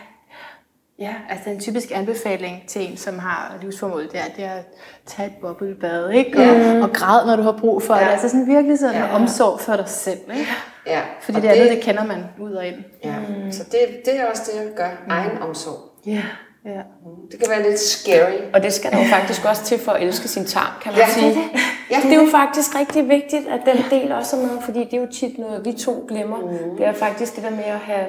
[1.00, 4.66] Ja, altså en typisk anbefaling til en, som har livsformål, det er, det er at
[5.06, 6.40] tage et bobbelbad, ikke?
[6.40, 6.84] Og, ja.
[6.84, 8.04] og græd, når du har brug for ja.
[8.04, 8.12] det.
[8.12, 9.16] Altså sådan virkelig sådan ja.
[9.16, 10.48] omsorg for dig selv, ikke?
[10.88, 11.02] Ja.
[11.22, 12.76] Fordi det, det andet, det kender man ud og ind.
[13.04, 13.52] Ja, mm.
[13.52, 14.90] så det, det er også det, jeg gør.
[15.06, 15.12] Mm.
[15.12, 15.78] Egen omsorg.
[16.06, 16.24] Ja.
[16.66, 16.82] Ja.
[17.32, 18.40] Det kan være lidt scary.
[18.54, 21.02] Og det skal der jo faktisk også til for at elske sin tarm, kan man
[21.02, 21.28] ja, sige.
[21.28, 21.60] Det, det.
[21.92, 24.94] Ja, det er jo faktisk rigtig vigtigt, at den del også er med, fordi det
[24.94, 26.38] er jo tit noget, vi to glemmer.
[26.38, 26.78] Mm.
[26.78, 28.06] Det er faktisk det der med at have,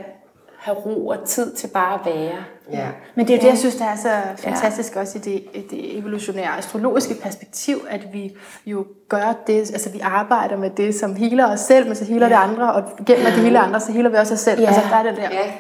[0.59, 2.45] have ro og tid til bare at være.
[2.73, 2.89] Ja.
[3.15, 5.01] Men det er jo det, jeg synes, der er så fantastisk ja.
[5.01, 8.37] også i det, det evolutionære astrologiske perspektiv, at vi
[8.67, 12.27] jo gør det, altså vi arbejder med det, som healer os selv, men så healer
[12.27, 12.35] ja.
[12.35, 14.61] det andre, og gennem at det healer andre, så healer vi også os selv.
[14.61, 14.67] Ja.
[14.67, 15.29] Altså der er det der.
[15.31, 15.53] Ja.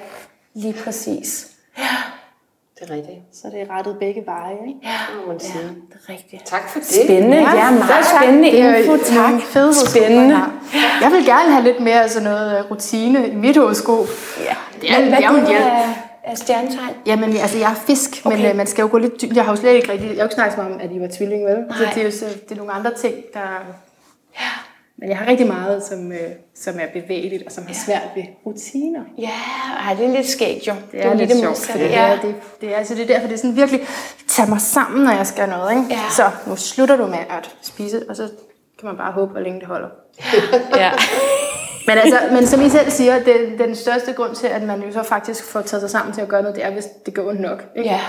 [0.54, 1.48] Lige præcis.
[1.78, 1.84] Ja.
[2.80, 3.18] Det er rigtigt.
[3.32, 4.80] Så det er rettet begge veje, ikke?
[4.82, 5.58] Ja, må man sige.
[5.58, 6.46] Ja, det er rigtigt.
[6.46, 6.88] Tak for det.
[6.88, 9.40] Spændende, ja, ja meget spændende info, tak.
[9.42, 10.36] Fed spændende.
[11.02, 14.06] Jeg vil gerne have lidt mere sådan noget øh, rutine i mit horoskop.
[14.44, 14.54] Ja.
[14.80, 16.94] Det er, Men hvad det er, er, er stjernetegn?
[17.06, 18.36] Jamen, altså, jeg er fisk, okay.
[18.36, 19.36] men uh, man skal jo gå lidt dybt.
[19.36, 21.08] Jeg har jo slet ikke rigtig, jeg har jo ikke snakket om, at I var
[21.16, 21.56] tvilling, vel?
[21.56, 21.78] Nej.
[21.78, 23.40] Så det er jo så, det er nogle andre ting, der...
[24.40, 24.46] Ja.
[24.98, 26.18] Men jeg har rigtig meget, som, øh,
[26.54, 29.00] som er bevægeligt, og som har svært ved rutiner.
[29.18, 29.30] Ja,
[29.86, 30.74] ej, det er lidt skægt jo.
[30.92, 32.18] Det er, det er lidt sjovt, for det, ja.
[32.22, 33.80] det, det, er, altså, det er derfor, det er sådan virkelig,
[34.28, 35.70] tage mig sammen, når jeg skal noget.
[35.70, 35.86] Ikke?
[35.90, 36.00] Ja.
[36.10, 38.28] Så nu slutter du med at spise, og så
[38.78, 39.88] kan man bare håbe, hvor længe det holder.
[40.76, 40.90] ja.
[41.88, 44.92] men, altså, men som I selv siger, det, den største grund til, at man jo
[44.92, 47.28] så faktisk får taget sig sammen til at gøre noget, det er, hvis det går
[47.28, 47.64] ondt nok.
[47.76, 47.90] Ikke?
[47.90, 48.00] Ja.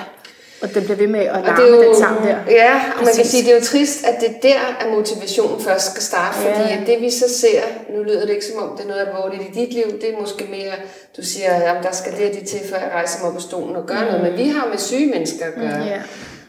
[0.62, 2.38] Og den bliver ved med at larme jo, den sang der.
[2.50, 5.92] Ja, og man kan sige, det er jo trist, at det der, at motivationen først
[5.92, 6.80] skal starte, fordi ja.
[6.86, 9.60] det vi så ser, nu lyder det ikke som om det er noget alvorligt i
[9.60, 10.74] dit liv, det er måske mere,
[11.18, 13.76] du siger, at der skal det og det til, før jeg rejser mig på stolen
[13.76, 14.06] og gør mm.
[14.06, 16.02] noget, men vi har med syge mennesker at gøre, mm, yeah.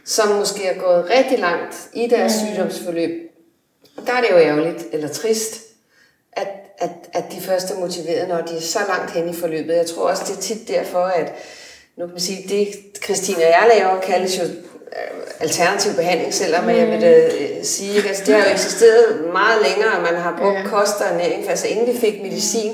[0.04, 2.48] som måske er gået rigtig langt i deres mm.
[2.48, 3.10] sygdomsforløb.
[3.96, 5.60] Og der er det jo ærgerligt, eller trist,
[6.32, 6.48] at,
[6.78, 9.74] at, at de først er motiveret, når de er så langt hen i forløbet.
[9.74, 11.32] Jeg tror også, det er tit derfor, at
[12.00, 12.68] nu kan man sige, det
[13.04, 16.70] Christine og jeg laver, kaldes jo øh, alternativ behandling, selvom mm.
[16.70, 20.16] jeg vil da øh, sige, at altså, det har jo eksisteret meget længere, og man
[20.16, 20.66] har brugt ja.
[20.66, 22.72] kost og ernæring, altså inden vi fik medicin,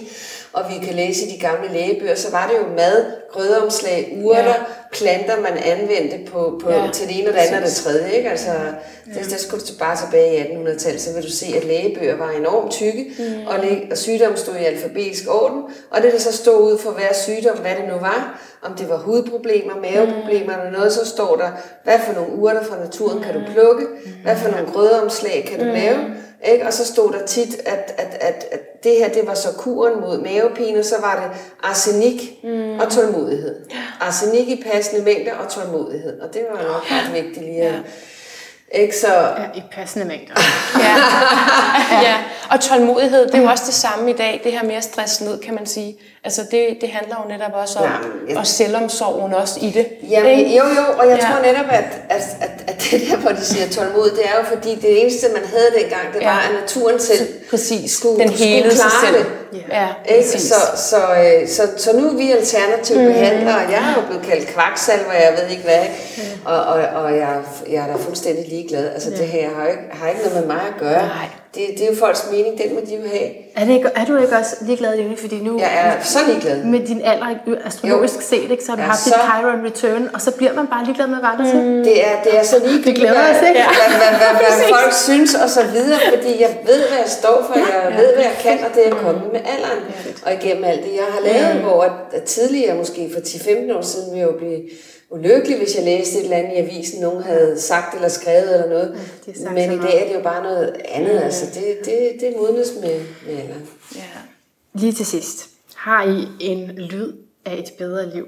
[0.53, 4.55] og vi kan læse i de gamle lægebøger, så var det jo mad, grødeomslag, urter.
[4.99, 6.91] Planter, man anvendte på, på, ja.
[6.93, 8.11] til det ene og det andet og det tredje.
[8.11, 8.31] Ikke?
[8.31, 9.21] Altså, ja.
[9.21, 12.31] det, der skulle du bare tilbage i 1800-tallet, så vil du se, at lægebøger var
[12.31, 13.47] enormt tykke, mm.
[13.47, 16.91] og, læge, og sygdom stod i alfabetisk orden, og det der så stod ud for
[16.91, 21.37] hver sygdom, hvad det nu var, om det var hudproblemer, maveproblemer eller noget, så står
[21.37, 21.51] der,
[21.85, 23.47] hvad for nogle urter fra naturen kan du mm.
[23.53, 23.87] plukke,
[24.23, 25.71] hvad for nogle grødeomslag kan du mm.
[25.71, 25.99] lave,
[26.53, 26.67] ikke?
[26.67, 30.01] Og så stod der tit, at, at, at, at det her det var så kuren
[30.01, 31.41] mod mavepine, så var det
[31.71, 32.79] arsenik mm.
[32.79, 33.55] og tålmodighed.
[34.01, 36.21] Arsenik i passende mængder og tålmodighed.
[36.21, 37.73] Og det var nok ret vigtigt lige at...
[37.73, 37.79] Ja.
[38.73, 39.15] Ikke så...
[39.15, 40.35] Ja, i passende mængder.
[40.79, 40.97] ja.
[42.03, 42.17] ja.
[42.51, 45.25] Og tålmodighed, det er jo også det samme i dag, det her med at stresse
[45.25, 45.99] ned, kan man sige.
[46.27, 48.39] Altså det, det handler jo netop også om, ja, ja.
[48.39, 49.87] og selvomsorgen også i det.
[50.11, 51.27] Jamen, jo, jo, og jeg ja.
[51.27, 54.45] tror netop, at, at, at, at det der, hvor de siger tålmodighed, det er jo
[54.55, 56.31] fordi det eneste, man havde dengang, det ja.
[56.31, 57.93] var, at naturen selv præcis.
[57.93, 59.25] skulle, den hele skulle klare sig selv.
[59.53, 59.65] det.
[59.71, 60.41] Ja, ikke?
[60.41, 60.61] Så,
[60.91, 63.13] så, øh, så, så nu er vi alternative mm.
[63.13, 65.95] behandlere, og jeg har jo blevet kaldt kvaksalver, jeg ved ikke hvad, ikke?
[66.45, 68.89] Og, og, og jeg, jeg er da fuldstændig ligeglad.
[68.95, 71.07] Altså det her har ikke, har ikke noget med mig at gøre.
[71.07, 71.29] Nej.
[71.57, 73.29] Det, det er jo folks mening, den må de jo have.
[73.57, 75.19] Er, det ikke, er du ikke også ligeglad, Jenny?
[75.19, 76.65] Fordi nu, jeg er så ligeglad.
[76.65, 77.27] Med din alder,
[77.65, 78.21] astrologisk jo.
[78.21, 79.11] set, ikke, så har du haft så...
[79.11, 81.85] dit Chiron return, og så bliver man bare ligeglad med, hvad der mm.
[81.85, 82.85] Det er, det er så ligeglad.
[82.85, 83.63] Det glæder os, ikke?
[83.79, 87.11] Hvad, hvad, hvad, hvad, hvad folk synes og så videre, fordi jeg ved, hvad jeg
[87.21, 87.97] står for, jeg ja.
[88.01, 89.81] ved, hvad jeg kan, og det er kommet med alderen.
[90.27, 91.63] Og igennem alt det, jeg har lavet, mm.
[91.63, 91.83] hvor
[92.17, 94.61] at tidligere, måske for 10-15 år siden, jeg jo blive
[95.11, 98.69] ulykkelig, hvis jeg læste et eller andet i avisen, nogen havde sagt eller skrevet eller
[98.69, 98.99] noget.
[99.27, 101.15] Ja, Men i dag er det jo bare noget andet.
[101.15, 101.21] Ja.
[101.21, 103.69] Altså, det, det, det modnes med, med alderen.
[103.95, 104.01] Ja.
[104.75, 105.49] Lige til sidst.
[105.77, 107.13] Har I en lyd
[107.45, 108.27] af et bedre liv?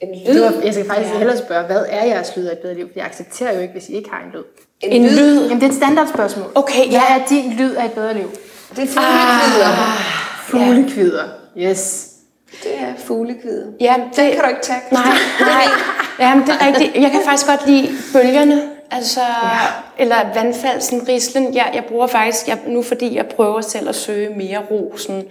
[0.00, 0.38] En lyd?
[0.38, 1.18] Du jeg skal faktisk ja.
[1.18, 2.86] hellere spørge, hvad er jeres lyd af et bedre liv?
[2.86, 4.44] For jeg accepterer jo ikke, hvis I ikke har en lyd.
[4.80, 5.18] En, en lyd?
[5.18, 5.42] lyd?
[5.42, 6.50] Jamen, det er et standardspørgsmål.
[6.54, 7.00] Okay, ja.
[7.00, 8.30] Hvad er din lyd af et bedre liv?
[8.76, 9.66] Det er fuglekvider.
[9.66, 10.00] Ah,
[10.48, 12.11] fuglekvider, yes.
[12.62, 13.66] Det er fuglekvider.
[13.80, 14.80] Ja, det, det kan du ikke tage.
[14.92, 15.02] Nej,
[15.52, 15.64] nej.
[16.18, 16.94] Jamen, det er rigtigt.
[16.94, 18.70] Jeg kan faktisk godt lide bølgerne.
[18.90, 20.04] Altså, ja.
[20.04, 21.54] eller vandfald, sådan rislen.
[21.54, 25.24] Jeg, jeg bruger faktisk, jeg, nu fordi jeg prøver selv at søge mere ro, sådan,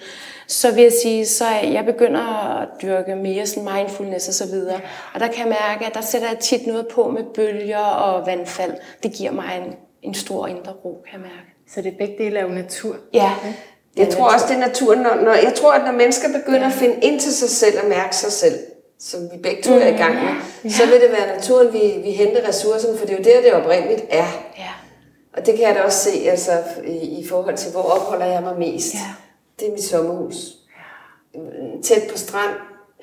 [0.48, 4.80] så vil jeg sige, så jeg begynder at dyrke mere sådan mindfulness og så videre.
[5.14, 8.28] Og der kan jeg mærke, at der sætter jeg tit noget på med bølger og
[8.28, 8.74] vandfald.
[9.04, 11.52] Det giver mig en, en stor indre ro, kan jeg mærke.
[11.68, 12.96] Så det er begge dele af natur?
[13.14, 13.32] Ja.
[13.98, 15.00] Jeg tror også, det er naturen.
[15.00, 17.90] Når, når, jeg tror, at når mennesker begynder at finde ind til sig selv og
[17.90, 18.60] mærke sig selv,
[19.00, 20.34] som vi begge to er i gang med,
[20.64, 20.70] ja.
[20.70, 23.54] så vil det være naturen, vi, vi henter ressourcerne, for det er jo der, det
[23.54, 24.28] oprindeligt er.
[24.58, 24.70] Ja.
[25.34, 26.52] Og det kan jeg da også se altså,
[26.88, 28.94] i, i forhold til, hvor opholder jeg mig mest.
[28.94, 29.00] Ja.
[29.60, 30.36] Det er mit sommerhus.
[31.36, 31.40] Ja.
[31.84, 32.56] Tæt på strand,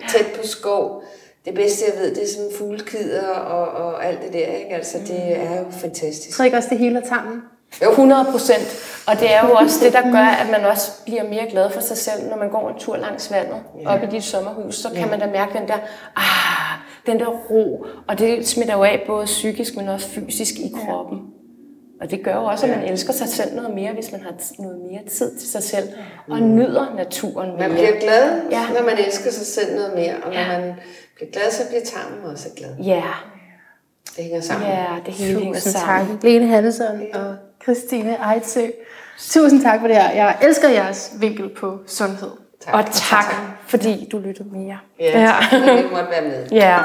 [0.09, 1.03] tæt på skov.
[1.45, 4.47] Det bedste, jeg ved, det er sådan fuglekvider og, og alt det der.
[4.47, 4.75] Ikke?
[4.75, 5.43] Altså, det mm.
[5.43, 6.37] er jo fantastisk.
[6.37, 7.43] Tror ikke også, det hele sammen?
[7.83, 7.91] Jo.
[7.91, 8.69] 100 procent.
[9.07, 11.81] Og det er jo også det, der gør, at man også bliver mere glad for
[11.81, 13.95] sig selv, når man går en tur langs vandet ja.
[13.95, 14.75] op i dit sommerhus.
[14.75, 15.07] Så kan ja.
[15.07, 15.79] man da mærke den der,
[16.17, 17.87] ah, den der ro.
[18.09, 21.19] Og det smitter jo af både psykisk, men også fysisk i kroppen.
[22.01, 24.35] Og det gør jo også, at man elsker sig selv noget mere, hvis man har
[24.59, 25.89] noget mere tid til sig selv,
[26.31, 27.69] og nyder naturen mere.
[27.69, 28.69] Man bliver glad, ja.
[28.75, 30.59] når man elsker sig selv noget mere, og når ja.
[30.59, 30.75] man
[31.15, 32.77] bliver glad, så bliver tarmen også glad.
[32.77, 33.03] Ja.
[34.17, 34.69] Det hænger sammen.
[34.69, 36.17] Ja, det hele Tusind hænger sammen.
[36.17, 37.19] tak, Lene Hannesson ja.
[37.19, 38.67] og Christine Ejtsø.
[39.19, 40.11] Tusind tak for det her.
[40.11, 42.31] Jeg elsker jeres vinkel på sundhed.
[42.65, 42.75] Tak.
[42.75, 42.93] Og tak,
[43.25, 43.35] tak,
[43.67, 44.79] fordi du lyttede mere.
[45.01, 45.27] Ja, ja.
[45.27, 46.47] tak, fordi du måtte være med.
[46.53, 46.79] Ja.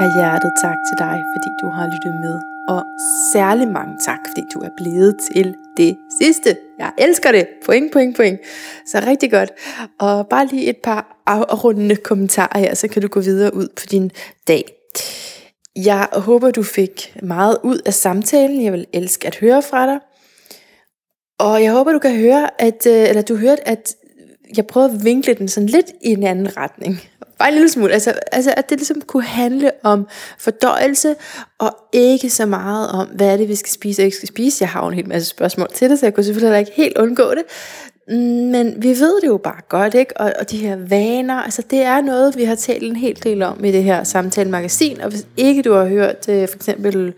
[0.00, 2.40] Af hjertet tak til dig, fordi du har lyttet med.
[2.68, 2.82] Og
[3.32, 6.56] særlig mange tak, fordi du er blevet til det sidste.
[6.78, 7.46] Jeg elsker det.
[7.66, 8.40] Point, point, point.
[8.86, 9.50] Så rigtig godt.
[9.98, 13.86] Og bare lige et par afrundende kommentarer her, så kan du gå videre ud på
[13.90, 14.10] din
[14.48, 14.64] dag.
[15.76, 18.64] Jeg håber, du fik meget ud af samtalen.
[18.64, 19.98] Jeg vil elske at høre fra dig.
[21.38, 23.94] Og jeg håber, du kan høre, at, øh, eller du hørte, at
[24.56, 27.00] jeg prøvede at vinkle den sådan lidt i en anden retning.
[27.38, 27.92] Bare en lille smule.
[27.92, 30.06] Altså, altså at det ligesom kunne handle om
[30.38, 31.16] fordøjelse,
[31.58, 34.62] og ikke så meget om, hvad er det, vi skal spise og ikke skal spise.
[34.62, 36.98] Jeg har jo en hel masse spørgsmål til det, så jeg kunne selvfølgelig ikke helt
[36.98, 37.42] undgå det.
[38.08, 40.16] Men vi ved det jo bare godt, ikke?
[40.16, 43.42] Og, og de her vaner, altså det er noget, vi har talt en hel del
[43.42, 45.00] om i det her samtale-magasin.
[45.00, 47.14] Og hvis ikke du har hørt øh, for eksempel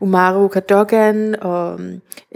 [0.00, 1.80] Umaru Kadogan og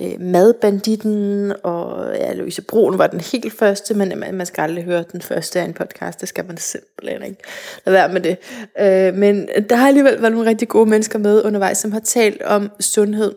[0.00, 4.84] øh, Madbanditten og ja, Louise Broen var den helt første, men man, man skal aldrig
[4.84, 7.42] høre den første af en podcast, det skal man simpelthen ikke
[7.86, 8.36] lade være med det.
[8.80, 12.42] Øh, men der har alligevel været nogle rigtig gode mennesker med undervejs, som har talt
[12.42, 13.32] om sundhed.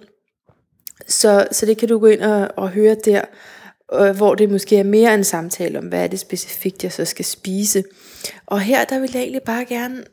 [1.07, 3.22] Så, så det kan du gå ind og, og høre der
[3.94, 7.06] Øh, hvor det måske er mere en samtale om, hvad er det specifikt, jeg så
[7.06, 7.84] skal spise.
[8.46, 10.04] Og her, der vil jeg egentlig bare gerne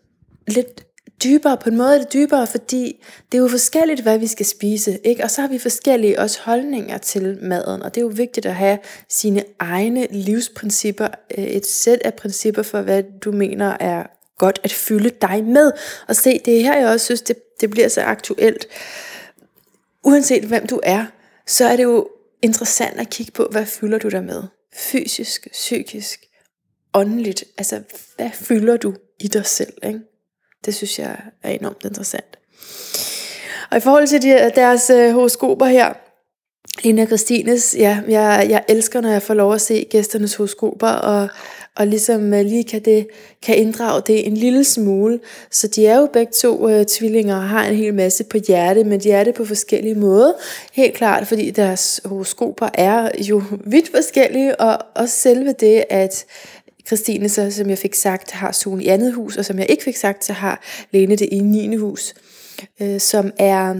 [0.48, 0.84] lidt
[1.24, 4.46] dybere, på en måde er det dybere, fordi det er jo forskelligt, hvad vi skal
[4.46, 5.24] spise, ikke?
[5.24, 8.54] og så har vi forskellige også holdninger til maden, og det er jo vigtigt at
[8.54, 11.08] have sine egne livsprincipper,
[11.38, 14.02] øh, et sæt af principper for, hvad du mener er
[14.38, 15.72] godt at fylde dig med.
[16.08, 18.66] Og se, det er her, jeg også synes, det, det bliver så aktuelt.
[20.04, 21.04] Uanset hvem du er,
[21.46, 22.08] så er det jo
[22.42, 24.42] interessant at kigge på, hvad fylder du der med?
[24.76, 26.24] Fysisk, psykisk,
[26.94, 27.44] åndeligt.
[27.58, 27.82] Altså,
[28.16, 29.72] hvad fylder du i dig selv?
[29.86, 30.00] Ikke?
[30.64, 32.38] Det synes jeg er enormt interessant.
[33.70, 35.94] Og i forhold til de, deres øh, horoskoper her,
[36.84, 41.28] Lina Christines, ja, jeg, jeg elsker, når jeg får lov at se gæsternes horoskoper, og
[41.78, 43.06] og ligesom øh, lige kan, det,
[43.42, 45.20] kan inddrage det en lille smule.
[45.50, 48.84] Så de er jo begge to øh, tvillinger og har en hel masse på hjerte,
[48.84, 50.32] men de er det på forskellige måder.
[50.72, 53.42] Helt klart, fordi deres horoskoper er jo
[53.74, 56.24] vidt forskellige, og også selve det, at
[56.86, 59.84] Christine, så, som jeg fik sagt, har solen i andet hus, og som jeg ikke
[59.84, 61.76] fik sagt, så har Lene det i 9.
[61.76, 62.14] hus,
[62.80, 63.74] øh, som er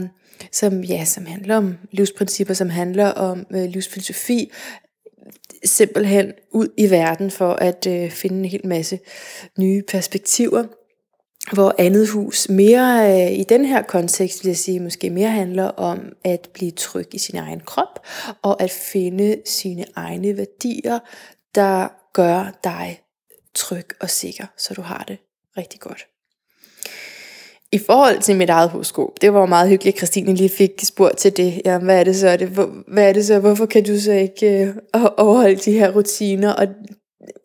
[0.51, 4.51] som, ja, som handler om livsprincipper, som handler om øh, livsfilosofi,
[5.65, 8.99] simpelthen ud i verden for at øh, finde en hel masse
[9.57, 10.63] nye perspektiver
[11.53, 15.63] hvor andet hus mere øh, i den her kontekst, vil jeg sige, måske mere handler
[15.63, 18.05] om at blive tryg i sin egen krop,
[18.41, 20.99] og at finde sine egne værdier,
[21.55, 23.01] der gør dig
[23.55, 25.17] tryg og sikker, så du har det
[25.57, 26.07] rigtig godt.
[27.71, 31.17] I forhold til mit eget horoskop, det var meget hyggeligt, at Christine lige fik spurgt
[31.17, 31.61] til det.
[31.65, 32.37] Ja, hvad er det så?
[32.37, 33.39] Det, hvor, hvad er det så?
[33.39, 34.75] Hvorfor kan du så ikke øh,
[35.17, 36.53] overholde de her rutiner?
[36.53, 36.67] Og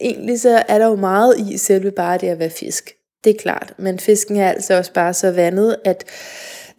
[0.01, 2.91] egentlig så er der jo meget i selve bare det at være fisk.
[3.25, 3.75] Det er klart.
[3.79, 6.05] Men fisken er altså også bare så vandet, at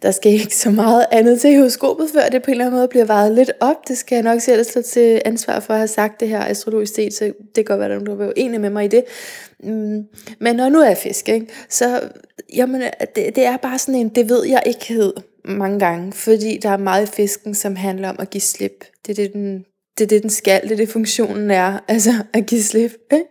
[0.02, 2.88] der skal ikke så meget andet til horoskopet, før det på en eller anden måde
[2.88, 3.88] bliver vejet lidt op.
[3.88, 6.94] Det skal jeg nok selv stå til ansvar for at have sagt det her astrologisk
[6.94, 9.04] set, så det kan godt være, at du er enig med mig i det.
[9.60, 10.04] Mm.
[10.40, 12.00] Men når nu er fisk, ikke, så
[12.54, 12.82] jamen,
[13.16, 15.12] det, det er bare sådan en, det ved jeg ikke hed
[15.44, 18.84] mange gange, fordi der er meget i fisken, som handler om at give slip.
[19.06, 19.64] Det er det, den
[19.98, 22.92] det er det, den skal, det er det, funktionen er, altså at give slip.
[23.12, 23.24] Ikke?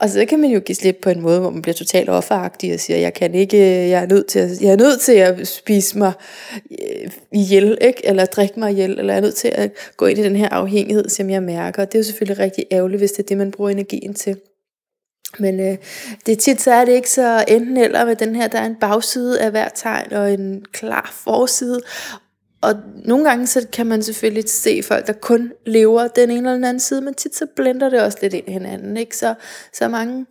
[0.00, 2.74] Og så kan man jo give slip på en måde, hvor man bliver totalt offeragtig
[2.74, 5.12] og siger, jeg kan ikke, øh, jeg er nødt til at, jeg er nødt til
[5.12, 6.12] at spise mig
[6.70, 8.06] øh, ihjel, ikke?
[8.06, 10.48] eller drikke mig ihjel, eller jeg er nødt til at gå ind i den her
[10.48, 11.84] afhængighed, som jeg mærker.
[11.84, 14.36] Det er jo selvfølgelig rigtig ærgerligt, hvis det er det, man bruger energien til.
[15.38, 15.76] Men øh,
[16.26, 18.66] det er tit, så er det ikke så enten eller med den her, der er
[18.66, 21.80] en bagside af hver tegn og en klar forside,
[22.60, 22.74] og
[23.04, 26.64] nogle gange så kan man selvfølgelig se folk, der kun lever den ene eller den
[26.64, 28.96] anden side, men tit så blender det også lidt ind i hinanden.
[28.96, 29.16] Ikke?
[29.16, 29.34] Så,
[29.72, 30.26] så mange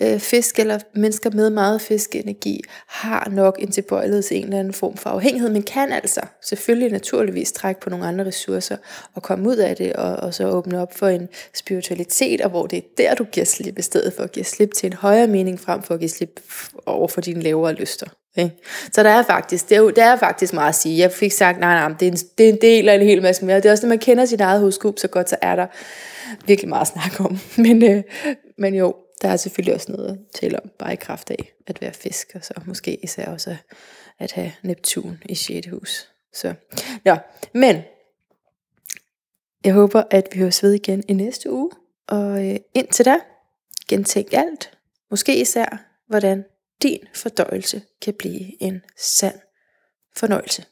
[0.00, 4.72] øh, fisk eller mennesker med meget fiskeenergi har nok en tilbøjelighed til en eller anden
[4.72, 8.76] form for afhængighed, men kan altså selvfølgelig naturligvis trække på nogle andre ressourcer
[9.14, 12.66] og komme ud af det, og, og så åbne op for en spiritualitet, og hvor
[12.66, 15.26] det er der, du giver slip, i stedet for at give slip til en højere
[15.26, 16.40] mening, frem for at give slip
[16.86, 18.06] over for dine lavere lyster.
[18.36, 18.56] Ikke?
[18.92, 20.98] Så der er faktisk, det er, jo, der er faktisk meget at sige.
[20.98, 23.22] Jeg fik sagt, nej, nej, det er en, det er en del af en hel
[23.22, 23.56] masse mere.
[23.56, 25.66] Det er også, når man kender sit eget horoskop så godt, så er der
[26.46, 27.38] virkelig meget at snakke om.
[27.64, 28.02] Men, øh,
[28.58, 31.80] men jo, der er selvfølgelig også noget at tale om, bare i kraft af at
[31.80, 33.56] være fisk, og så måske især også
[34.18, 35.66] at have Neptun i 6.
[35.66, 36.08] hus.
[36.32, 36.54] Så,
[37.04, 37.18] ja,
[37.54, 37.82] men
[39.64, 41.70] jeg håber, at vi høres ved igen i næste uge.
[42.06, 43.16] Og øh, indtil da,
[43.88, 44.78] gentænk alt.
[45.10, 46.44] Måske især, hvordan
[46.82, 49.40] din fordøjelse kan blive en sand
[50.16, 50.64] fornøjelse.